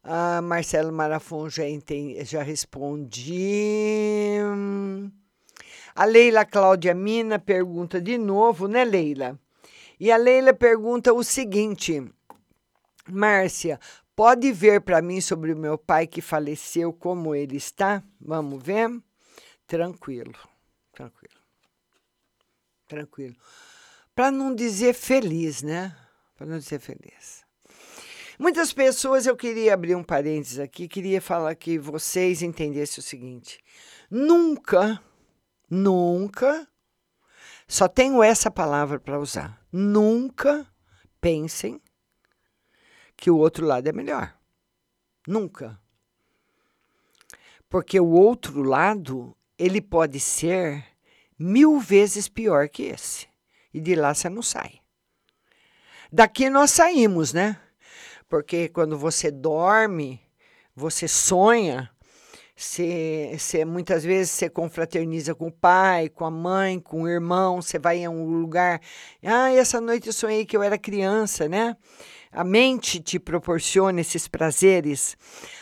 Ah, 0.06 0.42
Marcelo 0.42 0.92
Marafon 0.92 1.48
já, 1.48 1.62
já 2.24 2.42
respondi. 2.42 4.36
A 5.94 6.04
Leila 6.04 6.44
Cláudia 6.44 6.92
Mina 6.92 7.38
pergunta 7.38 8.02
de 8.02 8.18
novo, 8.18 8.68
né, 8.68 8.84
Leila? 8.84 9.40
E 9.98 10.12
a 10.12 10.18
Leila 10.18 10.52
pergunta 10.52 11.14
o 11.14 11.24
seguinte: 11.24 12.04
Márcia, 13.08 13.80
pode 14.14 14.52
ver 14.52 14.82
para 14.82 15.00
mim 15.00 15.22
sobre 15.22 15.54
o 15.54 15.56
meu 15.56 15.78
pai 15.78 16.06
que 16.06 16.20
faleceu, 16.20 16.92
como 16.92 17.34
ele 17.34 17.56
está? 17.56 18.02
Vamos 18.20 18.62
ver? 18.62 18.90
Tranquilo, 19.66 20.34
tranquilo, 20.92 21.40
tranquilo. 22.86 23.36
Para 24.14 24.30
não 24.30 24.54
dizer 24.54 24.92
feliz, 24.92 25.62
né? 25.62 25.96
Para 26.36 26.46
não 26.46 26.58
dizer 26.58 26.78
feliz. 26.78 27.43
Muitas 28.38 28.72
pessoas, 28.72 29.26
eu 29.26 29.36
queria 29.36 29.74
abrir 29.74 29.94
um 29.94 30.02
parênteses 30.02 30.58
aqui, 30.58 30.88
queria 30.88 31.20
falar 31.20 31.54
que 31.54 31.78
vocês 31.78 32.42
entendessem 32.42 33.00
o 33.00 33.06
seguinte: 33.06 33.60
nunca, 34.10 35.00
nunca, 35.70 36.68
só 37.68 37.86
tenho 37.86 38.22
essa 38.22 38.50
palavra 38.50 38.98
para 38.98 39.20
usar, 39.20 39.60
nunca 39.72 40.66
pensem 41.20 41.80
que 43.16 43.30
o 43.30 43.38
outro 43.38 43.64
lado 43.64 43.88
é 43.88 43.92
melhor. 43.92 44.36
Nunca. 45.26 45.80
Porque 47.68 47.98
o 47.98 48.10
outro 48.10 48.62
lado, 48.62 49.36
ele 49.58 49.80
pode 49.80 50.20
ser 50.20 50.84
mil 51.38 51.78
vezes 51.78 52.28
pior 52.28 52.68
que 52.68 52.82
esse. 52.82 53.26
E 53.72 53.80
de 53.80 53.94
lá 53.94 54.12
você 54.14 54.28
não 54.28 54.42
sai. 54.42 54.80
Daqui 56.12 56.48
nós 56.50 56.70
saímos, 56.70 57.32
né? 57.32 57.60
Porque 58.28 58.68
quando 58.68 58.98
você 58.98 59.30
dorme, 59.30 60.20
você 60.74 61.06
sonha, 61.06 61.90
você, 62.56 63.36
você, 63.36 63.64
muitas 63.64 64.04
vezes 64.04 64.30
você 64.30 64.48
confraterniza 64.48 65.34
com 65.34 65.48
o 65.48 65.52
pai, 65.52 66.08
com 66.08 66.24
a 66.24 66.30
mãe, 66.30 66.78
com 66.78 67.02
o 67.02 67.08
irmão, 67.08 67.60
você 67.60 67.78
vai 67.78 67.98
em 67.98 68.08
um 68.08 68.26
lugar. 68.40 68.80
Ah, 69.24 69.50
essa 69.52 69.80
noite 69.80 70.06
eu 70.06 70.12
sonhei 70.12 70.46
que 70.46 70.56
eu 70.56 70.62
era 70.62 70.78
criança, 70.78 71.48
né? 71.48 71.76
A 72.34 72.42
mente 72.42 72.98
te 72.98 73.20
proporciona 73.20 74.00
esses 74.00 74.26
prazeres. 74.26 75.16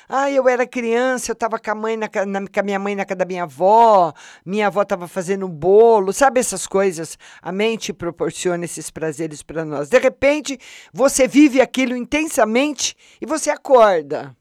Ah, 0.08 0.30
eu 0.30 0.48
era 0.48 0.66
criança, 0.66 1.30
eu 1.30 1.34
estava 1.34 1.58
com 1.58 1.70
a 1.70 1.74
mãe 1.74 1.98
na, 1.98 2.08
na, 2.26 2.48
com 2.48 2.60
a 2.60 2.62
minha 2.62 2.78
mãe 2.78 2.96
na 2.96 3.04
casa 3.04 3.18
da 3.18 3.24
minha 3.26 3.42
avó, 3.42 4.14
minha 4.42 4.68
avó 4.68 4.80
estava 4.80 5.06
fazendo 5.06 5.46
bolo, 5.46 6.14
sabe 6.14 6.40
essas 6.40 6.66
coisas? 6.66 7.18
A 7.42 7.52
mente 7.52 7.92
proporciona 7.92 8.64
esses 8.64 8.90
prazeres 8.90 9.42
para 9.42 9.66
nós. 9.66 9.90
De 9.90 9.98
repente, 9.98 10.58
você 10.94 11.28
vive 11.28 11.60
aquilo 11.60 11.94
intensamente 11.94 12.96
e 13.20 13.26
você 13.26 13.50
acorda. 13.50 14.34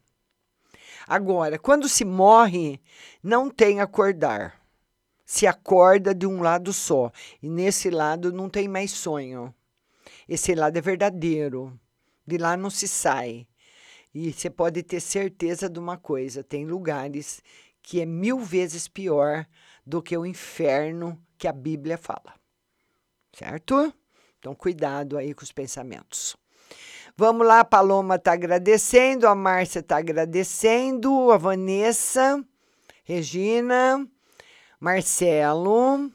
Agora, 1.05 1.59
quando 1.59 1.89
se 1.89 2.05
morre, 2.05 2.79
não 3.21 3.49
tem 3.49 3.81
acordar. 3.81 4.55
Se 5.25 5.45
acorda 5.45 6.15
de 6.15 6.25
um 6.25 6.41
lado 6.41 6.71
só. 6.71 7.11
E 7.43 7.49
nesse 7.49 7.89
lado 7.89 8.31
não 8.31 8.49
tem 8.49 8.69
mais 8.69 8.91
sonho. 8.91 9.53
Esse 10.29 10.55
lado 10.55 10.77
é 10.77 10.81
verdadeiro. 10.81 11.77
De 12.25 12.37
lá 12.37 12.55
não 12.55 12.69
se 12.69 12.87
sai. 12.87 13.47
E 14.13 14.31
você 14.31 14.49
pode 14.49 14.83
ter 14.83 14.99
certeza 14.99 15.69
de 15.69 15.79
uma 15.79 15.97
coisa: 15.97 16.43
tem 16.43 16.65
lugares 16.65 17.41
que 17.81 18.01
é 18.01 18.05
mil 18.05 18.39
vezes 18.39 18.87
pior 18.87 19.45
do 19.85 20.01
que 20.01 20.17
o 20.17 20.25
inferno 20.25 21.19
que 21.37 21.47
a 21.47 21.53
Bíblia 21.53 21.97
fala. 21.97 22.33
Certo? 23.33 23.93
Então, 24.37 24.53
cuidado 24.53 25.17
aí 25.17 25.33
com 25.33 25.43
os 25.43 25.51
pensamentos. 25.51 26.35
Vamos 27.15 27.45
lá, 27.45 27.59
a 27.59 27.65
Paloma 27.65 28.15
está 28.15 28.33
agradecendo, 28.33 29.27
a 29.27 29.35
Márcia 29.35 29.79
está 29.79 29.97
agradecendo, 29.97 31.31
a 31.31 31.37
Vanessa, 31.37 32.43
Regina, 33.03 34.07
Marcelo, 34.79 36.11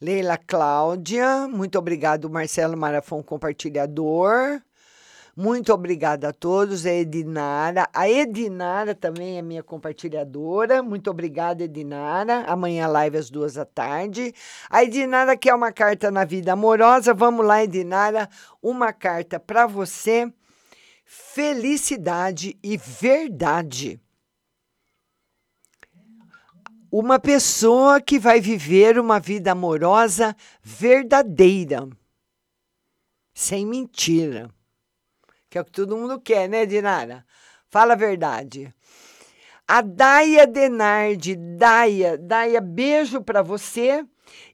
Leila 0.00 0.38
Cláudia, 0.38 1.48
muito 1.48 1.78
obrigado, 1.78 2.30
Marcelo 2.30 2.76
Marafon, 2.76 3.22
compartilhador. 3.22 4.62
Muito 5.38 5.70
obrigada 5.70 6.30
a 6.30 6.32
todos, 6.32 6.86
a 6.86 6.90
Edinara. 6.90 7.86
A 7.92 8.08
Edinara 8.08 8.94
também 8.94 9.36
é 9.36 9.42
minha 9.42 9.62
compartilhadora. 9.62 10.82
Muito 10.82 11.10
obrigada, 11.10 11.62
Edinara. 11.62 12.44
Amanhã 12.46 12.88
live 12.88 13.18
às 13.18 13.28
duas 13.28 13.52
da 13.52 13.66
tarde. 13.66 14.32
A 14.70 14.82
Edinara 14.82 15.36
quer 15.36 15.54
uma 15.54 15.70
carta 15.70 16.10
na 16.10 16.24
vida 16.24 16.54
amorosa. 16.54 17.12
Vamos 17.12 17.44
lá, 17.44 17.62
Edinara. 17.62 18.30
Uma 18.62 18.94
carta 18.94 19.38
para 19.38 19.66
você. 19.66 20.32
Felicidade 21.04 22.58
e 22.62 22.78
verdade. 22.78 24.00
Uma 26.90 27.18
pessoa 27.18 28.00
que 28.00 28.18
vai 28.18 28.40
viver 28.40 28.98
uma 28.98 29.20
vida 29.20 29.52
amorosa 29.52 30.34
verdadeira, 30.62 31.86
sem 33.34 33.66
mentira 33.66 34.50
que 35.56 35.58
é 35.58 35.62
o 35.62 35.64
que 35.64 35.72
todo 35.72 35.96
mundo 35.96 36.20
quer, 36.20 36.48
né, 36.48 36.66
Dinara? 36.66 37.24
Fala 37.70 37.94
a 37.94 37.96
verdade. 37.96 38.72
A 39.66 39.80
Daia 39.80 40.46
Denardi, 40.46 41.34
Daia, 41.34 42.18
Daia, 42.18 42.60
beijo 42.60 43.22
para 43.22 43.40
você. 43.42 44.04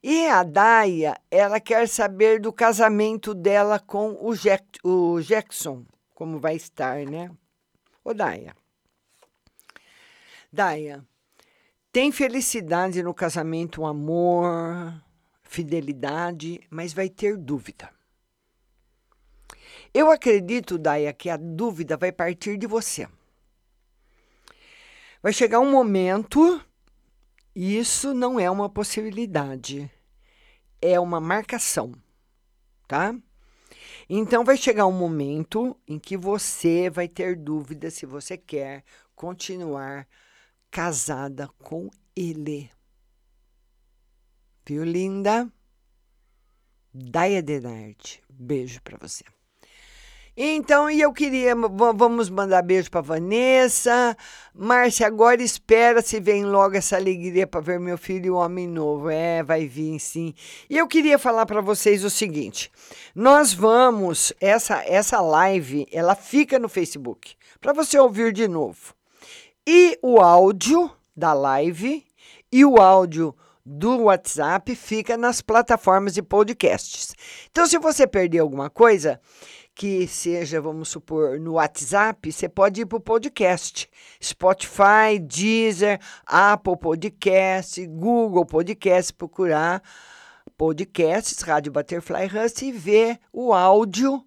E 0.01 0.27
a 0.29 0.45
Daia, 0.45 1.17
ela 1.29 1.59
quer 1.59 1.89
saber 1.89 2.41
do 2.41 2.53
casamento 2.53 3.35
dela 3.35 3.81
com 3.81 4.17
o, 4.21 4.35
Jack, 4.37 4.79
o 4.85 5.21
Jackson, 5.21 5.85
como 6.15 6.39
vai 6.39 6.55
estar, 6.55 7.05
né? 7.05 7.31
Ô, 8.05 8.15
Daia. 8.15 8.55
Daia, 10.53 11.05
tem 11.91 12.13
felicidade 12.13 13.03
no 13.03 13.13
casamento, 13.13 13.85
amor, 13.85 14.95
fidelidade, 15.43 16.61
mas 16.71 16.93
vai 16.93 17.09
ter 17.09 17.37
dúvida. 17.37 17.91
Eu 19.95 20.11
acredito, 20.11 20.79
Daia, 20.79 21.13
que 21.13 21.29
a 21.29 21.37
dúvida 21.37 21.97
vai 21.99 22.11
partir 22.11 22.57
de 22.57 22.67
você. 22.67 23.07
Vai 25.23 25.33
chegar 25.33 25.61
um 25.61 25.71
momento, 25.71 26.61
isso 27.55 28.15
não 28.15 28.41
é 28.41 28.51
uma 28.51 28.71
possibilidade, 28.71 29.91
é 30.81 30.99
uma 30.99 31.21
marcação, 31.21 31.93
tá? 32.89 33.15
Então 34.09 34.45
vai 34.45 34.57
chegar 34.57 34.87
um 34.87 34.93
momento 34.93 35.77
em 35.87 35.99
que 35.99 36.17
você 36.17 36.91
vai 36.91 37.07
ter 37.07 37.37
dúvida 37.37 37.91
se 37.91 38.07
você 38.07 38.37
quer 38.37 38.85
continuar 39.15 40.09
casada 40.71 41.49
com 41.63 41.91
ele. 42.17 42.71
Viu, 44.67 44.85
linda? 44.85 45.53
Daia 46.93 47.43
Denard, 47.43 48.23
beijo 48.29 48.81
para 48.83 48.99
você. 48.99 49.25
Então, 50.35 50.89
e 50.89 50.99
eu 50.99 51.13
queria, 51.13 51.55
vamos 51.55 52.31
mandar 52.31 52.63
beijo 52.63 52.91
para 52.91 53.03
Vanessa. 53.03 54.17
Márcia, 54.55 55.07
agora 55.07 55.43
espera 55.43 56.01
se 56.01 56.19
vem 56.21 56.45
logo 56.45 56.75
essa 56.75 56.97
alegria 56.97 57.47
para 57.47 57.61
ver 57.61 57.79
meu 57.79 57.99
filho 57.99 58.37
homem 58.37 58.67
novo. 58.67 59.11
É, 59.11 59.43
vai 59.43 59.67
vir 59.67 60.01
sim. 60.01 60.33
E 60.71 60.79
eu 60.79 60.89
queria 60.89 61.19
falar 61.19 61.45
para 61.45 61.61
vocês 61.61 62.03
o 62.03 62.09
seguinte: 62.09 62.73
nós 63.15 63.53
vamos 63.53 64.33
essa 64.41 64.83
essa 64.87 65.21
live, 65.21 65.87
ela 65.93 66.15
fica 66.15 66.59
no 66.59 66.69
Facebook 66.69 67.35
para 67.61 67.75
você 67.75 67.99
ouvir 67.99 68.33
de 68.33 68.49
novo. 68.49 68.95
E 69.67 69.99
o 70.03 70.19
áudio 70.19 70.91
da 71.15 71.35
live 71.35 72.05
e 72.51 72.65
o 72.65 72.81
áudio 72.81 73.37
do 73.65 74.05
WhatsApp 74.05 74.75
fica 74.75 75.17
nas 75.17 75.41
plataformas 75.41 76.15
de 76.15 76.23
podcasts. 76.23 77.15
Então, 77.51 77.67
se 77.67 77.79
você 77.79 78.07
perder 78.07 78.41
alguma 78.41 78.69
coisa, 78.69 79.21
que 79.75 80.07
seja, 80.07 80.61
vamos 80.61 80.89
supor, 80.89 81.41
no 81.41 81.55
WhatsApp, 81.55 82.31
você 82.31 82.49
pode 82.49 82.83
ir 82.83 82.87
para 82.87 82.99
o 82.99 83.01
podcast. 83.01 83.89
Spotify, 84.23 85.19
Deezer, 85.21 85.99
Apple 86.27 86.77
Podcast, 86.77 87.85
Google 87.87 88.45
Podcast, 88.45 89.13
procurar 89.15 89.83
podcasts, 90.57 91.41
Rádio 91.41 91.73
Butterfly 91.73 92.27
Rust 92.27 92.63
e 92.63 92.73
ver 92.73 93.19
o 93.33 93.53
áudio 93.53 94.25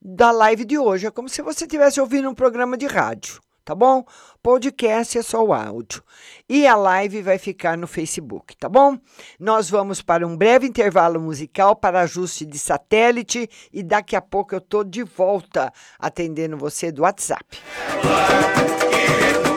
da 0.00 0.30
live 0.30 0.64
de 0.64 0.78
hoje. 0.78 1.06
É 1.06 1.10
como 1.10 1.28
se 1.28 1.42
você 1.42 1.64
estivesse 1.64 2.00
ouvindo 2.00 2.28
um 2.28 2.34
programa 2.34 2.76
de 2.76 2.86
rádio 2.86 3.40
tá 3.68 3.74
bom? 3.74 4.02
Podcast 4.42 5.18
é 5.18 5.22
só 5.22 5.44
o 5.44 5.52
áudio. 5.52 6.02
E 6.48 6.66
a 6.66 6.74
live 6.74 7.20
vai 7.20 7.36
ficar 7.36 7.76
no 7.76 7.86
Facebook, 7.86 8.56
tá 8.56 8.66
bom? 8.66 8.96
Nós 9.38 9.68
vamos 9.68 10.00
para 10.00 10.26
um 10.26 10.34
breve 10.34 10.66
intervalo 10.66 11.20
musical 11.20 11.76
para 11.76 12.00
ajuste 12.00 12.46
de 12.46 12.58
satélite 12.58 13.46
e 13.70 13.82
daqui 13.82 14.16
a 14.16 14.22
pouco 14.22 14.54
eu 14.54 14.60
tô 14.62 14.82
de 14.82 15.02
volta 15.02 15.70
atendendo 15.98 16.56
você 16.56 16.90
do 16.90 17.02
WhatsApp. 17.02 17.58
Olá, 18.02 19.47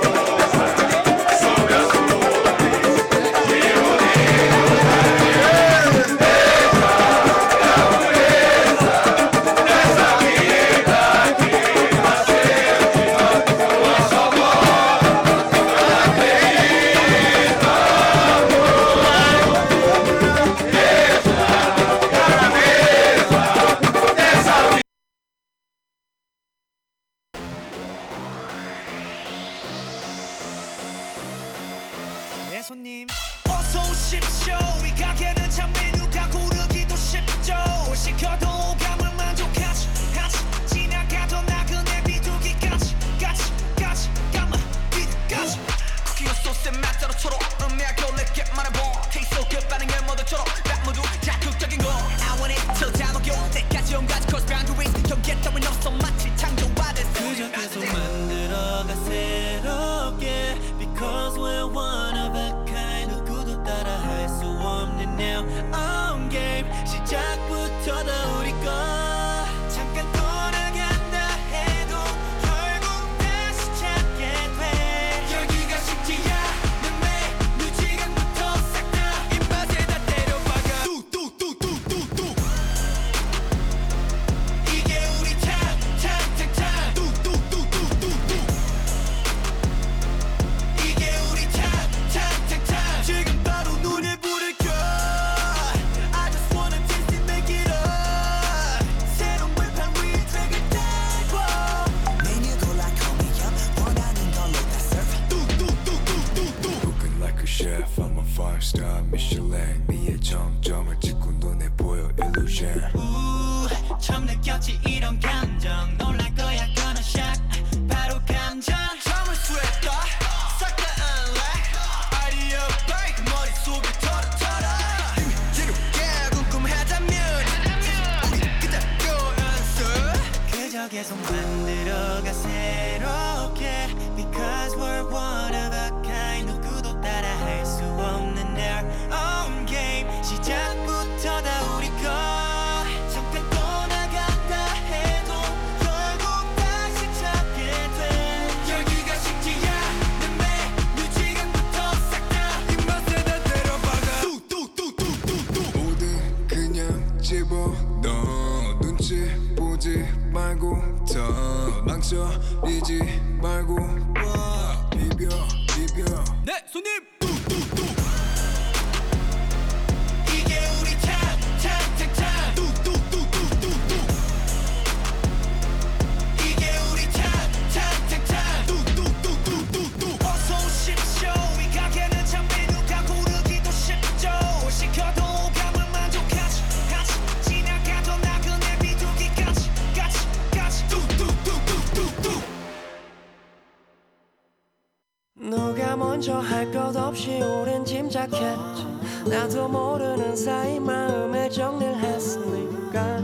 끝없이 196.92 197.42
오랜 197.42 197.86
짐작했지. 197.86 198.86
나도 199.26 199.70
모르는 199.70 200.36
사이 200.36 200.78
마음에 200.78 201.48
정리를 201.48 201.98
했으니까. 201.98 203.18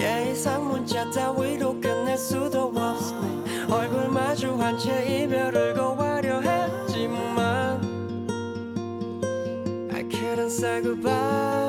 예상 0.00 0.66
문자 0.66 1.08
따위로 1.10 1.80
끝낼 1.80 2.18
수도 2.18 2.72
없으니 2.74 3.44
얼굴 3.70 4.08
마주한 4.08 4.78
채 4.78 5.22
이별을 5.22 5.74
고하려 5.74 6.40
했지만 6.40 7.80
I 9.92 10.02
couldn't 10.08 10.50
say 10.50 10.82
goodbye. 10.82 11.67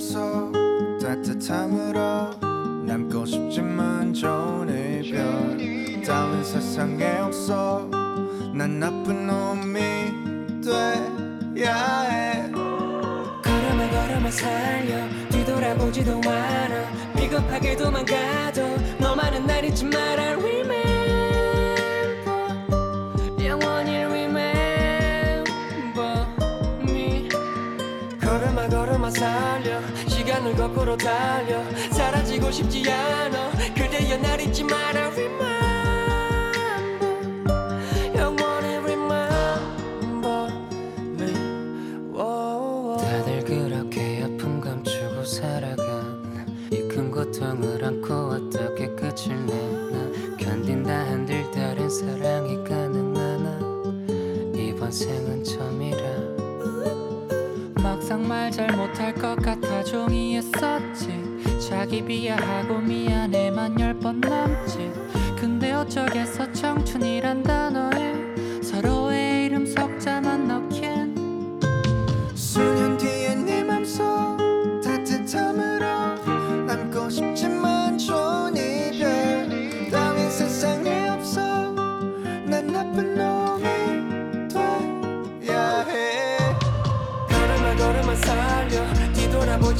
속 0.00 0.52
따뜻함으로 1.00 2.30
남고 2.86 3.26
싶지만 3.26 4.12
좋은 4.14 4.68
이별. 5.02 6.02
다른 6.04 6.42
세상에 6.42 7.18
없어. 7.20 7.88
난 8.54 8.80
나쁜 8.80 9.26
놈이 9.26 9.80
돼야 10.62 12.00
해. 12.02 12.50
걸음에 12.50 13.90
걸음에 13.90 14.30
살려. 14.30 15.08
뒤돌아보지도 15.30 16.20
않아. 16.24 17.12
비겁하게 17.16 17.76
도망가도 17.76 18.76
너만은 18.98 19.46
날 19.46 19.64
잊지 19.64 19.84
말아. 19.84 20.32
달려. 29.22 29.80
시간을 30.08 30.56
거꾸로 30.56 30.96
달려. 30.96 31.62
사라지고 31.92 32.50
싶지 32.50 32.90
않아. 32.90 33.50
그대여 33.74 34.16
날 34.18 34.40
잊지 34.40 34.64
마라. 34.64 35.10
Remember. 35.10 35.52
영원히 38.16 38.76
remember 38.78 40.52
me. 41.20 41.32
다들 42.98 43.44
그렇게 43.44 44.24
아픔 44.24 44.60
감추고 44.60 45.24
살아간 45.24 46.22
이큰 46.72 47.10
고통을 47.12 47.84
안고 47.84 48.14
어떻게 48.14 48.88
끝을 48.96 49.36
내나? 49.46 50.36
견딘다 50.38 50.92
한들 51.06 51.48
다른 51.52 51.88
사랑이 51.88 52.64
가능하나? 52.64 53.58
이번 54.56 54.90
생은 54.90 55.44
처음이라. 55.44 56.42
막상 57.82 58.26
말 58.26 58.50
잘못 58.50 58.91
할것 59.02 59.42
같아 59.42 59.82
종이에 59.82 60.40
썼지. 60.40 61.58
자기 61.68 62.04
비하하고 62.04 62.78
미안해만 62.78 63.80
열번 63.80 64.20
남지. 64.20 64.92
근데 65.40 65.72
어쩌겠어 65.72 66.52
청춘이란 66.52 67.42
단어에 67.42 68.11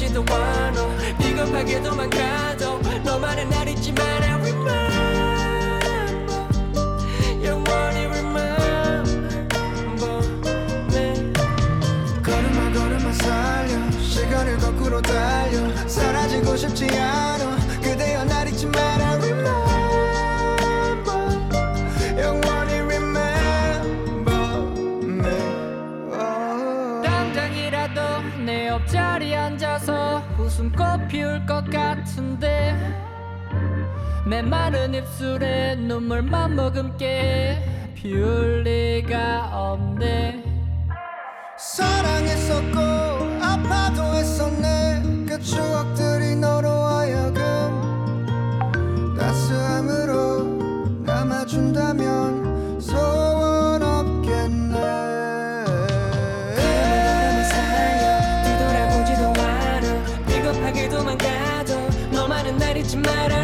뒤돌아보지도 0.03 0.25
않아. 0.25 0.89
비겁하게 1.19 1.83
도망가도 1.83 2.81
너만은 3.05 3.49
날 3.51 3.69
잊지 3.69 3.93
마라 3.93 4.37
Remember. 4.39 4.73
영원히 7.45 8.07
remember. 8.07 8.57
me 10.93 11.33
걸음마 12.23 12.73
걸음마 12.73 13.13
살려. 13.13 13.91
시간을 14.01 14.59
거꾸로 14.59 15.01
달려. 15.03 15.87
사라지고 15.87 16.57
싶지 16.57 16.89
않아 16.99 17.52
웃음꽃 30.63 31.09
피울 31.09 31.45
것 31.45 31.69
같은데 31.69 32.77
메마른 34.25 34.95
입술에 34.95 35.75
눈물만 35.75 36.55
머금게 36.55 37.93
피울 37.97 38.63
리가 38.63 39.51
없네. 39.53 40.45
사랑했었고 41.59 42.79
아파도 43.43 44.15
했었네. 44.15 45.27
그 45.29 45.41
추억들이 45.41 46.37
너로 46.37 46.69
하여금 46.69 47.35
따스함으로 49.19 50.45
남아준다면 51.05 52.12
matter. 63.03 63.42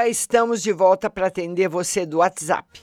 Já 0.00 0.08
estamos 0.08 0.62
de 0.62 0.72
volta 0.72 1.10
para 1.10 1.26
atender 1.26 1.68
você 1.68 2.06
do 2.06 2.18
WhatsApp. 2.18 2.80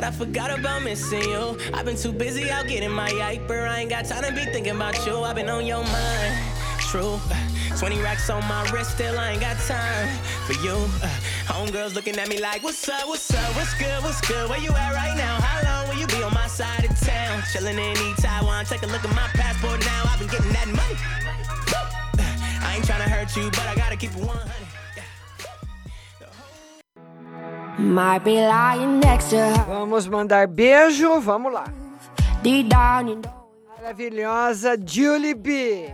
I 0.00 0.10
forgot 0.10 0.50
about 0.50 0.82
missing 0.82 1.22
you. 1.22 1.58
I've 1.74 1.84
been 1.84 1.96
too 1.96 2.12
busy 2.12 2.50
out 2.50 2.66
getting 2.66 2.90
my 2.90 3.10
yiper. 3.10 3.68
I 3.68 3.80
ain't 3.80 3.90
got 3.90 4.06
time 4.06 4.24
to 4.24 4.32
be 4.32 4.44
thinking 4.50 4.74
about 4.74 5.04
you. 5.04 5.22
I've 5.22 5.34
been 5.36 5.50
on 5.50 5.66
your 5.66 5.84
mind. 5.84 6.34
True. 6.80 7.20
20 7.78 8.02
racks 8.02 8.28
on 8.28 8.44
my 8.48 8.68
wrist, 8.70 8.90
still 8.90 9.16
I 9.16 9.30
ain't 9.30 9.40
got 9.40 9.56
time 9.60 10.08
for 10.46 10.54
you. 10.64 10.74
Uh, 11.00 11.06
homegirls 11.46 11.94
looking 11.94 12.18
at 12.18 12.28
me 12.28 12.40
like, 12.40 12.64
what's 12.64 12.88
up, 12.88 13.06
what's 13.06 13.32
up, 13.32 13.54
what's 13.54 13.72
good, 13.74 14.02
what's 14.02 14.20
good? 14.26 14.50
Where 14.50 14.58
you 14.58 14.70
at 14.70 14.94
right 14.94 15.16
now? 15.16 15.40
How 15.40 15.62
long 15.62 15.88
will 15.88 16.00
you 16.00 16.08
be 16.08 16.20
on 16.24 16.34
my 16.34 16.48
side 16.48 16.84
of 16.84 16.98
town? 16.98 17.40
Chilling 17.52 17.78
in 17.78 17.92
East 17.92 18.22
Taiwan, 18.24 18.64
take 18.64 18.82
a 18.82 18.86
look 18.86 19.04
at 19.04 19.14
my 19.14 19.28
passport 19.28 19.78
now. 19.86 20.02
I've 20.06 20.18
been 20.18 20.26
getting 20.26 20.52
that 20.52 20.66
money. 20.66 20.96
Woo! 21.70 21.78
Uh, 22.18 22.66
I 22.66 22.74
ain't 22.76 22.84
trying 22.84 23.02
to 23.02 23.08
hurt 23.08 23.36
you, 23.36 23.48
but 23.50 23.66
I 23.68 23.76
gotta 23.76 23.96
keep 23.96 24.10
it 24.10 24.24
100. 24.24 24.58
Might 27.78 28.24
be 28.24 28.34
lying 28.40 28.98
next 28.98 29.30
to 29.30 29.36
her. 29.36 29.64
Vamos 29.68 30.08
mandar 30.08 30.48
beijo, 30.48 31.20
vamos 31.22 31.52
lá. 31.52 31.72
Deep 32.42 32.68
down, 32.68 33.06
you 33.06 33.16
know. 33.22 33.37
Maravilhosa 33.88 34.76
Julie 34.84 35.32
B. 35.32 35.86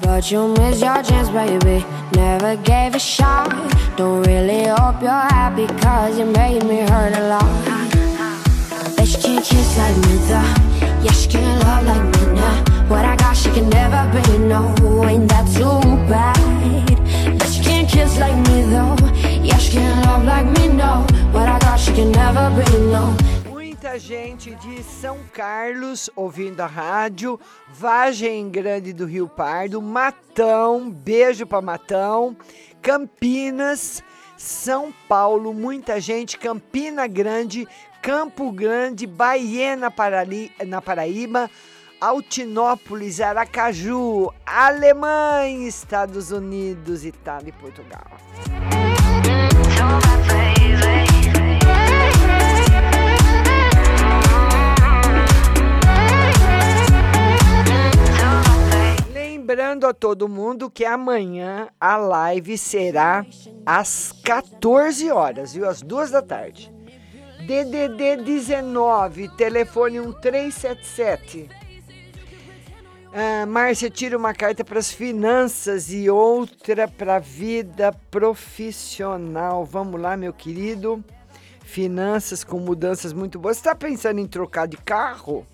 But 0.00 0.30
you 0.30 0.48
miss 0.54 0.80
your 0.80 1.02
chance, 1.02 1.28
baby. 1.28 1.84
Never 2.14 2.56
gave 2.56 2.94
a 2.94 2.98
shot. 2.98 3.50
Don't 3.94 4.22
really 4.22 4.64
hope 4.68 5.02
you're 5.02 5.10
happy, 5.10 5.66
cause 5.82 6.18
you 6.18 6.24
made 6.24 6.64
me 6.64 6.80
hurt 6.80 7.14
a 7.14 7.28
lot. 7.28 7.44
Bet 8.96 9.06
she 9.06 9.18
can't 9.20 9.44
kiss 9.44 9.76
like 9.76 9.96
me, 9.98 10.16
though. 10.28 11.04
Yeah, 11.04 11.12
she 11.12 11.28
can't 11.28 11.62
love 11.64 11.84
like 11.84 12.04
me 12.14 12.32
now. 12.40 12.88
What 12.88 13.04
I 13.04 13.16
got, 13.16 13.36
she 13.36 13.50
can 13.50 13.68
never 13.68 14.02
be, 14.14 14.38
no. 14.38 14.74
Ain't 15.04 15.28
that 15.28 15.46
too 15.52 15.80
bad? 16.08 17.38
Bet 17.38 17.48
she 17.52 17.62
can't 17.62 17.86
kiss 17.86 18.18
like 18.18 18.36
me, 18.48 18.62
though. 18.62 18.96
Yeah, 19.42 19.58
she 19.58 19.72
can't 19.72 20.06
love 20.06 20.24
like 20.24 20.46
me, 20.56 20.68
no. 20.68 21.04
What 21.32 21.50
I 21.50 21.58
got, 21.58 21.78
she 21.78 21.92
can 21.92 22.12
never 22.12 22.48
be, 22.56 22.78
no. 22.90 23.14
Muita 23.92 24.06
gente 24.06 24.54
de 24.54 24.82
São 24.82 25.18
Carlos 25.34 26.08
ouvindo 26.16 26.62
a 26.62 26.66
rádio, 26.66 27.38
Vagem 27.68 28.48
Grande 28.48 28.90
do 28.90 29.04
Rio 29.04 29.28
Pardo, 29.28 29.82
Matão, 29.82 30.90
beijo 30.90 31.46
para 31.46 31.60
Matão, 31.60 32.34
Campinas, 32.80 34.02
São 34.38 34.94
Paulo, 35.06 35.52
muita 35.52 36.00
gente, 36.00 36.38
Campina 36.38 37.06
Grande, 37.06 37.68
Campo 38.00 38.50
Grande, 38.50 39.06
Bahia, 39.06 39.76
na, 39.76 39.90
Parali, 39.90 40.50
na 40.66 40.80
Paraíba, 40.80 41.50
Altinópolis, 42.00 43.20
Aracaju, 43.20 44.32
Alemanha, 44.46 45.68
Estados 45.68 46.30
Unidos, 46.32 47.04
Itália 47.04 47.50
e 47.50 47.52
Portugal. 47.52 48.06
Lembrando 59.52 59.86
a 59.86 59.92
todo 59.92 60.30
mundo 60.30 60.70
que 60.70 60.82
amanhã 60.82 61.68
a 61.78 61.98
live 61.98 62.56
será 62.56 63.26
às 63.66 64.10
14 64.24 65.12
horas, 65.12 65.52
viu? 65.52 65.68
Às 65.68 65.82
duas 65.82 66.10
da 66.10 66.22
tarde. 66.22 66.72
DDD 67.46 68.16
19, 68.24 69.28
telefone 69.36 70.00
1377. 70.00 71.50
Ah, 73.12 73.44
Márcia, 73.44 73.90
tira 73.90 74.16
uma 74.16 74.32
carta 74.32 74.64
para 74.64 74.78
as 74.78 74.90
finanças 74.90 75.92
e 75.92 76.08
outra 76.08 76.88
para 76.88 77.16
a 77.16 77.18
vida 77.18 77.92
profissional. 78.10 79.66
Vamos 79.66 80.00
lá, 80.00 80.16
meu 80.16 80.32
querido. 80.32 81.04
Finanças 81.60 82.42
com 82.42 82.58
mudanças 82.58 83.12
muito 83.12 83.38
boas. 83.38 83.58
Você 83.58 83.60
está 83.60 83.74
pensando 83.74 84.18
em 84.18 84.26
trocar 84.26 84.66
de 84.66 84.78
carro? 84.78 85.46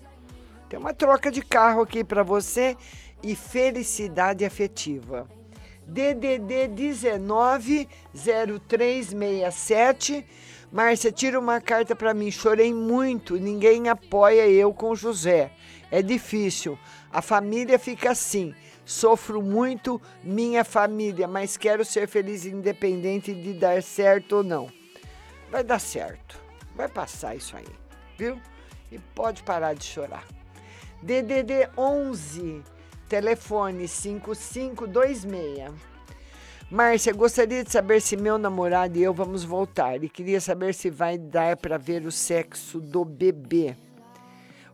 Tem 0.69 0.79
uma 0.79 0.93
troca 0.93 1.29
de 1.29 1.41
carro 1.41 1.81
aqui 1.81 2.01
para 2.03 2.23
você 2.23 2.77
e 3.23 3.35
felicidade 3.35 4.45
afetiva. 4.45 5.27
DDD 5.85 6.67
19 6.67 7.89
0367. 8.13 10.25
Márcia, 10.71 11.11
tira 11.11 11.39
uma 11.39 11.59
carta 11.59 11.95
para 11.95 12.13
mim. 12.13 12.29
Chorei 12.29 12.71
muito, 12.73 13.37
ninguém 13.37 13.89
apoia 13.89 14.47
eu 14.47 14.71
com 14.73 14.95
José. 14.95 15.51
É 15.91 16.01
difícil. 16.01 16.77
A 17.11 17.21
família 17.21 17.79
fica 17.79 18.11
assim. 18.11 18.53
Sofro 18.85 19.41
muito, 19.41 20.01
minha 20.23 20.63
família, 20.63 21.27
mas 21.27 21.57
quero 21.57 21.85
ser 21.85 22.07
feliz 22.07 22.45
independente 22.45 23.33
de 23.33 23.53
dar 23.53 23.83
certo 23.83 24.37
ou 24.37 24.43
não. 24.43 24.71
Vai 25.51 25.63
dar 25.63 25.79
certo. 25.79 26.39
Vai 26.75 26.87
passar 26.87 27.35
isso 27.35 27.55
aí, 27.55 27.67
viu? 28.17 28.39
E 28.91 28.97
pode 28.97 29.43
parar 29.43 29.75
de 29.75 29.83
chorar. 29.83 30.25
DDD 31.03 31.69
11 31.77 32.63
telefone 33.09 33.87
5526. 33.87 35.73
Márcia, 36.69 37.11
gostaria 37.11 37.63
de 37.63 37.71
saber 37.71 37.99
se 37.99 38.15
meu 38.15 38.37
namorado 38.37 38.95
e 38.95 39.01
eu 39.01 39.11
vamos 39.11 39.43
voltar 39.43 40.03
e 40.03 40.09
queria 40.09 40.39
saber 40.39 40.75
se 40.75 40.91
vai 40.91 41.17
dar 41.17 41.57
para 41.57 41.79
ver 41.79 42.05
o 42.05 42.11
sexo 42.11 42.79
do 42.79 43.03
bebê. 43.03 43.75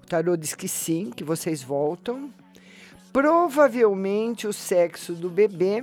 O 0.03 0.05
tarô 0.05 0.35
diz 0.35 0.53
que 0.53 0.67
sim, 0.67 1.09
que 1.09 1.23
vocês 1.23 1.63
voltam. 1.63 2.29
Provavelmente 3.13 4.45
o 4.45 4.51
sexo 4.51 5.13
do 5.13 5.29
bebê, 5.29 5.81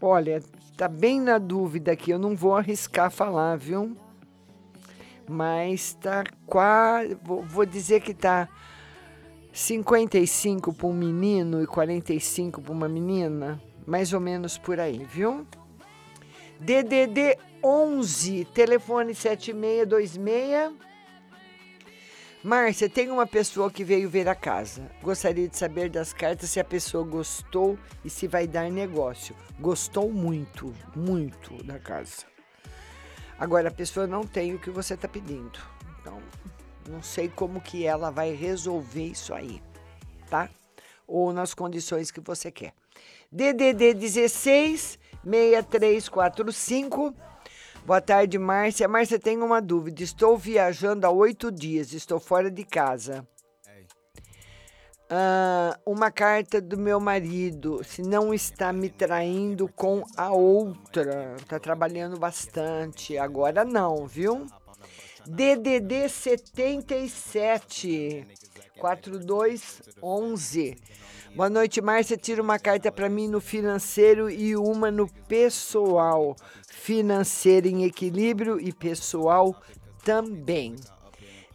olha, 0.00 0.42
tá 0.74 0.88
bem 0.88 1.20
na 1.20 1.36
dúvida 1.36 1.92
aqui, 1.92 2.10
eu 2.10 2.18
não 2.18 2.34
vou 2.34 2.56
arriscar 2.56 3.10
falar, 3.10 3.56
viu? 3.56 3.94
Mas 5.28 5.92
tá 5.92 6.24
quase, 6.46 7.14
vou, 7.22 7.66
dizer 7.66 8.00
que 8.00 8.14
tá 8.14 8.48
55 9.56 10.74
para 10.74 10.86
um 10.86 10.92
menino 10.92 11.62
e 11.62 11.66
45 11.66 12.60
para 12.60 12.72
uma 12.72 12.86
menina, 12.86 13.58
mais 13.86 14.12
ou 14.12 14.20
menos 14.20 14.58
por 14.58 14.78
aí, 14.78 15.02
viu? 15.10 15.46
DDD 16.60 17.38
11, 17.64 18.44
telefone 18.52 19.14
7626. 19.14 20.74
Márcia, 22.44 22.86
tem 22.86 23.10
uma 23.10 23.26
pessoa 23.26 23.70
que 23.70 23.82
veio 23.82 24.10
ver 24.10 24.28
a 24.28 24.34
casa. 24.34 24.90
Gostaria 25.02 25.48
de 25.48 25.56
saber 25.56 25.88
das 25.88 26.12
cartas 26.12 26.50
se 26.50 26.60
a 26.60 26.64
pessoa 26.64 27.02
gostou 27.02 27.78
e 28.04 28.10
se 28.10 28.28
vai 28.28 28.46
dar 28.46 28.70
negócio. 28.70 29.34
Gostou 29.58 30.12
muito, 30.12 30.70
muito 30.94 31.64
da 31.64 31.78
casa. 31.78 32.26
Agora 33.38 33.68
a 33.68 33.72
pessoa 33.72 34.06
não 34.06 34.26
tem 34.26 34.54
o 34.54 34.58
que 34.58 34.68
você 34.68 34.92
está 34.92 35.08
pedindo. 35.08 35.58
Então, 35.98 36.18
não 36.88 37.02
sei 37.02 37.28
como 37.28 37.60
que 37.60 37.86
ela 37.86 38.10
vai 38.10 38.32
resolver 38.32 39.06
isso 39.06 39.34
aí, 39.34 39.62
tá? 40.28 40.48
Ou 41.06 41.32
nas 41.32 41.54
condições 41.54 42.10
que 42.10 42.20
você 42.20 42.50
quer. 42.50 42.72
DDD 43.30 43.94
16 43.94 44.98
6345. 45.24 47.14
Boa 47.84 48.00
tarde, 48.00 48.38
Márcia. 48.38 48.88
Márcia, 48.88 49.18
tenho 49.18 49.44
uma 49.44 49.62
dúvida. 49.62 50.02
Estou 50.02 50.36
viajando 50.36 51.06
há 51.06 51.10
oito 51.10 51.52
dias, 51.52 51.92
estou 51.92 52.18
fora 52.18 52.50
de 52.50 52.64
casa. 52.64 53.26
Ah, 55.08 55.78
uma 55.86 56.10
carta 56.10 56.60
do 56.60 56.76
meu 56.76 56.98
marido, 56.98 57.80
se 57.84 58.02
não 58.02 58.34
está 58.34 58.72
me 58.72 58.90
traindo 58.90 59.68
com 59.68 60.02
a 60.16 60.32
outra. 60.32 61.36
Está 61.38 61.60
trabalhando 61.60 62.18
bastante. 62.18 63.16
Agora 63.16 63.64
não, 63.64 64.04
viu? 64.04 64.46
DDD 65.28 66.08
77 66.08 68.24
4211. 68.78 70.76
Boa 71.34 71.50
noite, 71.50 71.80
Márcia. 71.80 72.16
Tira 72.16 72.40
uma 72.40 72.60
carta 72.60 72.92
para 72.92 73.08
mim 73.08 73.26
no 73.26 73.40
financeiro 73.40 74.30
e 74.30 74.56
uma 74.56 74.88
no 74.90 75.08
pessoal. 75.26 76.36
Financeiro 76.68 77.66
em 77.66 77.82
equilíbrio 77.84 78.60
e 78.60 78.72
pessoal 78.72 79.60
também. 80.04 80.76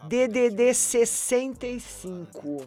DDD 0.04 0.74
65 0.74 2.66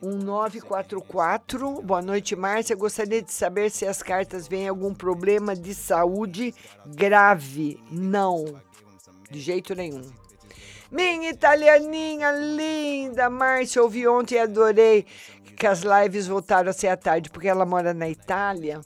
1944. 0.00 1.82
Boa 1.82 2.00
noite, 2.00 2.34
Márcia. 2.34 2.74
Gostaria 2.74 3.20
de 3.20 3.32
saber 3.32 3.70
se 3.70 3.86
as 3.86 4.02
cartas 4.02 4.48
vêm 4.48 4.66
algum 4.66 4.94
problema 4.94 5.54
de 5.54 5.74
saúde 5.74 6.54
grave. 6.86 7.78
Não 7.90 8.71
de 9.32 9.40
jeito 9.40 9.74
nenhum. 9.74 10.08
Minha 10.90 11.30
italianinha 11.30 12.30
linda, 12.32 13.30
Márcia, 13.30 13.82
ouvi 13.82 14.06
ontem 14.06 14.34
e 14.34 14.38
adorei 14.38 15.06
que 15.56 15.66
as 15.66 15.80
lives 15.80 16.26
voltaram 16.26 16.68
a 16.68 16.72
ser 16.72 16.88
à 16.88 16.96
tarde, 16.96 17.30
porque 17.30 17.48
ela 17.48 17.64
mora 17.64 17.94
na 17.94 18.08
Itália 18.08 18.80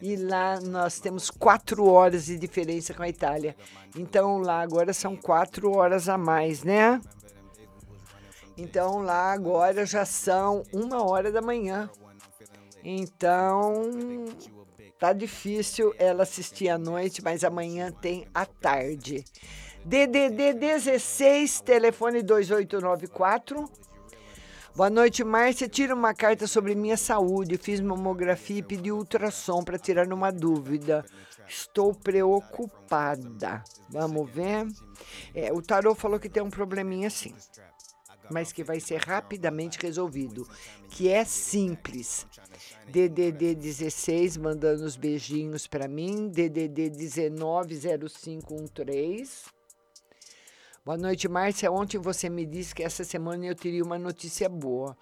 e 0.00 0.16
lá 0.16 0.60
nós 0.60 0.98
temos 0.98 1.30
quatro 1.30 1.86
horas 1.86 2.26
de 2.26 2.36
diferença 2.36 2.92
com 2.92 3.04
a 3.04 3.08
Itália. 3.08 3.54
Então 3.96 4.38
lá 4.38 4.60
agora 4.60 4.92
são 4.92 5.14
quatro 5.14 5.70
horas 5.70 6.08
a 6.08 6.18
mais, 6.18 6.64
né? 6.64 7.00
Então 8.58 8.98
lá 9.00 9.32
agora 9.32 9.86
já 9.86 10.04
são 10.04 10.64
uma 10.72 11.08
hora 11.08 11.30
da 11.30 11.40
manhã. 11.40 11.88
Então 12.82 13.90
tá 14.98 15.12
difícil 15.12 15.94
ela 15.96 16.24
assistir 16.24 16.68
à 16.68 16.76
noite, 16.76 17.22
mas 17.22 17.44
amanhã 17.44 17.92
tem 17.92 18.26
à 18.34 18.44
tarde. 18.44 19.24
DDD 19.84 20.54
16, 20.54 21.60
telefone 21.62 22.22
2894. 22.22 23.68
Boa 24.76 24.88
noite, 24.88 25.24
Márcia. 25.24 25.68
Tira 25.68 25.92
uma 25.92 26.14
carta 26.14 26.46
sobre 26.46 26.76
minha 26.76 26.96
saúde. 26.96 27.58
Fiz 27.58 27.80
mamografia 27.80 28.58
e 28.58 28.62
pedi 28.62 28.92
ultrassom 28.92 29.64
para 29.64 29.76
tirar 29.76 30.06
uma 30.12 30.30
dúvida. 30.30 31.04
Estou 31.48 31.92
preocupada. 31.92 33.64
Vamos 33.90 34.30
ver. 34.30 34.68
É, 35.34 35.52
o 35.52 35.60
tarô 35.60 35.96
falou 35.96 36.20
que 36.20 36.28
tem 36.28 36.44
um 36.44 36.48
probleminha 36.48 37.08
assim, 37.08 37.34
mas 38.30 38.52
que 38.52 38.62
vai 38.62 38.78
ser 38.78 39.00
rapidamente 39.00 39.80
resolvido. 39.82 40.48
Que 40.90 41.08
é 41.08 41.24
simples. 41.24 42.24
DDD 42.86 43.56
16 43.56 44.36
mandando 44.36 44.84
os 44.84 44.94
beijinhos 44.94 45.66
para 45.66 45.88
mim. 45.88 46.28
DDD 46.28 46.88
190513. 47.30 49.61
Boa 50.84 50.98
noite, 50.98 51.28
Márcia. 51.28 51.70
Ontem 51.70 51.96
você 51.96 52.28
me 52.28 52.44
disse 52.44 52.74
que 52.74 52.82
essa 52.82 53.04
semana 53.04 53.46
eu 53.46 53.54
teria 53.54 53.84
uma 53.84 53.96
notícia 53.96 54.48
boa. 54.48 54.98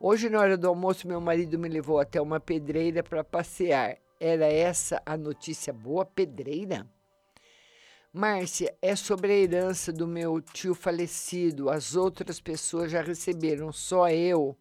Hoje, 0.00 0.28
na 0.28 0.40
hora 0.40 0.58
do 0.58 0.66
almoço, 0.66 1.06
meu 1.06 1.20
marido 1.20 1.56
me 1.56 1.68
levou 1.68 2.00
até 2.00 2.20
uma 2.20 2.40
pedreira 2.40 3.00
para 3.00 3.22
passear. 3.22 3.96
Era 4.18 4.46
essa 4.46 5.00
a 5.06 5.16
notícia 5.16 5.72
boa? 5.72 6.04
Pedreira? 6.04 6.84
Márcia, 8.12 8.76
é 8.82 8.96
sobre 8.96 9.32
a 9.32 9.36
herança 9.36 9.92
do 9.92 10.04
meu 10.04 10.40
tio 10.40 10.74
falecido. 10.74 11.70
As 11.70 11.94
outras 11.94 12.40
pessoas 12.40 12.90
já 12.90 13.00
receberam, 13.00 13.72
só 13.72 14.10
eu 14.10 14.56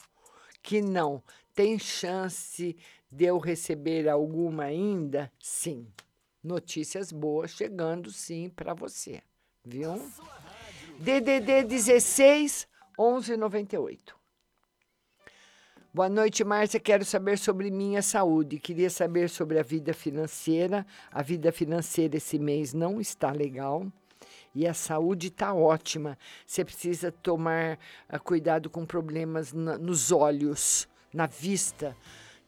que 0.61 0.83
não. 0.83 1.23
Tem 1.55 1.79
chance 1.79 2.77
de 3.11 3.25
eu 3.25 3.39
receber 3.39 4.07
alguma 4.07 4.65
ainda? 4.65 5.31
Sim. 5.39 5.87
Notícias 6.43 7.11
boas 7.11 7.49
chegando 7.49 8.11
sim 8.11 8.49
para 8.49 8.75
você, 8.75 9.23
viu? 9.65 9.99
DDD 10.99 11.63
16 11.63 12.67
1198. 12.97 14.15
Boa 15.93 16.09
noite, 16.09 16.43
Márcia. 16.43 16.77
Quero 16.77 17.05
saber 17.05 17.37
sobre 17.37 17.71
minha 17.71 18.01
saúde. 18.01 18.59
Queria 18.59 18.89
saber 18.89 19.29
sobre 19.29 19.57
a 19.57 19.63
vida 19.63 19.93
financeira. 19.93 20.85
A 21.09 21.21
vida 21.21 21.53
financeira 21.53 22.17
esse 22.17 22.37
mês 22.37 22.73
não 22.73 22.99
está 22.99 23.31
legal. 23.31 23.87
E 24.53 24.67
a 24.67 24.73
saúde 24.73 25.27
está 25.27 25.53
ótima. 25.53 26.17
Você 26.45 26.65
precisa 26.65 27.13
tomar 27.13 27.79
ah, 28.09 28.19
cuidado 28.19 28.69
com 28.69 28.85
problemas 28.85 29.53
nos 29.53 30.11
olhos, 30.11 30.85
na 31.13 31.27
vista. 31.27 31.95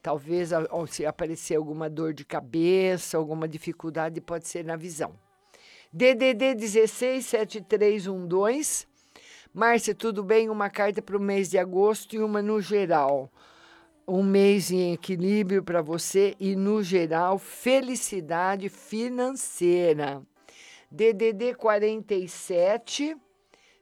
Talvez 0.01 0.51
a- 0.51 0.67
ou 0.71 0.85
se 0.85 1.05
aparecer 1.05 1.55
alguma 1.55 1.89
dor 1.89 2.13
de 2.13 2.25
cabeça, 2.25 3.17
alguma 3.17 3.47
dificuldade, 3.47 4.19
pode 4.19 4.45
ser 4.47 4.65
na 4.65 4.75
visão. 4.75 5.15
DDD 5.93 6.55
16 6.55 7.25
7312. 7.25 8.87
Márcia, 9.53 9.93
tudo 9.93 10.23
bem? 10.23 10.49
Uma 10.49 10.69
carta 10.69 11.01
para 11.01 11.17
o 11.17 11.21
mês 11.21 11.49
de 11.49 11.57
agosto 11.57 12.15
e 12.15 12.19
uma 12.19 12.41
no 12.41 12.61
geral. 12.61 13.29
Um 14.07 14.23
mês 14.23 14.71
em 14.71 14.93
equilíbrio 14.93 15.61
para 15.61 15.81
você 15.81 16.33
e, 16.39 16.55
no 16.55 16.81
geral, 16.81 17.37
felicidade 17.37 18.69
financeira. 18.69 20.21
DDD 20.89 21.55
47 21.55 23.17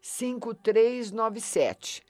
5397. 0.01 2.01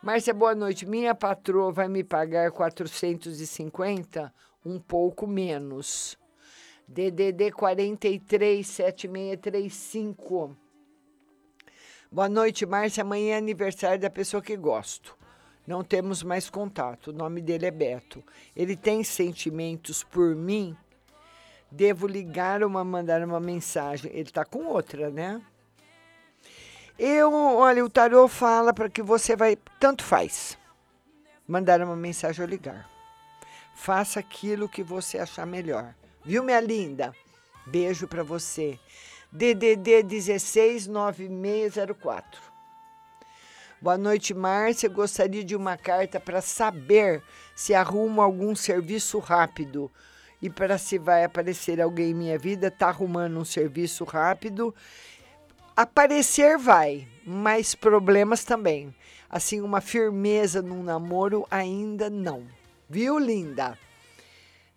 Márcia, 0.00 0.32
boa 0.32 0.54
noite. 0.54 0.86
Minha 0.86 1.16
patroa 1.16 1.72
vai 1.72 1.88
me 1.88 2.04
pagar 2.04 2.52
450, 2.52 4.32
um 4.64 4.78
pouco 4.78 5.26
menos. 5.26 6.16
DDD 6.88 7.52
43 7.52 8.66
7635. 8.66 10.56
Boa 12.10 12.30
noite, 12.30 12.64
Márcia. 12.64 13.02
Amanhã 13.02 13.34
é 13.34 13.36
aniversário 13.36 14.00
da 14.00 14.08
pessoa 14.08 14.42
que 14.42 14.56
gosto. 14.56 15.14
Não 15.66 15.84
temos 15.84 16.22
mais 16.22 16.48
contato. 16.48 17.08
O 17.08 17.12
nome 17.12 17.42
dele 17.42 17.66
é 17.66 17.70
Beto. 17.70 18.24
Ele 18.56 18.74
tem 18.74 19.04
sentimentos 19.04 20.02
por 20.02 20.34
mim. 20.34 20.74
Devo 21.70 22.06
ligar 22.06 22.62
ou 22.62 22.70
mandar 22.70 23.22
uma 23.22 23.38
mensagem. 23.38 24.10
Ele 24.12 24.22
está 24.22 24.46
com 24.46 24.64
outra, 24.64 25.10
né? 25.10 25.42
Eu, 26.98 27.34
olha, 27.34 27.84
o 27.84 27.90
tarô 27.90 28.26
fala 28.26 28.72
para 28.72 28.88
que 28.88 29.02
você 29.02 29.36
vai, 29.36 29.56
tanto 29.78 30.02
faz, 30.02 30.56
mandar 31.46 31.82
uma 31.82 31.94
mensagem 31.94 32.42
ou 32.42 32.48
ligar. 32.48 32.90
Faça 33.74 34.18
aquilo 34.20 34.70
que 34.70 34.82
você 34.82 35.18
achar 35.18 35.46
melhor. 35.46 35.94
Viu, 36.28 36.44
minha 36.44 36.60
linda? 36.60 37.12
Beijo 37.64 38.06
para 38.06 38.22
você. 38.22 38.78
DDD 39.32 40.02
169604. 40.02 42.42
Boa 43.80 43.96
noite, 43.96 44.34
Márcia. 44.34 44.90
Gostaria 44.90 45.42
de 45.42 45.56
uma 45.56 45.78
carta 45.78 46.20
para 46.20 46.42
saber 46.42 47.22
se 47.56 47.72
arrumo 47.72 48.20
algum 48.20 48.54
serviço 48.54 49.18
rápido 49.18 49.90
e 50.42 50.50
para 50.50 50.76
se 50.76 50.98
vai 50.98 51.24
aparecer 51.24 51.80
alguém 51.80 52.10
em 52.10 52.14
minha 52.14 52.38
vida. 52.38 52.70
Tá 52.70 52.88
arrumando 52.88 53.38
um 53.38 53.44
serviço 53.46 54.04
rápido. 54.04 54.74
Aparecer 55.74 56.58
vai, 56.58 57.08
mas 57.24 57.74
problemas 57.74 58.44
também. 58.44 58.94
Assim, 59.30 59.62
uma 59.62 59.80
firmeza 59.80 60.60
num 60.60 60.82
namoro 60.82 61.46
ainda 61.50 62.10
não. 62.10 62.46
Viu, 62.86 63.18
linda? 63.18 63.78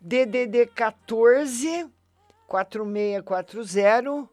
DDD 0.02 0.65
14 0.73 1.88
4640. 2.48 4.28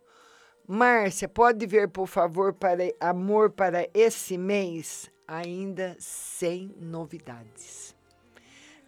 Márcia, 0.66 1.28
pode 1.28 1.66
ver, 1.66 1.88
por 1.88 2.06
favor, 2.06 2.54
para 2.54 2.84
amor 2.98 3.50
para 3.50 3.86
esse 3.92 4.38
mês? 4.38 5.10
Ainda 5.26 5.94
sem 5.98 6.74
novidades. 6.80 7.94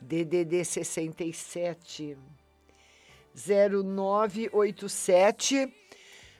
DDD 0.01 0.65
67 0.65 2.17
0987. 3.35 5.71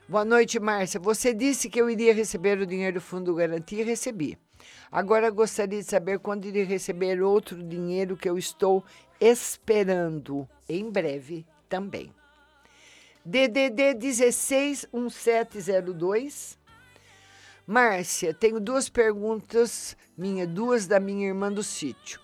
Boa 0.09 0.25
noite, 0.25 0.59
Márcia. 0.59 0.99
Você 0.99 1.35
disse 1.35 1.69
que 1.69 1.79
eu 1.81 1.91
iria 1.91 2.15
receber 2.15 2.59
o 2.59 2.67
dinheiro 2.67 2.95
do 2.95 3.03
Fundo 3.03 3.35
Garantia 3.35 3.83
e 3.83 3.85
recebi. 3.85 4.39
Agora 4.91 5.31
gostaria 5.31 5.79
de 5.79 5.85
saber 5.85 6.19
quando 6.19 6.47
irei 6.47 6.65
receber 6.65 7.23
outro 7.23 7.63
dinheiro 7.63 8.17
que 8.17 8.29
eu 8.29 8.37
estou 8.37 8.85
esperando 9.21 10.49
em 10.69 10.91
breve 10.91 11.47
também. 11.69 12.13
DDD 13.25 13.95
161702. 13.95 16.59
Márcia, 17.67 18.35
tenho 18.35 18.59
duas 18.59 18.89
perguntas, 18.89 19.97
minha, 20.17 20.47
duas 20.47 20.87
da 20.87 20.99
minha 20.99 21.29
irmã 21.29 21.53
do 21.53 21.63
sítio. 21.63 22.19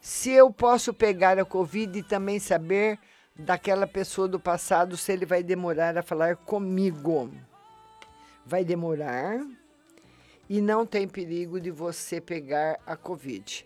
Se 0.00 0.30
eu 0.30 0.50
posso 0.50 0.94
pegar 0.94 1.38
a 1.38 1.44
Covid 1.44 1.98
e 1.98 2.02
também 2.02 2.40
saber 2.40 2.98
daquela 3.38 3.86
pessoa 3.86 4.26
do 4.26 4.40
passado 4.40 4.96
se 4.96 5.12
ele 5.12 5.24
vai 5.24 5.42
demorar 5.42 5.96
a 5.96 6.02
falar 6.02 6.36
comigo. 6.36 7.30
Vai 8.44 8.64
demorar 8.64 9.40
e 10.48 10.60
não 10.60 10.84
tem 10.84 11.06
perigo 11.06 11.60
de 11.60 11.70
você 11.70 12.20
pegar 12.20 12.80
a 12.84 12.96
Covid. 12.96 13.64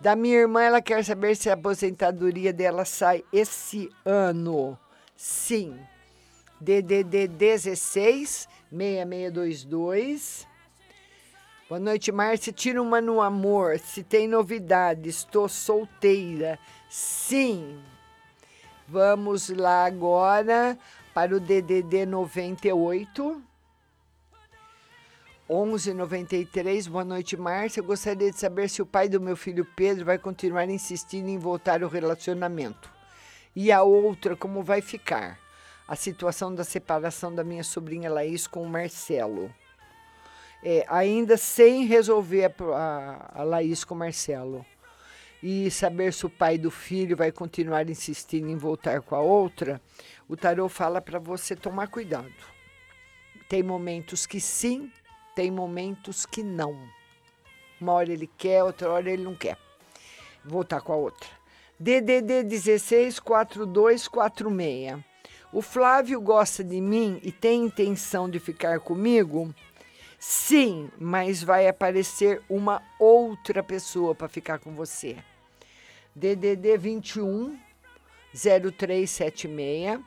Da 0.00 0.14
minha 0.16 0.36
irmã, 0.36 0.62
ela 0.62 0.82
quer 0.82 1.04
saber 1.04 1.36
se 1.36 1.48
a 1.48 1.54
aposentadoria 1.54 2.52
dela 2.52 2.84
sai 2.84 3.24
esse 3.32 3.90
ano. 4.04 4.78
Sim. 5.16 5.78
DDD 6.60 7.28
16 7.28 8.48
6622. 8.70 10.46
Boa 11.68 11.80
noite, 11.80 12.12
Márcia. 12.12 12.52
Tira 12.52 12.82
uma 12.82 13.00
no 13.00 13.22
amor. 13.22 13.78
Se 13.78 14.02
tem 14.02 14.28
novidade, 14.28 15.08
estou 15.08 15.48
solteira. 15.48 16.58
Sim. 16.88 17.80
Vamos 18.86 19.48
lá 19.48 19.86
agora 19.86 20.78
para 21.14 21.34
o 21.34 21.40
DDD 21.40 22.04
98. 22.04 23.42
1193. 25.48 26.86
Boa 26.86 27.04
noite, 27.04 27.36
Márcia. 27.36 27.80
Eu 27.80 27.84
gostaria 27.84 28.30
de 28.30 28.38
saber 28.38 28.68
se 28.70 28.80
o 28.80 28.86
pai 28.86 29.10
do 29.10 29.20
meu 29.20 29.36
filho 29.36 29.66
Pedro 29.76 30.04
vai 30.04 30.16
continuar 30.16 30.68
insistindo 30.70 31.28
em 31.28 31.38
voltar 31.38 31.82
ao 31.82 31.90
relacionamento. 31.90 32.90
E 33.54 33.70
a 33.70 33.82
outra, 33.82 34.34
como 34.34 34.62
vai 34.62 34.80
ficar? 34.80 35.38
A 35.86 35.94
situação 35.94 36.54
da 36.54 36.64
separação 36.64 37.34
da 37.34 37.44
minha 37.44 37.62
sobrinha 37.62 38.10
Laís 38.10 38.46
com 38.46 38.62
o 38.62 38.68
Marcelo. 38.68 39.52
É, 40.62 40.86
ainda 40.88 41.36
sem 41.36 41.84
resolver 41.84 42.46
a, 42.46 42.52
a, 42.74 43.40
a 43.40 43.44
Laís 43.44 43.84
com 43.84 43.94
o 43.94 43.98
Marcelo. 43.98 44.64
E 45.42 45.70
saber 45.70 46.14
se 46.14 46.24
o 46.24 46.30
pai 46.30 46.56
do 46.56 46.70
filho 46.70 47.14
vai 47.14 47.30
continuar 47.30 47.90
insistindo 47.90 48.48
em 48.48 48.56
voltar 48.56 49.02
com 49.02 49.14
a 49.14 49.20
outra, 49.20 49.78
o 50.26 50.38
tarô 50.38 50.70
fala 50.70 51.02
para 51.02 51.18
você 51.18 51.54
tomar 51.54 51.88
cuidado. 51.88 52.32
Tem 53.46 53.62
momentos 53.62 54.24
que 54.24 54.40
sim, 54.40 54.90
tem 55.34 55.50
momentos 55.50 56.24
que 56.24 56.42
não. 56.42 56.78
Uma 57.80 57.92
hora 57.92 58.12
ele 58.12 58.30
quer, 58.38 58.62
outra 58.62 58.90
hora 58.90 59.10
ele 59.10 59.22
não 59.22 59.34
quer. 59.34 59.58
Voltar 60.44 60.80
com 60.80 60.92
a 60.92 60.96
outra. 60.96 61.28
DDD 61.78 62.44
16 62.44 63.18
4246. 63.20 65.02
O 65.52 65.62
Flávio 65.62 66.20
gosta 66.20 66.64
de 66.64 66.80
mim 66.80 67.20
e 67.22 67.30
tem 67.30 67.64
intenção 67.64 68.28
de 68.28 68.38
ficar 68.38 68.80
comigo? 68.80 69.54
Sim, 70.18 70.90
mas 70.98 71.42
vai 71.42 71.68
aparecer 71.68 72.42
uma 72.48 72.82
outra 72.98 73.62
pessoa 73.62 74.14
para 74.14 74.28
ficar 74.28 74.58
com 74.58 74.74
você. 74.74 75.16
DDD 76.14 76.78
21 76.78 77.58
0376. 78.32 80.00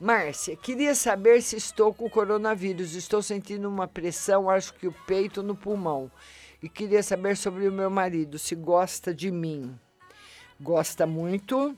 Márcia, 0.00 0.54
queria 0.56 0.94
saber 0.94 1.42
se 1.42 1.56
estou 1.56 1.92
com 1.92 2.08
coronavírus. 2.08 2.94
Estou 2.94 3.20
sentindo 3.20 3.68
uma 3.68 3.88
pressão, 3.88 4.48
acho 4.48 4.72
que 4.74 4.86
o 4.86 4.94
peito 5.06 5.42
no 5.42 5.56
pulmão. 5.56 6.10
E 6.62 6.68
queria 6.68 7.02
saber 7.02 7.36
sobre 7.36 7.68
o 7.68 7.72
meu 7.72 7.90
marido, 7.90 8.38
se 8.38 8.54
gosta 8.54 9.12
de 9.12 9.30
mim. 9.30 9.78
Gosta 10.60 11.04
muito. 11.04 11.76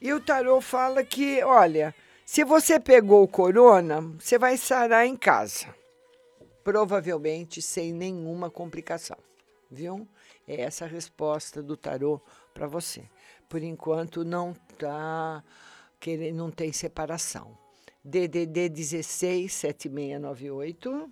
E 0.00 0.12
o 0.12 0.20
tarô 0.20 0.60
fala 0.60 1.04
que, 1.04 1.42
olha, 1.42 1.94
se 2.24 2.44
você 2.44 2.80
pegou 2.80 3.22
o 3.22 3.28
corona, 3.28 4.00
você 4.18 4.38
vai 4.38 4.56
sarar 4.56 5.06
em 5.06 5.16
casa. 5.16 5.74
Provavelmente 6.64 7.60
sem 7.60 7.92
nenhuma 7.92 8.50
complicação, 8.50 9.18
viu? 9.70 10.08
É 10.48 10.62
essa 10.62 10.86
a 10.86 10.88
resposta 10.88 11.62
do 11.62 11.76
tarô 11.76 12.20
para 12.54 12.66
você. 12.66 13.04
Por 13.48 13.62
enquanto 13.62 14.24
não 14.24 14.54
tá 14.78 15.42
querendo, 16.00 16.36
não 16.36 16.50
tem 16.50 16.72
separação. 16.72 17.56
DDD 18.04 18.68
16 18.68 19.52
7698. 19.52 21.10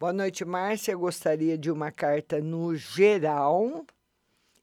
Boa 0.00 0.12
noite, 0.12 0.44
Márcia. 0.44 0.96
Gostaria 0.96 1.56
de 1.56 1.70
uma 1.70 1.92
carta 1.92 2.40
no 2.40 2.74
geral. 2.74 3.86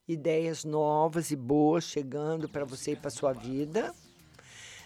Ideias 0.07 0.65
novas 0.65 1.31
e 1.31 1.35
boas 1.35 1.85
chegando 1.85 2.49
para 2.49 2.65
você 2.65 2.91
e 2.91 2.95
para 2.97 3.09
sua 3.09 3.31
vida. 3.31 3.95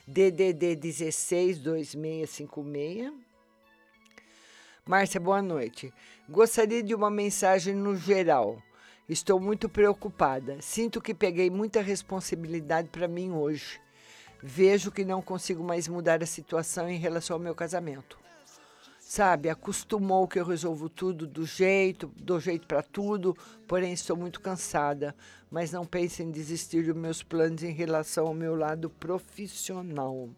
DDD 0.07 0.75
16 0.75 1.57
2656. 1.57 3.11
Márcia, 4.85 5.19
boa 5.19 5.41
noite. 5.41 5.91
Gostaria 6.29 6.83
de 6.83 6.93
uma 6.93 7.09
mensagem 7.09 7.73
no 7.73 7.95
geral. 7.95 8.61
Estou 9.09 9.39
muito 9.39 9.67
preocupada. 9.67 10.61
Sinto 10.61 11.01
que 11.01 11.15
peguei 11.15 11.49
muita 11.49 11.81
responsabilidade 11.81 12.89
para 12.89 13.07
mim 13.07 13.31
hoje. 13.31 13.81
Vejo 14.41 14.91
que 14.91 15.03
não 15.03 15.21
consigo 15.21 15.63
mais 15.63 15.87
mudar 15.87 16.21
a 16.21 16.25
situação 16.25 16.89
em 16.89 16.97
relação 16.97 17.35
ao 17.35 17.41
meu 17.41 17.55
casamento. 17.55 18.17
sabe, 18.99 19.49
acostumou 19.49 20.27
que 20.27 20.39
eu 20.39 20.45
resolvo 20.45 20.89
tudo 20.89 21.27
do 21.27 21.45
jeito, 21.45 22.07
do 22.17 22.39
jeito 22.39 22.65
para 22.65 22.81
tudo, 22.81 23.37
porém 23.67 23.93
estou 23.93 24.17
muito 24.17 24.41
cansada. 24.41 25.15
Mas 25.49 25.71
não 25.71 25.85
pense 25.85 26.23
em 26.23 26.31
desistir 26.31 26.83
dos 26.83 26.95
meus 26.95 27.21
planos 27.21 27.63
em 27.63 27.71
relação 27.71 28.27
ao 28.27 28.33
meu 28.33 28.55
lado 28.55 28.89
profissional. 28.89 30.29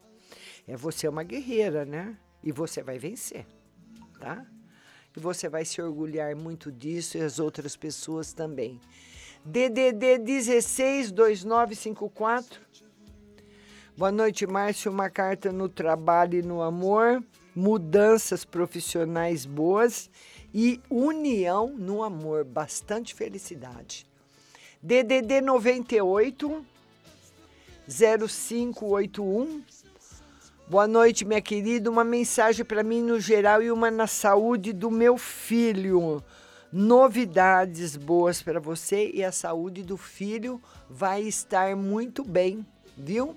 É 0.68 0.76
você 0.76 1.08
é 1.08 1.10
uma 1.10 1.24
guerreira, 1.24 1.86
né? 1.86 2.18
E 2.44 2.52
você 2.52 2.84
vai 2.84 3.00
vencer, 3.00 3.46
tá? 4.20 4.46
E 5.16 5.20
você 5.20 5.50
vai 5.50 5.66
se 5.66 5.82
orgulhar 5.82 6.36
muito 6.36 6.72
disso 6.72 7.18
e 7.18 7.22
as 7.22 7.40
outras 7.40 7.76
pessoas 7.76 8.34
também. 8.34 8.80
DDD 9.44 10.20
16 10.20 11.12
2954. 11.12 12.62
Boa 13.98 14.12
noite, 14.12 14.46
Márcio. 14.46 14.92
Uma 14.92 15.10
carta 15.10 15.52
no 15.52 15.68
trabalho 15.68 16.38
e 16.38 16.44
no 16.44 16.62
amor, 16.62 17.24
mudanças 17.56 18.46
profissionais 18.46 19.44
boas 19.44 20.08
e 20.54 20.80
união 20.88 21.74
no 21.76 22.04
amor. 22.04 22.46
Bastante 22.46 23.16
felicidade. 23.16 24.06
DDD 24.84 25.42
98 25.42 26.64
0581. 27.88 29.64
Boa 30.70 30.88
noite, 30.88 31.26
minha 31.26 31.42
querida. 31.42 31.90
Uma 31.90 32.04
mensagem 32.04 32.64
para 32.64 32.84
mim 32.84 33.02
no 33.02 33.20
geral 33.20 33.64
e 33.64 33.72
uma 33.72 33.90
na 33.90 34.06
saúde 34.06 34.74
do 34.74 34.92
meu 34.92 35.18
filho. 35.18 36.24
Novidades 36.72 37.98
boas 37.98 38.44
para 38.44 38.60
você 38.60 39.10
e 39.12 39.24
a 39.24 39.32
saúde 39.32 39.82
do 39.82 39.98
filho 39.98 40.62
vai 40.88 41.24
estar 41.24 41.76
muito 41.76 42.24
bem, 42.24 42.64
viu? 42.96 43.36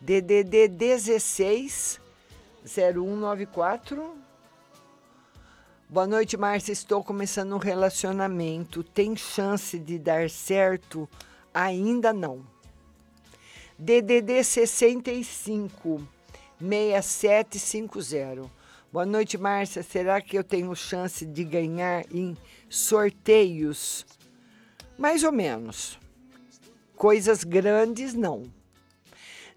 DDD 0.00 0.68
16 0.68 2.00
0194. 2.64 4.14
Boa 5.88 6.06
noite, 6.06 6.36
Márcia. 6.36 6.72
Estou 6.72 7.02
começando 7.02 7.54
um 7.54 7.58
relacionamento. 7.58 8.82
Tem 8.82 9.16
chance 9.16 9.78
de 9.78 9.98
dar 9.98 10.28
certo? 10.28 11.08
Ainda 11.54 12.12
não. 12.12 12.44
DDD 13.78 14.42
65 14.44 16.06
6750. 16.60 18.50
Boa 18.92 19.06
noite, 19.06 19.38
Márcia. 19.38 19.82
Será 19.82 20.20
que 20.20 20.36
eu 20.36 20.44
tenho 20.44 20.74
chance 20.74 21.24
de 21.24 21.44
ganhar 21.44 22.04
em 22.12 22.36
sorteios? 22.68 24.04
Mais 24.98 25.24
ou 25.24 25.32
menos. 25.32 25.98
Coisas 26.94 27.44
grandes, 27.44 28.12
não. 28.12 28.55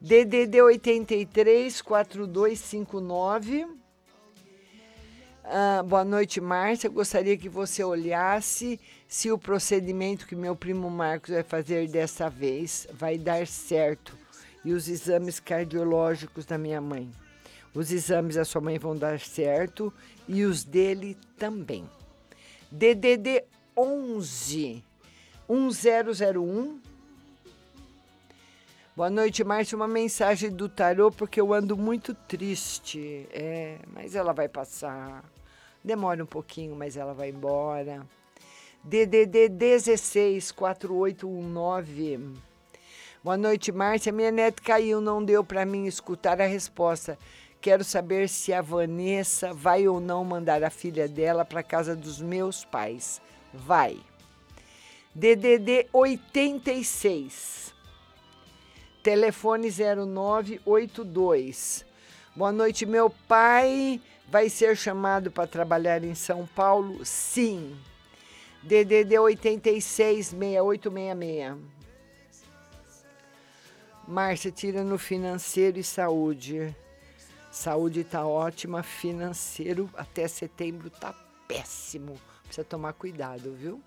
DDD 0.01 0.61
83 0.61 1.81
4259. 1.81 3.67
Ah, 5.43 5.83
boa 5.85 6.05
noite, 6.05 6.39
Márcia. 6.39 6.89
Gostaria 6.89 7.35
que 7.37 7.49
você 7.49 7.83
olhasse 7.83 8.79
se 9.09 9.29
o 9.29 9.37
procedimento 9.37 10.25
que 10.25 10.37
meu 10.37 10.55
primo 10.55 10.89
Marcos 10.89 11.31
vai 11.31 11.43
fazer 11.43 11.89
dessa 11.89 12.29
vez 12.29 12.87
vai 12.93 13.17
dar 13.17 13.45
certo 13.45 14.17
e 14.63 14.71
os 14.71 14.87
exames 14.87 15.37
cardiológicos 15.39 16.45
da 16.45 16.57
minha 16.57 16.79
mãe. 16.79 17.11
Os 17.73 17.91
exames 17.91 18.35
da 18.35 18.45
sua 18.45 18.61
mãe 18.61 18.79
vão 18.79 18.95
dar 18.95 19.19
certo 19.19 19.93
e 20.29 20.43
os 20.45 20.63
dele 20.63 21.17
também. 21.37 21.83
DDD 22.71 23.43
11 23.75 24.81
1001 25.49 26.79
Boa 28.99 29.09
noite, 29.09 29.45
Márcia. 29.45 29.77
Uma 29.77 29.87
mensagem 29.87 30.49
do 30.49 30.67
tarô, 30.67 31.09
porque 31.09 31.39
eu 31.39 31.53
ando 31.53 31.77
muito 31.77 32.13
triste. 32.13 33.25
É, 33.31 33.77
mas 33.93 34.13
ela 34.13 34.33
vai 34.33 34.49
passar. 34.49 35.23
Demora 35.81 36.21
um 36.21 36.27
pouquinho, 36.27 36.75
mas 36.75 36.97
ela 36.97 37.13
vai 37.13 37.29
embora. 37.29 38.05
DDD 38.83 39.47
16 39.47 40.51
4819. 40.51 42.33
Boa 43.23 43.37
noite, 43.37 43.71
Márcia. 43.71 44.11
Minha 44.11 44.31
neta 44.31 44.61
caiu, 44.61 44.99
não 44.99 45.23
deu 45.23 45.45
para 45.45 45.65
mim 45.65 45.85
escutar 45.85 46.41
a 46.41 46.45
resposta. 46.45 47.17
Quero 47.61 47.85
saber 47.85 48.27
se 48.27 48.51
a 48.51 48.61
Vanessa 48.61 49.53
vai 49.53 49.87
ou 49.87 50.01
não 50.01 50.25
mandar 50.25 50.61
a 50.61 50.69
filha 50.69 51.07
dela 51.07 51.45
para 51.45 51.63
casa 51.63 51.95
dos 51.95 52.19
meus 52.19 52.65
pais. 52.65 53.21
Vai. 53.53 53.97
DDD 55.15 55.87
86 55.93 57.78
telefone 59.01 59.69
0982. 59.69 61.85
Boa 62.35 62.51
noite, 62.51 62.85
meu 62.85 63.09
pai 63.09 63.99
vai 64.27 64.49
ser 64.49 64.75
chamado 64.77 65.31
para 65.31 65.47
trabalhar 65.47 66.03
em 66.03 66.13
São 66.15 66.45
Paulo? 66.45 67.05
Sim. 67.05 67.77
DDD 68.61 69.17
86 69.17 70.27
6866. 70.27 71.57
Márcia, 74.07 74.51
tira 74.51 74.83
no 74.83 74.97
financeiro 74.97 75.79
e 75.79 75.83
saúde. 75.83 76.75
Saúde 77.51 78.03
tá 78.03 78.25
ótima, 78.25 78.81
financeiro 78.83 79.89
até 79.95 80.27
setembro 80.27 80.89
tá 80.89 81.13
péssimo. 81.47 82.19
Precisa 82.43 82.63
tomar 82.63 82.93
cuidado, 82.93 83.53
viu? 83.53 83.79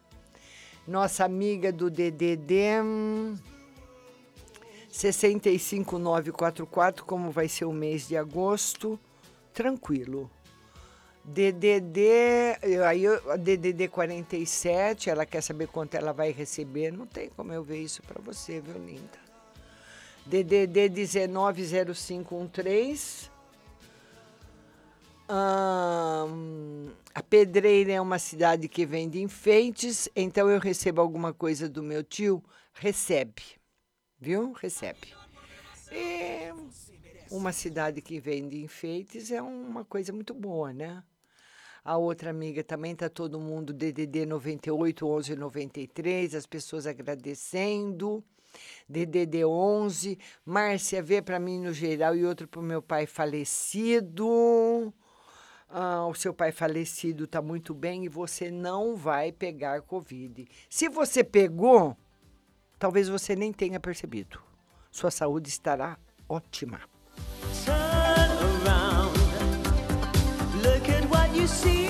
Nossa 0.86 1.24
amiga 1.24 1.72
do 1.72 1.90
DDD 1.90 2.82
65944, 4.92 7.02
como 7.02 7.30
vai 7.30 7.48
ser 7.48 7.64
o 7.64 7.72
mês 7.72 8.06
de 8.06 8.14
agosto, 8.16 9.00
tranquilo. 9.54 10.30
DDD, 11.24 12.58
aí 12.86 13.04
DDD 13.38 13.88
47, 13.88 15.08
ela 15.08 15.24
quer 15.24 15.40
saber 15.40 15.68
quanto 15.68 15.94
ela 15.94 16.12
vai 16.12 16.30
receber, 16.30 16.92
não 16.92 17.06
tem 17.06 17.30
como 17.30 17.50
eu 17.52 17.62
ver 17.62 17.80
isso 17.80 18.02
para 18.02 18.20
você, 18.20 18.60
viu, 18.60 18.74
linda? 18.74 19.22
DDD 20.26 20.88
190513. 20.88 23.32
Hum, 25.30 26.88
a 27.14 27.22
Pedreira 27.22 27.92
é 27.92 28.00
uma 28.00 28.18
cidade 28.18 28.68
que 28.68 28.84
vende 28.84 29.22
enfeites, 29.22 30.08
então 30.14 30.50
eu 30.50 30.58
recebo 30.58 31.00
alguma 31.00 31.32
coisa 31.32 31.68
do 31.68 31.82
meu 31.82 32.02
tio? 32.02 32.42
Recebe 32.74 33.61
viu? 34.22 34.52
Recebe. 34.52 35.12
E 35.90 36.52
uma 37.28 37.52
cidade 37.52 38.00
que 38.00 38.20
vende 38.20 38.62
enfeites 38.62 39.32
é 39.32 39.42
uma 39.42 39.84
coisa 39.84 40.12
muito 40.12 40.32
boa, 40.32 40.72
né? 40.72 41.02
A 41.84 41.96
outra 41.96 42.30
amiga 42.30 42.62
também 42.62 42.94
tá 42.94 43.08
todo 43.08 43.40
mundo 43.40 43.72
DDD 43.72 44.24
98 44.24 45.04
11 45.04 45.34
93, 45.34 46.34
as 46.36 46.46
pessoas 46.46 46.86
agradecendo. 46.86 48.24
DDD 48.88 49.44
11, 49.44 50.18
Márcia 50.44 51.02
vê 51.02 51.20
para 51.20 51.40
mim 51.40 51.58
no 51.58 51.72
geral 51.72 52.14
e 52.14 52.24
outro 52.24 52.46
para 52.46 52.60
o 52.60 52.62
meu 52.62 52.80
pai 52.80 53.06
falecido. 53.06 54.94
Ah, 55.68 56.06
o 56.06 56.14
seu 56.14 56.34
pai 56.34 56.52
falecido 56.52 57.24
está 57.24 57.42
muito 57.42 57.74
bem 57.74 58.04
e 58.04 58.08
você 58.08 58.50
não 58.50 58.94
vai 58.94 59.32
pegar 59.32 59.80
Covid. 59.82 60.46
Se 60.68 60.88
você 60.88 61.24
pegou, 61.24 61.96
Talvez 62.82 63.08
você 63.08 63.36
nem 63.36 63.52
tenha 63.52 63.78
percebido. 63.78 64.40
Sua 64.90 65.08
saúde 65.08 65.48
estará 65.48 65.96
ótima. 66.28 66.80
Turn 67.64 67.76
around. 68.66 69.16
Look 70.64 70.90
at 70.90 71.08
what 71.08 71.32
you 71.32 71.46
see. 71.46 71.81